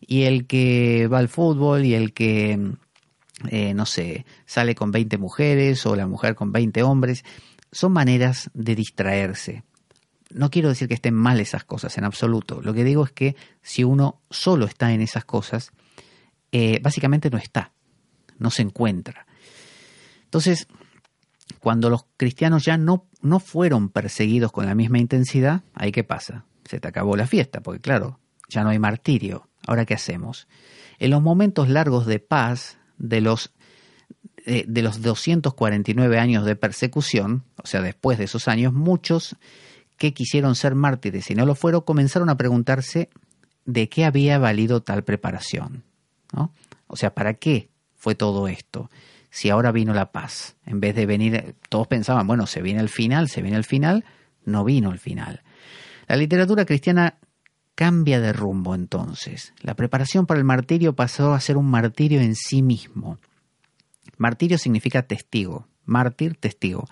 Y 0.00 0.22
el 0.22 0.46
que 0.46 1.08
va 1.08 1.18
al 1.18 1.28
fútbol 1.28 1.84
y 1.84 1.94
el 1.94 2.12
que, 2.12 2.74
eh, 3.48 3.74
no 3.74 3.86
sé, 3.86 4.24
sale 4.46 4.74
con 4.74 4.92
20 4.92 5.18
mujeres 5.18 5.84
o 5.86 5.96
la 5.96 6.06
mujer 6.06 6.34
con 6.34 6.52
20 6.52 6.82
hombres, 6.82 7.24
son 7.72 7.92
maneras 7.92 8.50
de 8.54 8.74
distraerse. 8.74 9.64
No 10.30 10.50
quiero 10.50 10.68
decir 10.68 10.88
que 10.88 10.94
estén 10.94 11.14
mal 11.14 11.40
esas 11.40 11.64
cosas 11.64 11.98
en 11.98 12.04
absoluto. 12.04 12.62
Lo 12.62 12.74
que 12.74 12.84
digo 12.84 13.04
es 13.04 13.12
que 13.12 13.36
si 13.62 13.84
uno 13.84 14.20
solo 14.30 14.66
está 14.66 14.92
en 14.92 15.00
esas 15.00 15.24
cosas, 15.24 15.72
eh, 16.52 16.78
básicamente 16.82 17.30
no 17.30 17.38
está, 17.38 17.72
no 18.38 18.50
se 18.50 18.62
encuentra. 18.62 19.26
Entonces, 20.24 20.68
cuando 21.60 21.90
los 21.90 22.06
cristianos 22.16 22.64
ya 22.64 22.76
no, 22.76 23.06
no 23.20 23.40
fueron 23.40 23.88
perseguidos 23.88 24.52
con 24.52 24.66
la 24.66 24.74
misma 24.74 24.98
intensidad, 24.98 25.62
¿ahí 25.74 25.92
qué 25.92 26.04
pasa? 26.04 26.44
Se 26.64 26.80
te 26.80 26.88
acabó 26.88 27.16
la 27.16 27.26
fiesta, 27.26 27.60
porque 27.60 27.80
claro, 27.80 28.18
ya 28.48 28.62
no 28.62 28.70
hay 28.70 28.78
martirio. 28.78 29.48
Ahora, 29.66 29.84
¿qué 29.84 29.94
hacemos? 29.94 30.48
En 30.98 31.10
los 31.10 31.22
momentos 31.22 31.68
largos 31.68 32.06
de 32.06 32.18
paz 32.18 32.78
de 32.98 33.20
los, 33.20 33.52
de 34.46 34.82
los 34.82 35.02
249 35.02 36.18
años 36.18 36.44
de 36.44 36.56
persecución, 36.56 37.44
o 37.62 37.66
sea, 37.66 37.80
después 37.80 38.18
de 38.18 38.24
esos 38.24 38.48
años, 38.48 38.72
muchos 38.72 39.36
que 39.98 40.14
quisieron 40.14 40.54
ser 40.54 40.74
mártires 40.74 41.30
y 41.30 41.34
no 41.34 41.46
lo 41.46 41.54
fueron, 41.54 41.82
comenzaron 41.82 42.28
a 42.28 42.36
preguntarse 42.36 43.08
de 43.64 43.88
qué 43.88 44.04
había 44.04 44.38
valido 44.38 44.82
tal 44.82 45.04
preparación. 45.04 45.84
¿no? 46.32 46.52
O 46.86 46.96
sea, 46.96 47.14
¿para 47.14 47.34
qué 47.34 47.68
fue 47.94 48.14
todo 48.14 48.48
esto? 48.48 48.90
Si 49.32 49.48
ahora 49.48 49.72
vino 49.72 49.94
la 49.94 50.12
paz. 50.12 50.56
En 50.66 50.78
vez 50.78 50.94
de 50.94 51.06
venir, 51.06 51.56
todos 51.70 51.88
pensaban, 51.88 52.26
bueno, 52.26 52.46
se 52.46 52.60
viene 52.60 52.80
el 52.80 52.90
final, 52.90 53.30
se 53.30 53.40
viene 53.40 53.56
el 53.56 53.64
final, 53.64 54.04
no 54.44 54.62
vino 54.62 54.92
el 54.92 54.98
final. 54.98 55.42
La 56.06 56.16
literatura 56.16 56.66
cristiana 56.66 57.18
cambia 57.74 58.20
de 58.20 58.34
rumbo 58.34 58.74
entonces. 58.74 59.54
La 59.62 59.74
preparación 59.74 60.26
para 60.26 60.38
el 60.38 60.44
martirio 60.44 60.94
pasó 60.94 61.32
a 61.32 61.40
ser 61.40 61.56
un 61.56 61.70
martirio 61.70 62.20
en 62.20 62.34
sí 62.34 62.60
mismo. 62.60 63.18
Martirio 64.18 64.58
significa 64.58 65.04
testigo, 65.04 65.66
mártir, 65.86 66.36
testigo. 66.36 66.86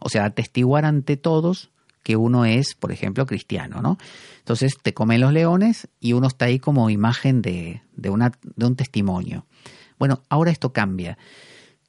O 0.00 0.08
sea, 0.08 0.24
atestiguar 0.24 0.84
ante 0.84 1.16
todos 1.16 1.70
que 2.02 2.16
uno 2.16 2.44
es, 2.44 2.74
por 2.74 2.90
ejemplo, 2.90 3.24
cristiano, 3.24 3.80
¿no? 3.80 3.98
Entonces 4.38 4.76
te 4.82 4.92
comen 4.94 5.20
los 5.20 5.32
leones 5.32 5.88
y 6.00 6.12
uno 6.12 6.26
está 6.26 6.46
ahí 6.46 6.58
como 6.58 6.90
imagen 6.90 7.40
de, 7.40 7.82
de, 7.94 8.10
una, 8.10 8.32
de 8.42 8.66
un 8.66 8.74
testimonio. 8.74 9.46
Bueno, 9.96 10.24
ahora 10.28 10.50
esto 10.50 10.72
cambia. 10.72 11.16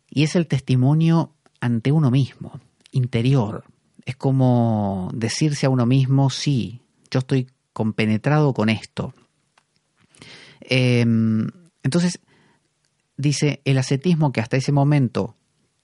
Y 0.10 0.24
es 0.24 0.36
el 0.36 0.48
testimonio 0.48 1.34
ante 1.60 1.92
uno 1.92 2.12
mismo, 2.12 2.60
interior. 2.92 3.64
Es 4.06 4.16
como 4.16 5.10
decirse 5.14 5.66
a 5.66 5.70
uno 5.70 5.86
mismo, 5.86 6.30
sí, 6.30 6.82
yo 7.10 7.20
estoy 7.20 7.48
compenetrado 7.74 8.54
con 8.54 8.70
esto. 8.70 9.14
Em, 10.62 11.48
entonces, 11.84 12.20
dice, 13.18 13.62
el 13.66 13.78
ascetismo 13.78 14.32
que 14.32 14.42
hasta 14.42 14.58
ese 14.58 14.72
momento 14.72 15.36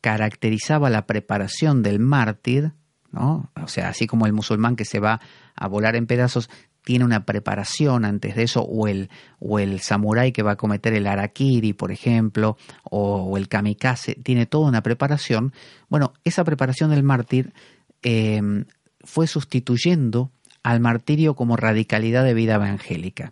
caracterizaba 0.01 0.89
la 0.89 1.05
preparación 1.05 1.83
del 1.83 1.99
mártir, 1.99 2.73
¿no? 3.11 3.51
O 3.61 3.67
sea, 3.67 3.89
así 3.89 4.07
como 4.07 4.25
el 4.25 4.33
musulmán 4.33 4.75
que 4.75 4.85
se 4.85 4.99
va 4.99 5.21
a 5.55 5.67
volar 5.67 5.95
en 5.95 6.07
pedazos, 6.07 6.49
tiene 6.83 7.05
una 7.05 7.25
preparación 7.25 8.05
antes 8.05 8.35
de 8.35 8.43
eso, 8.43 8.61
o 8.61 8.87
el, 8.87 9.09
o 9.39 9.59
el 9.59 9.79
samurái 9.79 10.31
que 10.31 10.43
va 10.43 10.53
a 10.53 10.57
cometer 10.57 10.93
el 10.93 11.07
arakiri, 11.07 11.73
por 11.73 11.91
ejemplo, 11.91 12.57
o, 12.83 13.37
el 13.37 13.47
kamikaze, 13.47 14.15
tiene 14.15 14.45
toda 14.45 14.67
una 14.67 14.81
preparación. 14.81 15.53
Bueno, 15.89 16.13
esa 16.23 16.43
preparación 16.43 16.89
del 16.89 17.03
mártir 17.03 17.53
em, 18.01 18.65
fue 19.03 19.27
sustituyendo 19.27 20.31
al 20.63 20.79
martirio 20.79 21.35
como 21.35 21.55
radicalidad 21.55 22.23
de 22.23 22.33
vida 22.33 22.55
evangélica. 22.55 23.31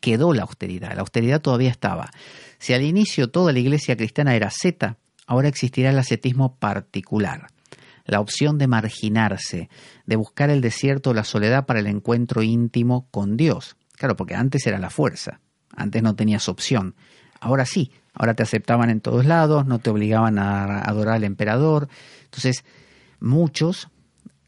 Quedó 0.00 0.32
la 0.32 0.42
austeridad, 0.42 0.94
la 0.94 1.02
austeridad 1.02 1.40
todavía 1.40 1.70
estaba. 1.70 2.10
Si 2.58 2.72
al 2.72 2.82
inicio 2.82 3.30
toda 3.30 3.52
la 3.52 3.60
iglesia 3.60 3.96
cristiana 3.96 4.34
era 4.34 4.50
zeta, 4.50 4.98
ahora 5.26 5.48
existirá 5.48 5.90
el 5.90 5.98
ascetismo 5.98 6.56
particular 6.56 7.51
la 8.04 8.20
opción 8.20 8.58
de 8.58 8.66
marginarse, 8.66 9.68
de 10.06 10.16
buscar 10.16 10.50
el 10.50 10.60
desierto 10.60 11.10
o 11.10 11.14
la 11.14 11.24
soledad 11.24 11.66
para 11.66 11.80
el 11.80 11.86
encuentro 11.86 12.42
íntimo 12.42 13.08
con 13.10 13.36
Dios. 13.36 13.76
Claro, 13.96 14.16
porque 14.16 14.34
antes 14.34 14.66
era 14.66 14.78
la 14.78 14.90
fuerza, 14.90 15.40
antes 15.74 16.02
no 16.02 16.14
tenías 16.14 16.48
opción. 16.48 16.94
Ahora 17.40 17.66
sí, 17.66 17.92
ahora 18.14 18.34
te 18.34 18.42
aceptaban 18.42 18.90
en 18.90 19.00
todos 19.00 19.24
lados, 19.24 19.66
no 19.66 19.78
te 19.78 19.90
obligaban 19.90 20.38
a 20.38 20.80
adorar 20.80 21.16
al 21.16 21.24
emperador. 21.24 21.88
Entonces, 22.24 22.64
muchos 23.20 23.88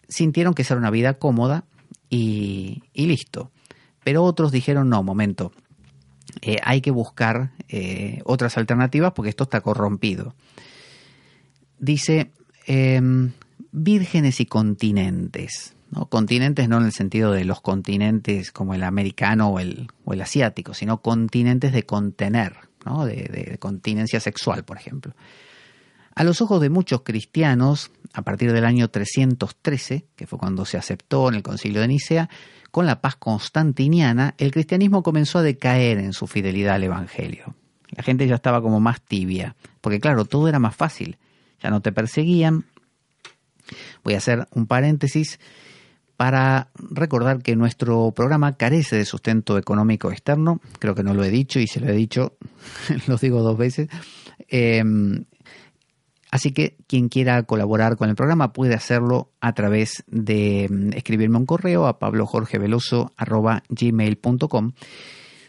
sintieron 0.08 0.54
que 0.54 0.62
esa 0.62 0.74
era 0.74 0.80
una 0.80 0.90
vida 0.90 1.14
cómoda 1.14 1.64
y, 2.10 2.82
listo. 2.94 3.50
Pero 4.04 4.22
otros 4.22 4.52
dijeron, 4.52 4.88
no, 4.88 5.02
momento, 5.02 5.52
eh, 6.42 6.56
hay 6.62 6.80
que 6.80 6.90
buscar 6.90 7.52
eh, 7.68 8.20
otras 8.24 8.56
alternativas 8.58 9.12
porque 9.12 9.30
esto 9.30 9.44
está 9.44 9.60
corrompido. 9.60 10.34
Dice, 11.78 12.32
em, 12.66 13.32
vírgenes 13.72 14.40
y 14.40 14.46
continentes. 14.46 15.74
¿no? 15.90 16.06
Continentes 16.06 16.68
no 16.68 16.78
en 16.78 16.86
el 16.86 16.92
sentido 16.92 17.32
de 17.32 17.44
los 17.44 17.60
continentes 17.60 18.52
como 18.52 18.74
el 18.74 18.82
americano 18.82 19.48
o 19.48 19.60
el, 19.60 19.88
o 20.04 20.12
el 20.12 20.20
asiático, 20.20 20.74
sino 20.74 21.02
continentes 21.02 21.72
de 21.72 21.84
contener, 21.84 22.54
¿no? 22.84 23.04
de, 23.06 23.14
de 23.14 23.58
continencia 23.58 24.20
sexual, 24.20 24.64
por 24.64 24.76
ejemplo. 24.76 25.14
A 26.14 26.22
los 26.22 26.40
ojos 26.40 26.60
de 26.60 26.70
muchos 26.70 27.02
cristianos, 27.02 27.90
a 28.12 28.22
partir 28.22 28.52
del 28.52 28.64
año 28.64 28.88
313, 28.88 30.06
que 30.14 30.26
fue 30.26 30.38
cuando 30.38 30.64
se 30.64 30.76
aceptó 30.76 31.28
en 31.28 31.34
el 31.34 31.42
concilio 31.42 31.80
de 31.80 31.88
Nicea, 31.88 32.30
con 32.70 32.86
la 32.86 33.00
paz 33.00 33.16
constantiniana, 33.16 34.34
el 34.38 34.52
cristianismo 34.52 35.02
comenzó 35.02 35.38
a 35.38 35.42
decaer 35.42 35.98
en 35.98 36.12
su 36.12 36.26
fidelidad 36.26 36.74
al 36.76 36.84
Evangelio. 36.84 37.54
La 37.90 38.02
gente 38.02 38.26
ya 38.26 38.36
estaba 38.36 38.62
como 38.62 38.80
más 38.80 39.00
tibia, 39.00 39.56
porque 39.80 40.00
claro, 40.00 40.24
todo 40.24 40.48
era 40.48 40.58
más 40.58 40.74
fácil. 40.74 41.16
Ya 41.62 41.70
no 41.70 41.82
te 41.82 41.92
perseguían, 41.92 42.64
Voy 44.02 44.14
a 44.14 44.18
hacer 44.18 44.46
un 44.52 44.66
paréntesis 44.66 45.38
para 46.16 46.70
recordar 46.76 47.42
que 47.42 47.56
nuestro 47.56 48.12
programa 48.12 48.56
carece 48.56 48.94
de 48.96 49.04
sustento 49.04 49.58
económico 49.58 50.12
externo. 50.12 50.60
Creo 50.78 50.94
que 50.94 51.02
no 51.02 51.12
lo 51.14 51.24
he 51.24 51.30
dicho 51.30 51.58
y 51.58 51.66
se 51.66 51.80
lo 51.80 51.88
he 51.88 51.92
dicho, 51.92 52.36
lo 53.06 53.16
digo 53.16 53.42
dos 53.42 53.58
veces. 53.58 53.88
Em, 54.48 55.24
así 56.30 56.52
que 56.52 56.76
quien 56.86 57.08
quiera 57.08 57.42
colaborar 57.42 57.96
con 57.96 58.10
el 58.10 58.16
programa 58.16 58.52
puede 58.52 58.74
hacerlo 58.74 59.32
a 59.40 59.54
través 59.54 60.04
de 60.06 60.64
em, 60.64 60.92
escribirme 60.92 61.38
un 61.38 61.46
correo 61.46 61.86
a 61.86 61.98
pablojorgeveloso.gmail.com 61.98 64.72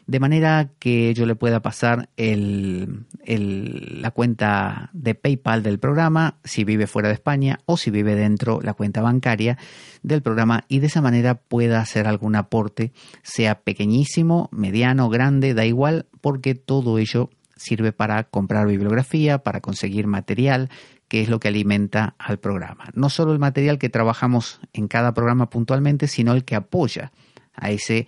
de 0.08 0.20
manera 0.20 0.70
que 0.80 1.14
yo 1.14 1.26
le 1.26 1.36
pueda 1.36 1.62
pasar 1.62 2.10
el, 2.16 3.06
la 3.26 4.12
cuenta 4.12 4.90
de 4.94 5.16
PayPal 5.16 5.64
del 5.64 5.80
programa, 5.80 6.38
si 6.44 6.64
vive 6.64 6.88
fuera 6.88 7.10
de 7.10 7.16
España, 7.16 7.60
o 7.66 7.78
si 7.78 7.90
vive 7.90 8.16
dentro 8.16 8.60
la 8.62 8.74
cuenta 8.74 9.02
bancaria 9.02 9.58
del 10.04 10.22
programa, 10.22 10.64
y 10.68 10.80
de 10.80 10.88
esa 10.88 11.02
manera 11.02 11.36
pueda 11.36 11.82
hacer 11.82 12.08
algún 12.08 12.36
aporte, 12.36 12.92
sea 13.24 13.62
pequeñísimo, 13.62 14.50
mediano, 14.52 15.10
grande, 15.10 15.54
da 15.54 15.66
igual, 15.66 16.06
porque 16.22 16.54
todo 16.54 17.00
ello 17.00 17.30
sirve 17.56 17.92
para 17.92 18.26
comprar 18.26 18.68
bibliografía, 18.68 19.40
para 19.40 19.62
conseguir 19.62 20.08
material, 20.08 20.70
que 21.08 21.22
es 21.22 21.30
lo 21.30 21.40
que 21.40 21.48
alimenta 21.48 22.16
al 22.20 22.38
programa. 22.38 22.86
No 22.94 23.10
solo 23.10 23.32
el 23.32 23.40
material 23.40 23.80
que 23.80 23.90
trabajamos 23.90 24.60
en 24.74 24.88
cada 24.88 25.14
programa 25.14 25.50
puntualmente, 25.50 26.08
sino 26.08 26.34
el 26.34 26.44
que 26.44 26.56
apoya 26.56 27.12
a 27.56 27.72
ese 27.72 28.08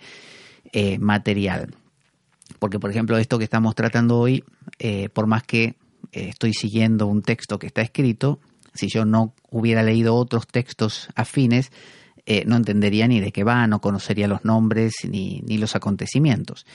eh, 0.72 0.98
material. 0.98 1.74
Porque, 2.58 2.78
por 2.78 2.90
ejemplo, 2.90 3.18
esto 3.18 3.38
que 3.38 3.44
estamos 3.44 3.74
tratando 3.74 4.18
hoy, 4.18 4.44
eh, 4.78 5.08
por 5.10 5.26
más 5.26 5.42
que 5.42 5.76
eh, 6.12 6.28
estoy 6.30 6.54
siguiendo 6.54 7.06
un 7.06 7.20
texto 7.22 7.58
que 7.58 7.66
está 7.66 7.82
escrito, 7.82 8.40
si 8.74 8.88
yo 8.88 9.04
no 9.04 9.34
hubiera 9.50 9.82
leído 9.82 10.14
otros 10.14 10.46
textos 10.46 11.08
afines, 11.14 11.70
eh, 12.26 12.44
no 12.46 12.56
entendería 12.56 13.08
ni 13.08 13.20
de 13.20 13.32
qué 13.32 13.44
va, 13.44 13.66
no 13.66 13.80
conocería 13.80 14.28
los 14.28 14.44
nombres 14.44 14.94
ni, 15.08 15.42
ni 15.46 15.56
los 15.58 15.76
acontecimientos. 15.76 16.66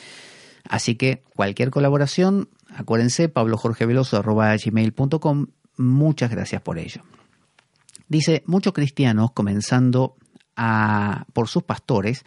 Así 0.68 0.96
que 0.96 1.22
cualquier 1.36 1.70
colaboración, 1.70 2.50
acuérdense, 2.74 3.30
pablojorgeveloso.com. 3.30 5.48
Muchas 5.78 6.32
gracias 6.32 6.62
por 6.62 6.80
ello. 6.80 7.04
Dice, 8.08 8.44
muchos 8.46 8.74
cristianos, 8.74 9.32
comenzando 9.32 10.16
a, 10.56 11.26
por 11.34 11.48
sus 11.48 11.64
pastores, 11.64 12.24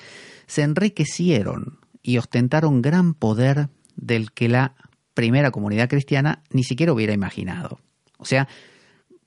se 0.47 0.62
enriquecieron 0.62 1.78
y 2.07 2.18
ostentaron 2.18 2.82
gran 2.82 3.14
poder 3.14 3.68
del 3.96 4.30
que 4.30 4.48
la 4.48 4.76
primera 5.12 5.50
comunidad 5.50 5.88
cristiana 5.88 6.44
ni 6.50 6.62
siquiera 6.62 6.92
hubiera 6.92 7.12
imaginado. 7.12 7.80
O 8.16 8.24
sea, 8.24 8.46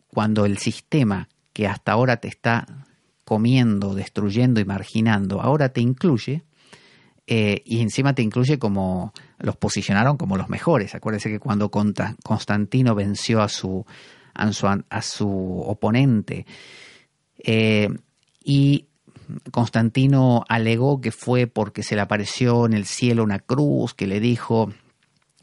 cuando 0.07 0.45
el 0.45 0.57
sistema 0.59 1.27
que 1.51 1.67
hasta 1.67 1.91
ahora 1.91 2.17
te 2.17 2.30
está 2.30 2.86
comiendo, 3.25 3.95
destruyendo 3.95 4.61
y 4.61 4.65
marginando, 4.65 5.41
ahora 5.41 5.69
te 5.69 5.82
incluye, 5.82 6.45
eh, 7.27 7.61
y 7.65 7.82
encima 7.82 8.15
te 8.15 8.21
incluye 8.21 8.57
como 8.57 9.13
los 9.39 9.57
posicionaron 9.57 10.15
como 10.15 10.38
los 10.38 10.47
mejores. 10.47 10.95
Acuérdense 10.95 11.30
que 11.30 11.39
cuando 11.39 11.69
Constantino 11.69 12.95
venció 12.95 13.41
a 13.41 13.49
su, 13.49 13.86
a 14.34 15.01
su, 15.01 15.30
oponente 15.67 16.45
eh, 17.43 17.89
y 18.41 18.88
Constantino 19.51 20.43
alegó 20.47 21.01
que 21.01 21.11
fue 21.11 21.47
porque 21.47 21.84
se 21.84 21.95
le 21.95 22.01
apareció 22.01 22.65
en 22.65 22.73
el 22.73 22.86
cielo 22.86 23.23
una 23.23 23.39
cruz 23.39 23.93
que 23.93 24.07
le 24.07 24.19
dijo, 24.19 24.71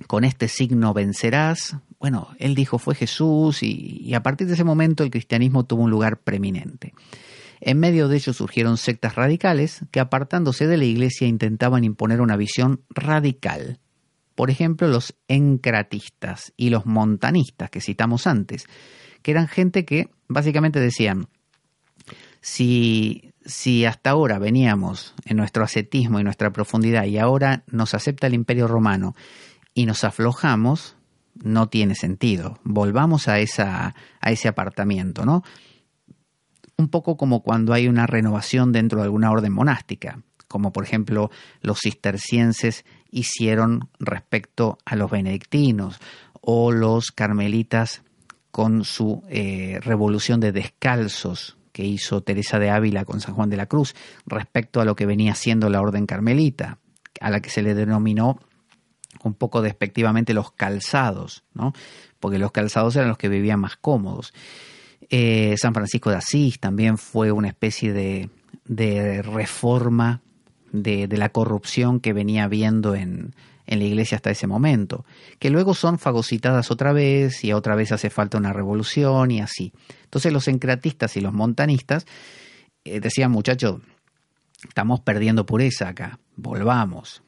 con 0.06 0.24
este 0.24 0.48
signo 0.48 0.94
vencerás. 0.94 1.76
Bueno, 1.98 2.28
él 2.38 2.54
dijo 2.54 2.78
fue 2.78 2.94
Jesús 2.94 3.62
y 3.62 4.12
a 4.14 4.22
partir 4.22 4.46
de 4.46 4.54
ese 4.54 4.64
momento 4.64 5.04
el 5.04 5.10
cristianismo 5.10 5.64
tuvo 5.64 5.82
un 5.82 5.90
lugar 5.90 6.18
preeminente. 6.18 6.92
En 7.60 7.78
medio 7.78 8.08
de 8.08 8.16
ello 8.16 8.32
surgieron 8.32 8.76
sectas 8.76 9.14
radicales 9.14 9.80
que 9.90 10.00
apartándose 10.00 10.66
de 10.66 10.76
la 10.76 10.84
iglesia 10.84 11.26
intentaban 11.26 11.84
imponer 11.84 12.20
una 12.20 12.36
visión 12.36 12.82
radical. 12.90 13.80
Por 14.34 14.50
ejemplo, 14.50 14.88
los 14.88 15.14
encratistas 15.28 16.52
y 16.56 16.68
los 16.68 16.84
montanistas 16.84 17.70
que 17.70 17.80
citamos 17.80 18.26
antes, 18.26 18.66
que 19.22 19.30
eran 19.30 19.48
gente 19.48 19.86
que 19.86 20.10
básicamente 20.28 20.78
decían, 20.78 21.28
si, 22.42 23.25
si 23.46 23.84
hasta 23.84 24.10
ahora 24.10 24.38
veníamos 24.38 25.14
en 25.24 25.36
nuestro 25.38 25.64
ascetismo 25.64 26.20
y 26.20 26.24
nuestra 26.24 26.52
profundidad 26.52 27.04
y 27.04 27.18
ahora 27.18 27.64
nos 27.68 27.94
acepta 27.94 28.26
el 28.26 28.34
imperio 28.34 28.68
romano 28.68 29.14
y 29.72 29.86
nos 29.86 30.04
aflojamos, 30.04 30.96
no 31.34 31.68
tiene 31.68 31.94
sentido. 31.94 32.58
Volvamos 32.64 33.28
a, 33.28 33.38
esa, 33.38 33.94
a 34.20 34.30
ese 34.30 34.48
apartamiento, 34.48 35.24
¿no? 35.24 35.42
un 36.76 36.88
poco 36.88 37.16
como 37.16 37.42
cuando 37.42 37.72
hay 37.72 37.88
una 37.88 38.06
renovación 38.06 38.72
dentro 38.72 38.98
de 38.98 39.04
alguna 39.04 39.30
orden 39.30 39.52
monástica, 39.52 40.22
como 40.48 40.72
por 40.72 40.84
ejemplo 40.84 41.30
los 41.60 41.80
cistercienses 41.80 42.84
hicieron 43.10 43.88
respecto 43.98 44.78
a 44.84 44.96
los 44.96 45.10
benedictinos 45.10 45.98
o 46.40 46.72
los 46.72 47.12
carmelitas 47.12 48.02
con 48.50 48.84
su 48.84 49.22
eh, 49.28 49.80
revolución 49.82 50.40
de 50.40 50.52
descalzos 50.52 51.56
que 51.76 51.84
hizo 51.84 52.22
Teresa 52.22 52.58
de 52.58 52.70
Ávila 52.70 53.04
con 53.04 53.20
San 53.20 53.34
Juan 53.34 53.50
de 53.50 53.58
la 53.58 53.66
Cruz 53.66 53.94
respecto 54.24 54.80
a 54.80 54.86
lo 54.86 54.96
que 54.96 55.04
venía 55.04 55.34
siendo 55.34 55.68
la 55.68 55.82
orden 55.82 56.06
carmelita, 56.06 56.78
a 57.20 57.28
la 57.28 57.40
que 57.40 57.50
se 57.50 57.60
le 57.60 57.74
denominó 57.74 58.40
un 59.22 59.34
poco 59.34 59.60
despectivamente 59.60 60.32
los 60.32 60.52
calzados, 60.52 61.44
¿no? 61.52 61.74
porque 62.18 62.38
los 62.38 62.50
calzados 62.50 62.96
eran 62.96 63.08
los 63.08 63.18
que 63.18 63.28
vivían 63.28 63.60
más 63.60 63.76
cómodos. 63.76 64.32
Eh, 65.10 65.54
San 65.58 65.74
Francisco 65.74 66.08
de 66.08 66.16
Asís 66.16 66.58
también 66.60 66.96
fue 66.96 67.30
una 67.30 67.48
especie 67.48 67.92
de, 67.92 68.30
reforma 69.22 70.22
de, 70.72 71.06
la 71.08 71.28
corrupción 71.28 72.00
que 72.00 72.14
venía 72.14 72.44
habiendo 72.44 72.94
en, 72.94 73.34
la 73.66 73.84
iglesia 73.84 74.16
hasta 74.16 74.30
ese 74.30 74.46
momento, 74.46 75.04
que 75.38 75.50
luego 75.50 75.74
son 75.74 75.98
fagocitadas 75.98 76.70
otra 76.70 76.92
vez 76.92 77.44
y 77.44 77.52
otra 77.52 77.74
vez 77.74 77.92
hace 77.92 78.10
falta 78.10 78.38
una 78.38 78.52
revolución 78.52 79.30
y 79.30 79.40
así. 79.40 79.72
Entonces 80.04 80.32
los 80.32 80.48
encratistas 80.48 81.16
y 81.16 81.20
los 81.20 81.32
montanistas 81.32 82.06
eh, 82.84 83.00
decían, 83.00 83.32
muchachos, 83.32 83.80
estamos 84.66 85.00
perdiendo 85.00 85.46
pureza 85.46 85.88
acá, 85.88 86.18
volvamos. 86.36 87.22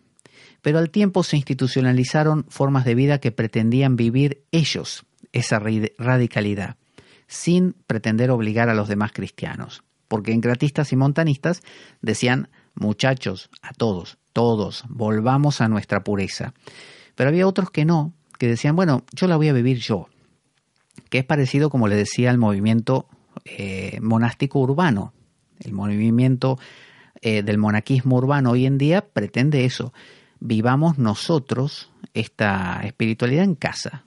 Pero 0.63 0.79
al 0.79 0.91
tiempo 0.91 1.23
se 1.23 1.37
institucionalizaron 1.37 2.47
formas 2.49 2.85
de 2.85 2.95
vida 2.95 3.19
que 3.19 3.33
pretendían 3.33 3.97
vivir 3.97 4.45
ellos 4.51 5.05
esa 5.33 5.61
radicalidad 5.99 6.77
sin 7.29 7.75
pretender 7.87 8.31
obligar 8.31 8.69
a 8.69 8.75
los 8.75 8.89
demás 8.89 9.13
cristianos. 9.13 9.85
Porque 10.09 10.33
encratistas 10.33 10.93
y 10.93 10.97
montanistas 10.97 11.63
decían, 12.01 12.49
muchachos, 12.75 13.51
a 13.61 13.73
todos, 13.75 14.19
todos, 14.39 14.85
volvamos 14.89 15.61
a 15.61 15.67
nuestra 15.67 16.05
pureza. 16.05 16.55
Pero 17.17 17.31
había 17.31 17.49
otros 17.49 17.73
que 17.73 17.85
no, 17.85 18.13
que 18.39 18.47
decían, 18.47 18.77
bueno, 18.77 19.03
yo 19.13 19.27
la 19.27 19.37
voy 19.37 19.49
a 19.49 19.53
vivir 19.53 19.79
yo, 19.79 20.07
que 21.11 21.19
es 21.19 21.25
parecido, 21.25 21.71
como 21.71 21.89
le 21.89 21.97
decía, 21.97 22.31
al 22.31 22.39
movimiento 22.39 23.09
eh, 23.45 23.99
monástico 24.01 24.61
urbano. 24.61 25.13
El 25.59 25.73
movimiento 25.73 26.57
eh, 27.21 27.43
del 27.43 27.59
monaquismo 27.59 28.15
urbano 28.15 28.53
hoy 28.53 28.67
en 28.67 28.79
día 28.79 29.09
pretende 29.09 29.65
eso, 29.65 29.93
vivamos 30.39 30.99
nosotros 30.99 31.91
esta 32.15 32.83
espiritualidad 32.85 33.43
en 33.43 33.57
casa, 33.57 34.05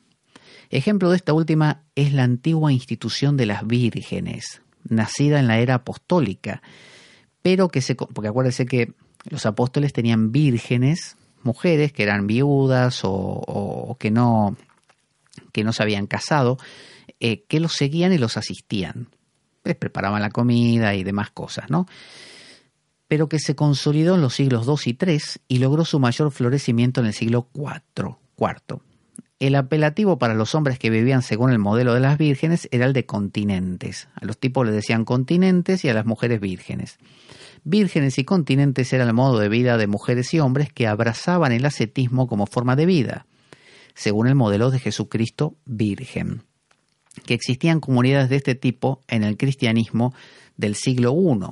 Ejemplo 0.70 1.10
de 1.10 1.18
esta 1.18 1.34
última 1.34 1.84
es 1.96 2.14
la 2.14 2.24
antigua 2.24 2.72
institución 2.72 3.36
de 3.36 3.46
las 3.46 3.68
vírgenes, 3.68 4.62
nacida 4.88 5.42
en 5.42 5.48
la 5.48 5.60
era 5.60 5.76
apostólica, 5.76 6.62
pero 7.42 7.68
que 7.68 7.82
se... 7.82 7.96
porque 7.96 8.30
acuérdense 8.30 8.66
que 8.66 8.94
los 9.30 9.46
apóstoles 9.46 9.94
tenían 9.94 10.32
vírgenes, 10.32 11.18
mujeres 11.44 11.94
que 11.94 12.04
eran 12.04 12.28
viudas 12.28 13.02
o, 13.04 13.96
que, 14.00 14.12
no, 14.12 14.56
que 15.52 15.64
no 15.64 15.74
se 15.74 15.84
habían 15.84 16.08
casado, 16.08 16.58
eh, 17.20 17.44
que 17.48 17.60
los 17.60 17.74
seguían 17.74 18.14
y 18.14 18.18
los 18.18 18.38
asistían. 18.38 19.08
Les 19.64 19.76
preparaban 19.76 20.22
la 20.22 20.32
comida 20.32 20.96
y 20.96 21.04
demás 21.04 21.32
cosas, 21.32 21.70
¿no? 21.70 21.88
Pero 23.08 23.30
que 23.30 23.40
se 23.40 23.56
consolidó 23.56 24.16
en 24.16 24.22
los 24.22 24.34
siglos 24.34 24.66
II 24.68 24.94
y 24.94 24.98
III 25.06 25.22
y 25.48 25.58
logró 25.60 25.86
su 25.86 26.00
mayor 26.00 26.32
florecimiento 26.32 27.02
en 27.02 27.08
el 27.08 27.14
siglo. 27.14 27.50
IV. 27.54 28.80
El 29.40 29.56
apelativo 29.56 30.18
para 30.18 30.34
los 30.34 30.56
hombres 30.56 30.80
que 30.80 30.90
vivían 30.90 31.22
según 31.22 31.52
el 31.52 31.60
modelo 31.60 31.94
de 31.94 32.00
las 32.00 32.18
vírgenes 32.18 32.68
era 32.72 32.86
el 32.86 32.94
de 32.94 33.06
continentes. 33.06 34.08
A 34.16 34.26
los 34.26 34.38
tipos 34.38 34.66
les 34.66 34.76
decían 34.76 35.04
continentes 35.04 35.84
y 35.84 35.90
a 35.90 35.94
las 35.94 36.06
mujeres 36.06 36.40
vírgenes. 36.40 36.98
Vírgenes 37.64 38.18
y 38.18 38.24
continentes 38.24 38.92
era 38.92 39.04
el 39.04 39.14
modo 39.14 39.38
de 39.40 39.50
vida 39.50 39.78
de 39.78 39.88
mujeres 39.88 40.34
y 40.34 40.40
hombres 40.40 40.74
que 40.74 40.88
abrazaban 40.88 41.52
el 41.52 41.66
ascetismo 41.66 42.28
como 42.28 42.48
forma 42.48 42.76
de 42.76 42.88
vida, 42.88 43.28
según 43.94 44.28
el 44.28 44.36
modelo 44.36 44.72
de 44.72 44.80
Jesucristo 44.80 45.56
virgen. 45.66 46.44
Que 47.26 47.36
existían 47.36 47.80
comunidades 47.80 48.30
de 48.30 48.38
este 48.38 48.56
tipo 48.56 49.02
en 49.08 49.24
el 49.24 49.38
cristianismo 49.38 50.14
del 50.58 50.76
siglo 50.76 51.14
I. 51.14 51.52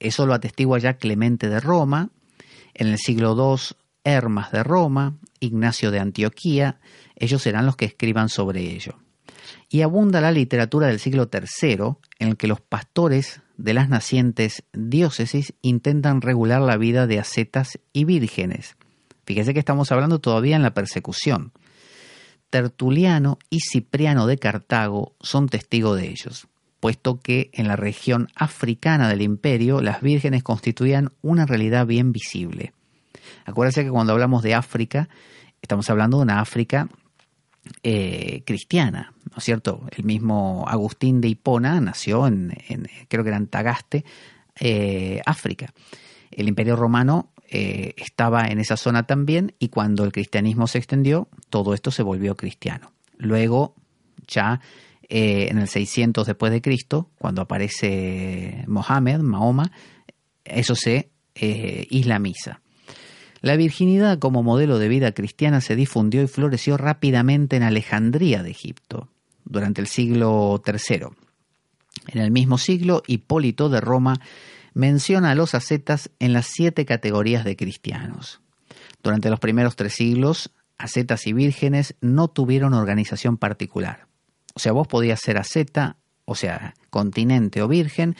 Eso 0.00 0.26
lo 0.26 0.34
atestigua 0.34 0.78
ya 0.78 0.94
Clemente 0.94 1.48
de 1.48 1.60
Roma, 1.60 2.10
en 2.74 2.88
el 2.88 2.98
siglo 2.98 3.36
II 3.36 3.76
Hermas 4.02 4.50
de 4.52 4.62
Roma, 4.62 5.16
Ignacio 5.40 5.90
de 5.90 6.00
Antioquía, 6.00 6.80
ellos 7.16 7.42
serán 7.42 7.64
los 7.66 7.76
que 7.76 7.86
escriban 7.86 8.28
sobre 8.28 8.60
ello. 8.60 8.98
Y 9.68 9.82
abunda 9.82 10.20
la 10.20 10.32
literatura 10.32 10.88
del 10.88 10.98
siglo 10.98 11.30
III 11.32 11.96
en 12.18 12.28
el 12.28 12.36
que 12.36 12.48
los 12.48 12.60
pastores 12.60 13.40
de 13.56 13.74
las 13.74 13.88
nacientes 13.88 14.64
diócesis 14.72 15.54
intentan 15.62 16.20
regular 16.20 16.60
la 16.60 16.76
vida 16.76 17.06
de 17.06 17.18
ascetas 17.18 17.78
y 17.92 18.04
vírgenes. 18.04 18.76
Fíjese 19.24 19.54
que 19.54 19.60
estamos 19.60 19.90
hablando 19.92 20.18
todavía 20.18 20.56
en 20.56 20.62
la 20.62 20.74
persecución. 20.74 21.52
Tertuliano 22.50 23.38
y 23.50 23.60
Cipriano 23.60 24.26
de 24.26 24.38
Cartago 24.38 25.14
son 25.20 25.48
testigos 25.48 25.98
de 25.98 26.08
ellos, 26.08 26.46
puesto 26.78 27.18
que 27.18 27.50
en 27.52 27.66
la 27.66 27.76
región 27.76 28.28
africana 28.36 29.08
del 29.08 29.22
imperio 29.22 29.80
las 29.80 30.02
vírgenes 30.02 30.42
constituían 30.42 31.12
una 31.22 31.46
realidad 31.46 31.86
bien 31.86 32.12
visible. 32.12 32.72
Acuérdense 33.44 33.84
que 33.84 33.90
cuando 33.90 34.12
hablamos 34.12 34.42
de 34.42 34.54
África, 34.54 35.08
estamos 35.62 35.88
hablando 35.90 36.18
de 36.18 36.24
una 36.24 36.40
África 36.40 36.88
eh, 37.82 38.42
cristiana, 38.46 39.12
¿no 39.30 39.38
es 39.38 39.44
cierto? 39.44 39.86
El 39.96 40.04
mismo 40.04 40.64
Agustín 40.68 41.20
de 41.20 41.28
Hipona 41.28 41.80
nació 41.80 42.26
en, 42.26 42.54
creo 43.08 43.22
que 43.22 43.30
era 43.30 43.38
en 43.38 43.46
Tagaste, 43.46 44.04
eh, 44.60 45.20
África. 45.24 45.72
El 46.30 46.48
Imperio 46.48 46.76
Romano 46.76 47.30
eh, 47.48 47.94
estaba 47.96 48.46
en 48.46 48.58
esa 48.58 48.76
zona 48.76 49.06
también 49.06 49.54
y 49.58 49.68
cuando 49.68 50.04
el 50.04 50.12
cristianismo 50.12 50.66
se 50.66 50.78
extendió, 50.78 51.28
todo 51.50 51.74
esto 51.74 51.90
se 51.90 52.02
volvió 52.02 52.36
cristiano. 52.36 52.92
Luego, 53.16 53.74
ya 54.26 54.60
en 55.08 55.58
el 55.58 55.68
600 55.68 56.26
después 56.26 56.50
de 56.50 56.62
Cristo, 56.62 57.10
cuando 57.18 57.42
aparece 57.42 58.64
Mohammed, 58.66 59.20
Mahoma, 59.20 59.70
eso 60.44 60.74
se 60.74 61.10
islamiza. 61.34 62.62
La 63.44 63.56
virginidad 63.56 64.18
como 64.20 64.42
modelo 64.42 64.78
de 64.78 64.88
vida 64.88 65.12
cristiana 65.12 65.60
se 65.60 65.76
difundió 65.76 66.22
y 66.22 66.28
floreció 66.28 66.78
rápidamente 66.78 67.56
en 67.56 67.62
Alejandría 67.62 68.42
de 68.42 68.50
Egipto 68.50 69.10
durante 69.44 69.82
el 69.82 69.86
siglo 69.86 70.62
III. 70.66 71.08
En 72.06 72.22
el 72.22 72.30
mismo 72.30 72.56
siglo, 72.56 73.02
Hipólito 73.06 73.68
de 73.68 73.82
Roma 73.82 74.18
menciona 74.72 75.32
a 75.32 75.34
los 75.34 75.54
ascetas 75.54 76.08
en 76.20 76.32
las 76.32 76.46
siete 76.46 76.86
categorías 76.86 77.44
de 77.44 77.54
cristianos. 77.54 78.40
Durante 79.02 79.28
los 79.28 79.40
primeros 79.40 79.76
tres 79.76 79.92
siglos, 79.92 80.50
ascetas 80.78 81.26
y 81.26 81.34
vírgenes 81.34 81.96
no 82.00 82.28
tuvieron 82.28 82.72
organización 82.72 83.36
particular. 83.36 84.06
O 84.54 84.58
sea, 84.58 84.72
vos 84.72 84.88
podías 84.88 85.20
ser 85.20 85.36
asceta, 85.36 85.98
o 86.24 86.34
sea, 86.34 86.72
continente 86.88 87.60
o 87.60 87.68
virgen, 87.68 88.16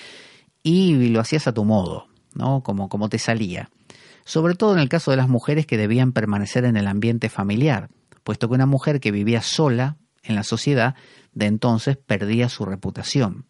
y 0.63 1.09
lo 1.09 1.21
hacías 1.21 1.47
a 1.47 1.55
tu 1.55 1.65
modo, 1.65 2.09
¿no? 2.35 2.63
Como, 2.63 2.91
como 2.91 3.09
te 3.09 3.19
salía. 3.19 3.71
Sobre 4.25 4.55
todo 4.55 4.73
en 4.73 4.79
el 4.79 4.89
caso 4.89 5.11
de 5.11 5.17
las 5.17 5.29
mujeres 5.29 5.67
que 5.67 5.77
debían 5.77 6.13
permanecer 6.13 6.65
en 6.65 6.77
el 6.77 6.87
ambiente 6.87 7.29
familiar, 7.29 7.91
puesto 8.23 8.49
que 8.49 8.55
una 8.55 8.67
mujer 8.67 9.01
que 9.01 9.11
vivía 9.11 9.43
sola 9.43 9.97
en 10.23 10.35
la 10.35 10.43
sociedad 10.43 10.95
de 11.33 11.47
entonces 11.47 11.97
perdía 11.97 12.49
su 12.49 12.65
reputación. 12.65 13.47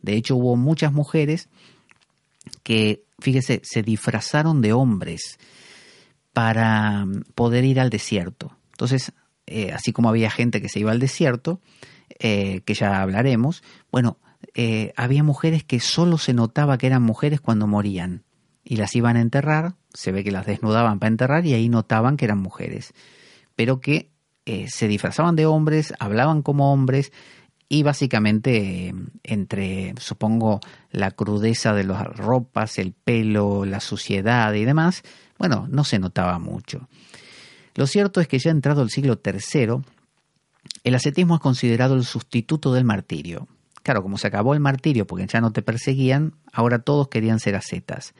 De 0.00 0.14
hecho, 0.14 0.36
hubo 0.36 0.56
muchas 0.56 0.92
mujeres 0.92 1.48
que, 2.62 3.04
fíjese, 3.18 3.60
se 3.64 3.82
disfrazaron 3.82 4.60
de 4.60 4.72
hombres 4.72 5.38
para 6.32 7.06
poder 7.34 7.64
ir 7.64 7.80
al 7.80 7.90
desierto. 7.90 8.56
Entonces, 8.72 9.12
eh, 9.46 9.72
así 9.72 9.92
como 9.92 10.08
había 10.08 10.30
gente 10.30 10.60
que 10.60 10.68
se 10.68 10.80
iba 10.80 10.92
al 10.92 11.00
desierto, 11.00 11.60
eh, 12.18 12.60
que 12.64 12.74
ya 12.74 13.00
hablaremos, 13.00 13.62
bueno, 13.90 14.18
eh, 14.54 14.92
había 14.96 15.22
mujeres 15.22 15.64
que 15.64 15.80
solo 15.80 16.18
se 16.18 16.34
notaba 16.34 16.78
que 16.78 16.86
eran 16.86 17.02
mujeres 17.02 17.40
cuando 17.40 17.66
morían 17.66 18.24
y 18.62 18.76
las 18.76 18.94
iban 18.94 19.16
a 19.16 19.20
enterrar, 19.20 19.74
se 19.92 20.12
ve 20.12 20.24
que 20.24 20.30
las 20.30 20.46
desnudaban 20.46 20.98
para 20.98 21.08
enterrar 21.08 21.46
y 21.46 21.54
ahí 21.54 21.68
notaban 21.68 22.16
que 22.16 22.24
eran 22.24 22.38
mujeres, 22.38 22.92
pero 23.56 23.80
que 23.80 24.10
se 24.68 24.88
disfrazaban 24.88 25.36
de 25.36 25.44
hombres, 25.44 25.92
hablaban 25.98 26.40
como 26.40 26.72
hombres 26.72 27.12
y 27.68 27.82
básicamente 27.82 28.94
entre, 29.22 29.94
supongo, 29.98 30.60
la 30.90 31.10
crudeza 31.10 31.74
de 31.74 31.84
las 31.84 32.02
ropas, 32.16 32.78
el 32.78 32.92
pelo, 32.92 33.66
la 33.66 33.80
suciedad 33.80 34.54
y 34.54 34.64
demás, 34.64 35.02
bueno, 35.38 35.66
no 35.70 35.84
se 35.84 35.98
notaba 35.98 36.38
mucho. 36.38 36.88
Lo 37.74 37.86
cierto 37.86 38.22
es 38.22 38.28
que 38.28 38.38
ya 38.38 38.50
entrado 38.50 38.82
el 38.82 38.88
siglo 38.88 39.20
III, 39.22 39.82
el 40.82 40.94
ascetismo 40.94 41.34
es 41.34 41.40
considerado 41.42 41.94
el 41.94 42.04
sustituto 42.04 42.72
del 42.72 42.84
martirio. 42.84 43.48
Claro, 43.82 44.02
como 44.02 44.16
se 44.16 44.26
acabó 44.28 44.54
el 44.54 44.60
martirio 44.60 45.06
porque 45.06 45.26
ya 45.26 45.42
no 45.42 45.52
te 45.52 45.60
perseguían, 45.60 46.36
ahora 46.52 46.78
todos 46.78 47.08
querían 47.08 47.38
ser 47.38 47.54
ascetas. 47.54 48.14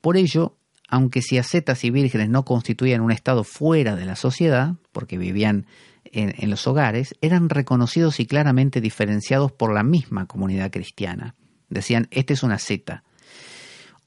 Por 0.00 0.16
ello, 0.16 0.56
aunque 0.88 1.22
si 1.22 1.38
ascetas 1.38 1.84
y 1.84 1.90
vírgenes 1.90 2.28
no 2.28 2.44
constituían 2.44 3.00
un 3.00 3.10
estado 3.10 3.44
fuera 3.44 3.96
de 3.96 4.04
la 4.04 4.16
sociedad, 4.16 4.74
porque 4.92 5.18
vivían 5.18 5.66
en, 6.04 6.50
los 6.50 6.66
hogares, 6.66 7.14
eran 7.20 7.48
reconocidos 7.48 8.20
y 8.20 8.26
claramente 8.26 8.80
diferenciados 8.80 9.50
por 9.50 9.72
la 9.72 9.82
misma 9.82 10.26
comunidad 10.26 10.70
cristiana. 10.70 11.34
Decían, 11.68 12.08
este 12.10 12.34
es 12.34 12.42
una 12.42 12.54
asceta. 12.54 13.02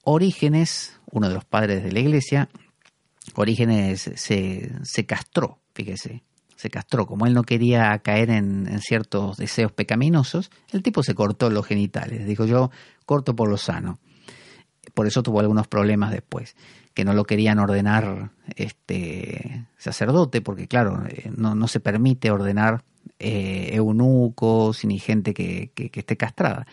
Orígenes, 0.03 0.99
uno 1.11 1.27
de 1.27 1.33
los 1.33 1.45
padres 1.45 1.83
de 1.83 1.91
la 1.91 1.99
iglesia, 1.99 2.49
Orígenes 3.35 4.09
se, 4.15 4.71
se 4.83 5.05
castró, 5.05 5.59
fíjese, 5.73 6.23
se 6.57 6.69
castró. 6.69 7.05
Como 7.05 7.25
él 7.25 7.33
no 7.33 7.43
quería 7.43 7.97
caer 7.99 8.29
en, 8.31 8.79
ciertos 8.81 9.37
deseos 9.37 9.71
pecaminosos, 9.71 10.51
el 10.71 10.83
tipo 10.83 11.03
se 11.03 11.15
cortó 11.15 11.49
los 11.49 11.65
genitales. 11.65 12.25
Dijo 12.25 12.45
yo, 12.45 12.71
corto 13.05 13.35
por 13.35 13.49
lo 13.49 13.57
sano. 13.57 13.99
Por 14.93 15.07
eso 15.07 15.23
tuvo 15.23 15.39
algunos 15.39 15.67
problemas 15.67 16.11
después, 16.11 16.55
que 16.93 17.05
no 17.05 17.13
lo 17.13 17.25
querían 17.25 17.59
ordenar 17.59 18.31
este 18.55 19.65
sacerdote, 19.77 20.41
porque 20.41 20.67
claro, 20.67 21.03
eh, 21.07 21.31
no, 21.35 21.67
se 21.67 21.79
permite 21.79 22.31
ordenar 22.31 22.83
eh, 23.19 23.69
eunucos 23.73 24.83
ni 24.85 24.99
gente 24.99 25.33
que, 25.33 25.71
que, 25.73 25.91
esté 25.93 26.17
castrada. 26.17 26.65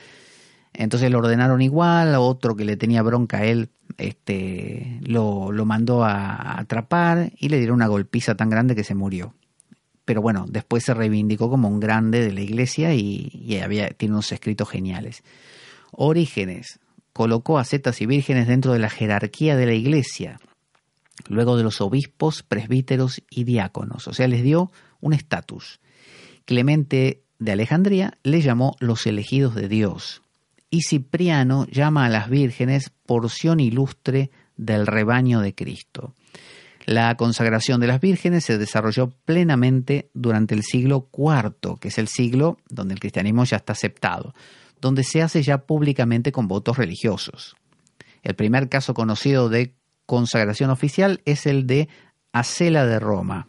Entonces 0.73 1.11
lo 1.11 1.19
ordenaron 1.19 1.62
igual, 1.62 2.15
otro 2.17 2.57
que 2.57 2.65
le 2.65 2.77
tenía 2.77 3.03
bronca 3.03 3.39
a 3.39 3.45
él, 3.45 3.71
este, 3.97 5.01
lo, 5.05 5.53
lo 5.53 5.65
mandó 5.65 6.05
a 6.05 6.59
atrapar 6.59 7.33
y 7.39 7.49
le 7.49 7.59
dieron 7.59 7.77
una 7.77 7.87
golpiza 7.87 8.35
tan 8.35 8.51
grande 8.51 8.75
que 8.75 8.83
se 8.83 8.95
murió. 8.95 9.35
Pero 10.05 10.21
bueno, 10.21 10.45
después 10.49 10.85
se 10.85 10.95
reivindicó 10.95 11.49
como 11.49 11.69
un 11.69 11.81
grande 11.81 12.21
de 12.21 12.33
la 12.33 12.43
iglesia 12.43 12.95
y, 12.95 13.59
había, 13.62 13.89
tiene 13.91 14.15
unos 14.15 14.33
escritos 14.33 14.69
geniales. 14.69 15.23
Orígenes 15.93 16.79
colocó 17.15 17.59
a 17.59 17.65
setas 17.65 18.03
y 18.03 18.07
vírgenes 18.07 18.47
dentro 18.47 18.75
de 18.75 18.81
la 18.81 18.91
jerarquía 18.91 19.57
de 19.57 19.65
la 19.65 19.73
iglesia, 19.73 20.41
luego 21.29 21.57
de 21.57 21.62
los 21.62 21.81
obispos, 21.81 22.43
presbíteros 22.43 23.23
y 23.31 23.45
diáconos, 23.45 24.07
o 24.09 24.12
sea, 24.12 24.29
les 24.29 24.43
dio 24.43 24.71
un 25.01 25.15
estatus. 25.15 25.81
Clemente 26.45 27.23
de 27.39 27.53
Alejandría 27.53 28.19
le 28.25 28.43
llamó 28.43 28.77
los 28.81 29.07
elegidos 29.07 29.55
de 29.55 29.69
Dios, 29.69 30.23
y 30.71 30.83
Cipriano 30.83 31.67
llama 31.67 32.05
a 32.05 32.09
las 32.09 32.29
vírgenes 32.29 32.91
porción 33.07 33.61
ilustre 33.61 34.31
del 34.57 34.87
rebaño 34.87 35.41
de 35.41 35.55
Cristo. 35.55 36.15
La 36.85 37.17
consagración 37.17 37.81
de 37.81 37.87
las 37.87 38.01
vírgenes 38.01 38.45
se 38.45 38.59
desarrolló 38.59 39.11
plenamente 39.25 40.11
durante 40.15 40.55
el 40.55 40.65
siglo 40.65 41.09
IV, 41.17 41.79
que 41.81 41.89
es 41.89 41.99
el 41.99 42.09
siglo 42.09 42.59
donde 42.69 42.95
el 42.95 43.01
cristianismo 43.01 43.45
ya 43.45 43.57
está 43.57 43.73
aceptado, 43.73 44.35
donde 44.81 45.05
se 45.05 45.22
hace 45.22 45.43
ya 45.43 45.59
públicamente 45.59 46.33
con 46.33 46.49
votos 46.49 46.77
religiosos. 46.79 47.57
El 48.22 48.35
primer 48.35 48.68
caso 48.68 48.95
conocido 48.95 49.49
de 49.49 49.75
consagración 50.07 50.70
oficial 50.70 51.20
es 51.25 51.47
el 51.47 51.66
de 51.66 51.89
Acela 52.33 52.87
de 52.87 52.99
Roma. 52.99 53.47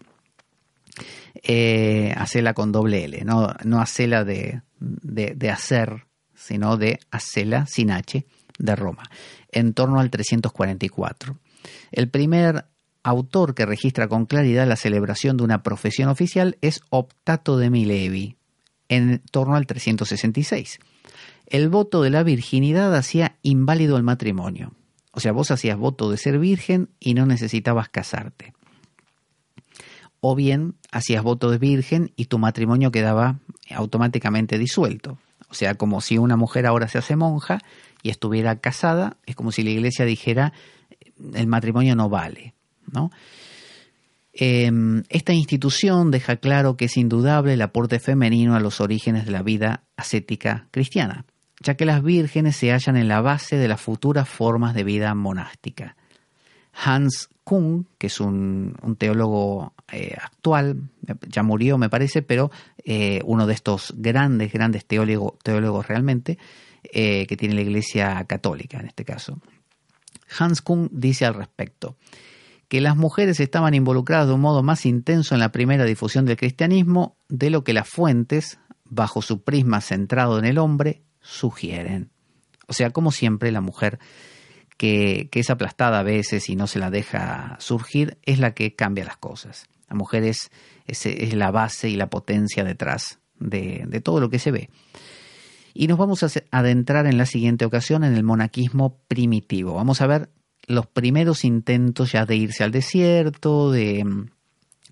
Eh, 1.44 2.14
Acela 2.18 2.54
con 2.54 2.72
doble 2.72 3.06
L, 3.06 3.24
no, 3.26 3.54
no 3.64 3.82
Acela 3.82 4.24
de, 4.24 4.62
de 4.80 5.50
hacer 5.50 6.06
sino 6.36 6.78
de 6.78 7.00
Acela 7.12 7.66
sin 7.66 7.92
H 7.92 8.26
de 8.60 8.76
Roma, 8.76 9.04
en 9.52 9.74
torno 9.74 10.00
al 10.00 10.10
344. 10.10 11.38
El 11.92 12.10
primer 12.10 12.66
autor 13.04 13.56
que 13.56 13.66
registra 13.66 14.08
con 14.08 14.26
claridad 14.26 14.68
la 14.68 14.76
celebración 14.76 15.38
de 15.38 15.44
una 15.44 15.64
profesión 15.64 16.10
oficial 16.10 16.58
es 16.62 16.82
Optato 16.90 17.58
de 17.58 17.70
Milevi, 17.70 18.38
en 18.90 19.20
torno 19.32 19.56
al 19.56 19.66
366. 19.66 20.80
El 21.48 21.70
voto 21.70 22.02
de 22.02 22.10
la 22.10 22.24
virginidad 22.24 22.96
hacía 22.96 23.38
inválido 23.42 23.98
el 23.98 24.04
matrimonio. 24.04 24.74
O 25.12 25.20
sea, 25.20 25.32
vos 25.32 25.52
hacías 25.52 25.78
voto 25.78 26.12
de 26.12 26.18
ser 26.18 26.40
virgen 26.40 26.90
y 27.00 27.14
no 27.14 27.26
necesitabas 27.26 27.90
casarte. 27.90 28.54
O 30.20 30.36
bien 30.36 30.76
hacías 30.92 31.24
voto 31.24 31.52
de 31.52 31.58
virgen 31.58 32.12
y 32.16 32.26
tu 32.26 32.40
matrimonio 32.40 32.92
quedaba 32.92 33.40
automáticamente 33.70 34.58
disuelto. 34.58 35.18
O 35.50 35.54
sea, 35.54 35.76
como 35.76 36.02
si 36.02 36.18
una 36.18 36.36
mujer 36.36 36.66
ahora 36.66 36.88
se 36.88 36.98
hace 36.98 37.16
monja 37.16 37.60
y 38.02 38.10
estuviera 38.10 38.60
casada, 38.60 39.18
es 39.26 39.36
como 39.36 39.52
si 39.52 39.64
la 39.64 39.70
iglesia 39.70 40.06
dijera 40.06 40.52
el 41.34 41.48
matrimonio 41.48 41.96
no 41.96 42.10
vale, 42.10 42.54
¿no? 42.92 43.12
Em, 44.34 45.04
esta 45.08 45.34
institución 45.34 46.12
deja 46.12 46.36
claro 46.36 46.76
que 46.76 46.86
es 46.86 46.98
indudable 46.98 47.54
el 47.54 47.62
aporte 47.62 48.00
femenino 48.00 48.56
a 48.56 48.60
los 48.60 48.82
orígenes 48.82 49.26
de 49.26 49.32
la 49.32 49.44
vida 49.44 49.86
ascética 49.96 50.68
cristiana, 50.72 51.26
ya 51.60 51.76
que 51.76 51.86
las 51.86 52.04
vírgenes 52.04 52.56
se 52.56 52.72
hallan 52.72 52.98
en 52.98 53.08
la 53.08 53.22
base 53.22 53.58
de 53.58 53.68
las 53.68 53.82
futuras 53.82 54.28
formas 54.28 54.74
de 54.74 54.84
vida 54.84 55.14
monástica. 55.16 55.96
Hans 56.74 57.30
Kuhn, 57.44 57.88
que 57.98 58.08
es 58.08 58.20
un, 58.20 58.76
teólogo 58.98 59.74
eh, 59.92 60.16
actual, 60.20 60.90
ya 61.28 61.44
murió 61.44 61.78
me 61.78 61.90
parece, 61.90 62.22
pero 62.22 62.52
eh, 62.84 63.22
uno 63.24 63.48
de 63.48 63.54
estos 63.54 63.94
grandes, 63.98 64.52
grandes 64.52 64.86
teólogos, 64.86 65.88
realmente, 65.88 66.38
eh, 66.84 67.26
que 67.28 67.38
tiene 67.38 67.56
la 67.56 67.62
Iglesia 67.62 68.24
Católica 68.28 68.80
en 68.80 68.88
este 68.88 69.06
caso. 69.06 69.40
Hans 70.38 70.62
Kuhn 70.62 70.90
dice 70.92 71.26
al 71.26 71.36
respecto 71.36 71.96
que 72.68 72.82
las 72.82 72.98
mujeres 72.98 73.40
estaban 73.40 73.74
involucradas 73.74 74.28
de 74.28 74.34
un 74.34 74.42
modo 74.42 74.64
más 74.64 74.86
intenso 74.86 75.36
en 75.36 75.40
la 75.40 75.52
primera 75.52 75.86
difusión 75.86 76.26
del 76.26 76.38
cristianismo 76.38 77.16
de 77.30 77.52
lo 77.52 77.64
que 77.64 77.74
las 77.74 77.88
fuentes, 77.88 78.60
bajo 78.86 79.22
su 79.22 79.44
prisma 79.44 79.82
centrado 79.82 80.40
en 80.40 80.46
el 80.46 80.58
hombre, 80.58 81.05
sugieren. 81.26 82.12
O 82.68 82.74
sea, 82.74 82.92
como 82.92 83.12
siempre, 83.12 83.52
la 83.52 83.62
mujer 83.62 84.00
que, 84.78 85.30
es 85.32 85.50
aplastada 85.50 86.00
a 86.00 86.04
veces 86.04 86.50
y 86.50 86.56
no 86.56 86.68
se 86.68 86.80
la 86.80 86.90
deja 86.90 87.58
surgir, 87.60 88.18
es 88.24 88.40
la 88.40 88.54
que 88.54 88.76
cambia 88.76 89.06
las 89.06 89.18
cosas. 89.18 89.68
La 89.90 89.96
mujer 89.96 90.24
es, 90.24 90.52
es, 90.88 91.34
la 91.34 91.52
base 91.52 91.90
y 91.90 91.96
la 91.96 92.10
potencia 92.10 92.64
detrás 92.64 93.20
de, 93.40 93.84
de, 93.88 94.02
todo 94.02 94.20
lo 94.20 94.30
que 94.30 94.40
se 94.40 94.52
ve. 94.52 94.70
Y 95.74 95.88
nos 95.88 95.98
vamos 95.98 96.24
a 96.24 96.30
adentrar 96.52 97.06
en 97.06 97.18
la 97.18 97.26
siguiente 97.26 97.66
ocasión 97.66 98.04
en 98.04 98.16
el 98.16 98.24
monaquismo 98.24 99.00
primitivo. 99.08 99.74
Vamos 99.74 100.02
a 100.02 100.08
ver 100.08 100.30
los 100.68 100.88
primeros 100.88 101.44
intentos 101.44 102.14
ya 102.14 102.26
de 102.26 102.36
irse 102.36 102.64
al 102.64 102.72
desierto, 102.72 103.72
de, 103.72 104.28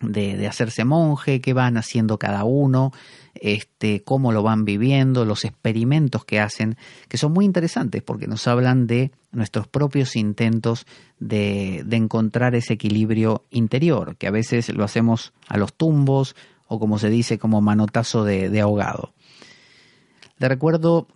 de, 0.01 0.47
hacerse 0.47 0.83
monje, 0.85 1.41
qué 1.41 1.53
van 1.53 1.77
haciendo 1.77 2.19
cada 2.19 2.43
uno, 2.43 2.91
este, 3.35 4.03
cómo 4.03 4.31
lo 4.31 4.43
van 4.43 4.65
viviendo, 4.65 5.25
los 5.25 5.45
experimentos 5.45 6.25
que 6.25 6.39
hacen, 6.39 6.77
que 7.07 7.17
son 7.17 7.33
muy 7.33 7.45
interesantes 7.45 8.01
porque 8.03 8.27
nos 8.27 8.47
hablan 8.47 8.87
de 8.87 9.11
nuestros 9.31 9.67
propios 9.67 10.15
intentos 10.15 10.85
de, 11.19 11.83
de 11.85 11.97
encontrar 11.97 12.55
ese 12.55 12.73
equilibrio 12.73 13.45
interior, 13.49 14.15
que 14.17 14.27
a 14.27 14.31
veces 14.31 14.69
lo 14.69 14.83
hacemos 14.83 15.33
a 15.47 15.57
los 15.57 15.73
tumbos 15.73 16.35
o 16.67 16.79
como 16.79 16.99
se 16.99 17.09
dice 17.09 17.37
como 17.37 17.61
manotazo 17.61 18.23
de, 18.23 18.49
de 18.49 18.61
ahogado. 18.61 19.13
Le 20.37 20.49
recuerdo 20.49 21.07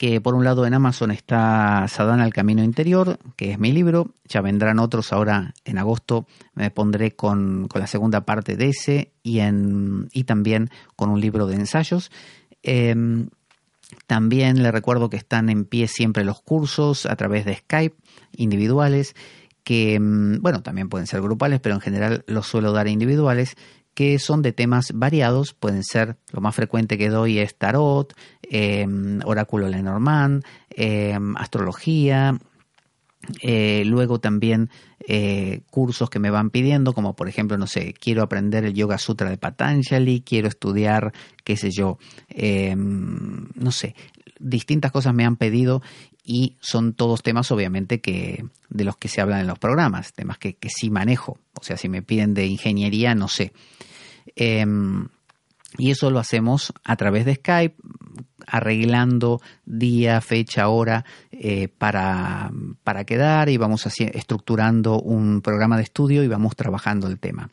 que 0.00 0.18
por 0.22 0.34
un 0.34 0.44
lado 0.44 0.64
en 0.64 0.72
Amazon 0.72 1.10
está 1.10 1.86
Sadana 1.86 2.24
al 2.24 2.32
Camino 2.32 2.64
Interior, 2.64 3.18
que 3.36 3.52
es 3.52 3.58
mi 3.58 3.70
libro, 3.70 4.14
ya 4.24 4.40
vendrán 4.40 4.78
otros 4.78 5.12
ahora 5.12 5.52
en 5.66 5.76
agosto, 5.76 6.26
me 6.54 6.70
pondré 6.70 7.10
con, 7.10 7.68
la 7.74 7.86
segunda 7.86 8.22
parte 8.22 8.56
de 8.56 8.70
ese 8.70 9.12
y, 9.22 9.40
en, 9.40 10.08
y 10.14 10.24
también 10.24 10.70
con 10.96 11.10
un 11.10 11.20
libro 11.20 11.46
de 11.46 11.56
ensayos. 11.56 12.10
Em, 12.62 13.28
también 14.06 14.62
le 14.62 14.72
recuerdo 14.72 15.10
que 15.10 15.18
están 15.18 15.50
en 15.50 15.66
pie 15.66 15.86
siempre 15.86 16.24
los 16.24 16.40
cursos 16.40 17.04
a 17.04 17.14
través 17.16 17.44
de 17.44 17.56
Skype 17.56 17.94
individuales, 18.34 19.14
que, 19.64 19.96
em, 19.96 20.40
bueno, 20.40 20.62
también 20.62 20.88
pueden 20.88 21.08
ser 21.08 21.20
grupales, 21.20 21.60
pero 21.60 21.74
en 21.74 21.82
general 21.82 22.24
los 22.26 22.46
suelo 22.46 22.72
dar 22.72 22.88
individuales, 22.88 23.54
que 24.00 24.18
son 24.18 24.40
de 24.40 24.54
temas 24.54 24.92
variados, 24.94 25.52
pueden 25.52 25.84
ser, 25.84 26.16
lo 26.32 26.40
más 26.40 26.56
frecuente 26.56 26.96
que 26.96 27.10
doy 27.10 27.38
es 27.38 27.54
tarot, 27.54 28.14
em, 28.40 29.20
oráculo 29.26 29.68
Lenormand, 29.68 30.42
em, 30.70 31.36
astrología, 31.36 32.38
eh, 33.42 33.82
luego 33.84 34.18
también 34.18 34.70
eh, 35.06 35.60
cursos 35.70 36.08
que 36.08 36.18
me 36.18 36.30
van 36.30 36.48
pidiendo, 36.48 36.94
como 36.94 37.14
por 37.14 37.28
ejemplo, 37.28 37.58
no 37.58 37.66
sé, 37.66 37.92
quiero 37.92 38.22
aprender 38.22 38.64
el 38.64 38.72
Yoga 38.72 38.96
Sutra 38.96 39.28
de 39.28 39.36
Patanjali, 39.36 40.22
quiero 40.22 40.48
estudiar, 40.48 41.12
qué 41.44 41.58
sé 41.58 41.70
yo, 41.70 41.98
em, 42.30 43.48
no 43.54 43.70
sé, 43.70 43.94
distintas 44.38 44.92
cosas 44.92 45.12
me 45.12 45.26
han 45.26 45.36
pedido 45.36 45.82
y 46.24 46.56
son 46.60 46.94
todos 46.94 47.22
temas 47.22 47.52
obviamente 47.52 48.00
que 48.00 48.46
de 48.70 48.84
los 48.84 48.96
que 48.96 49.08
se 49.08 49.20
hablan 49.20 49.40
en 49.40 49.46
los 49.46 49.58
programas, 49.58 50.14
temas 50.14 50.38
que, 50.38 50.54
que 50.54 50.70
sí 50.70 50.88
manejo, 50.88 51.38
o 51.60 51.62
sea, 51.62 51.76
si 51.76 51.90
me 51.90 52.00
piden 52.00 52.32
de 52.32 52.46
ingeniería, 52.46 53.14
no 53.14 53.28
sé. 53.28 53.52
Em, 54.36 55.08
y 55.78 55.90
eso 55.90 56.10
lo 56.10 56.18
hacemos 56.18 56.72
a 56.84 56.96
través 56.96 57.24
de 57.24 57.36
Skype, 57.36 57.76
arreglando 58.46 59.40
día, 59.64 60.20
fecha, 60.20 60.68
hora 60.68 61.04
eh, 61.30 61.68
para, 61.68 62.50
para, 62.82 63.04
quedar 63.04 63.48
y 63.48 63.56
vamos 63.56 63.86
así, 63.86 64.04
estructurando 64.12 65.00
un 65.00 65.40
programa 65.40 65.76
de 65.76 65.84
estudio 65.84 66.24
y 66.24 66.28
vamos 66.28 66.56
trabajando 66.56 67.06
el 67.06 67.18
tema. 67.18 67.50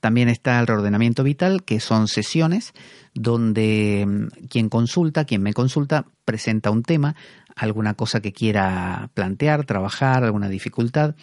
También 0.00 0.28
está 0.28 0.60
el 0.60 0.66
reordenamiento 0.66 1.22
vital, 1.24 1.64
que 1.64 1.80
son 1.80 2.08
sesiones 2.08 2.72
donde 3.14 4.02
em, 4.02 4.28
quien 4.48 4.68
consulta, 4.68 5.24
quien 5.24 5.42
me 5.42 5.52
consulta, 5.52 6.06
presenta 6.24 6.70
un 6.70 6.82
tema, 6.82 7.16
alguna 7.54 7.94
cosa 7.94 8.20
que 8.20 8.32
quiera 8.32 9.10
plantear, 9.14 9.64
trabajar, 9.64 10.24
alguna 10.24 10.48
dificultad, 10.48 11.14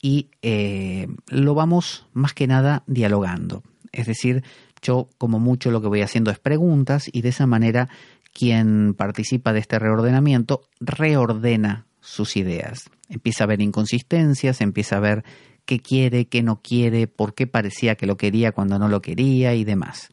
y 0.00 0.30
eh, 0.42 1.08
lo 1.28 1.54
vamos 1.54 2.06
más 2.12 2.32
que 2.32 2.46
nada 2.46 2.84
dialogando. 2.86 3.62
Es 3.92 4.06
decir, 4.06 4.44
yo 4.82 5.08
como 5.18 5.38
mucho 5.38 5.70
lo 5.70 5.80
que 5.80 5.88
voy 5.88 6.02
haciendo 6.02 6.30
es 6.30 6.38
preguntas 6.38 7.08
y 7.12 7.22
de 7.22 7.30
esa 7.30 7.46
manera 7.46 7.88
quien 8.32 8.94
participa 8.94 9.52
de 9.52 9.60
este 9.60 9.78
reordenamiento 9.78 10.62
reordena 10.80 11.86
sus 12.00 12.36
ideas. 12.36 12.90
Empieza 13.08 13.44
a 13.44 13.46
ver 13.46 13.60
inconsistencias, 13.60 14.60
empieza 14.60 14.96
a 14.96 15.00
ver 15.00 15.22
qué 15.64 15.78
quiere, 15.80 16.26
qué 16.26 16.42
no 16.42 16.60
quiere, 16.62 17.06
por 17.06 17.34
qué 17.34 17.46
parecía 17.46 17.94
que 17.94 18.06
lo 18.06 18.16
quería 18.16 18.50
cuando 18.52 18.78
no 18.78 18.88
lo 18.88 19.02
quería 19.02 19.54
y 19.54 19.64
demás. 19.64 20.08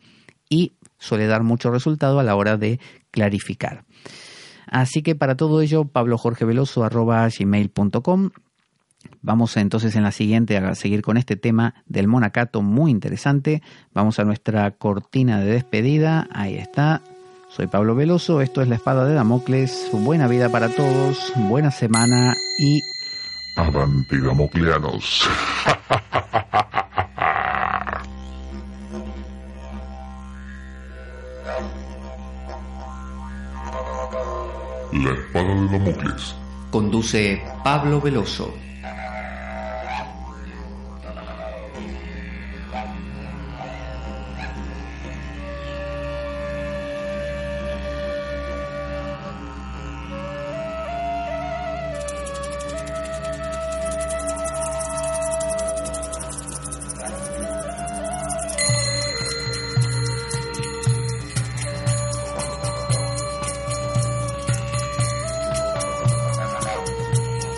Y 0.49 0.73
suele 0.97 1.28
dar 1.28 1.43
mucho 1.43 1.71
resultado 1.71 2.19
a 2.19 2.23
la 2.23 2.36
hora 2.36 2.57
de 2.57 2.82
clarificar. 3.11 3.86
Así 4.65 5.01
que 5.01 5.15
para 5.15 5.38
todo 5.38 5.61
ello, 5.61 5.86
pablojorgeveloso.gmail.com 5.86 8.32
Vamos 9.21 9.57
entonces 9.57 9.95
en 9.95 10.03
la 10.03 10.11
siguiente 10.11 10.57
a 10.57 10.75
seguir 10.75 11.01
con 11.01 11.17
este 11.17 11.35
tema 11.35 11.73
del 11.85 12.07
monacato 12.07 12.61
muy 12.61 12.91
interesante. 12.91 13.61
Vamos 13.93 14.19
a 14.19 14.23
nuestra 14.23 14.71
cortina 14.71 15.39
de 15.39 15.51
despedida. 15.51 16.27
Ahí 16.31 16.55
está. 16.55 17.01
Soy 17.49 17.67
Pablo 17.67 17.95
Veloso, 17.95 18.41
esto 18.41 18.61
es 18.61 18.67
la 18.67 18.75
espada 18.75 19.05
de 19.05 19.13
Damocles. 19.13 19.89
Buena 19.93 20.27
vida 20.27 20.49
para 20.49 20.69
todos, 20.69 21.33
buena 21.35 21.71
semana 21.71 22.35
y... 22.59 22.81
Avanti 23.55 24.19
Damocleanos. 24.19 25.27
La 34.93 35.11
espada 35.11 35.53
de 35.53 35.67
Damocles. 35.67 36.35
Conduce 36.71 37.41
Pablo 37.63 38.01
Veloso. 38.01 38.53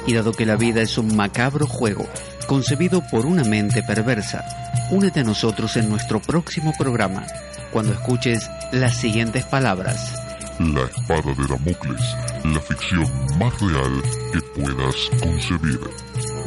Y 0.10 0.14
dado 0.16 0.32
que 0.32 0.48
la 0.48 0.56
vida 0.56 0.82
es 0.82 0.98
un 0.98 1.16
macabro 1.16 1.68
juego, 1.68 2.08
concebido 2.48 3.04
por 3.12 3.28
una 3.28 3.44
mente 3.44 3.84
perversa, 3.84 4.44
únete 4.90 5.20
a 5.20 5.24
nosotros 5.24 5.78
en 5.78 5.88
nuestro 5.88 6.20
próximo 6.20 6.74
programa, 6.76 7.28
cuando 7.72 7.94
escuches 7.94 8.50
las 8.72 8.98
siguientes 8.98 9.46
palabras. 9.46 10.20
La 10.58 10.82
espada 10.82 11.32
de 11.38 11.46
Damocles, 11.48 12.02
la 12.44 12.60
ficción 12.60 13.06
más 13.38 13.54
real 13.62 14.02
que 14.34 14.42
puedas 14.60 14.96
concebir. 15.22 15.80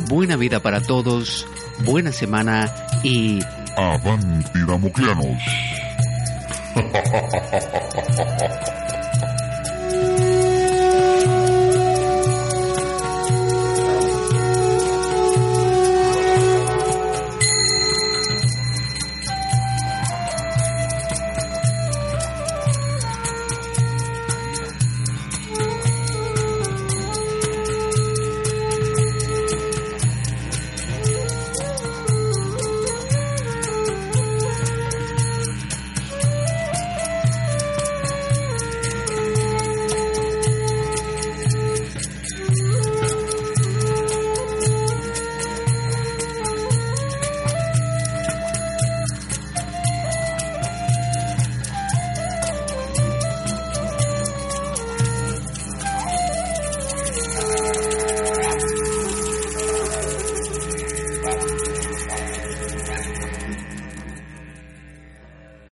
Buena 0.09 0.35
vida 0.35 0.59
para 0.59 0.81
todos, 0.81 1.47
buena 1.85 2.11
semana 2.11 2.69
y... 3.05 3.39
Avanti 3.77 4.59
Damocleanos. 4.67 5.41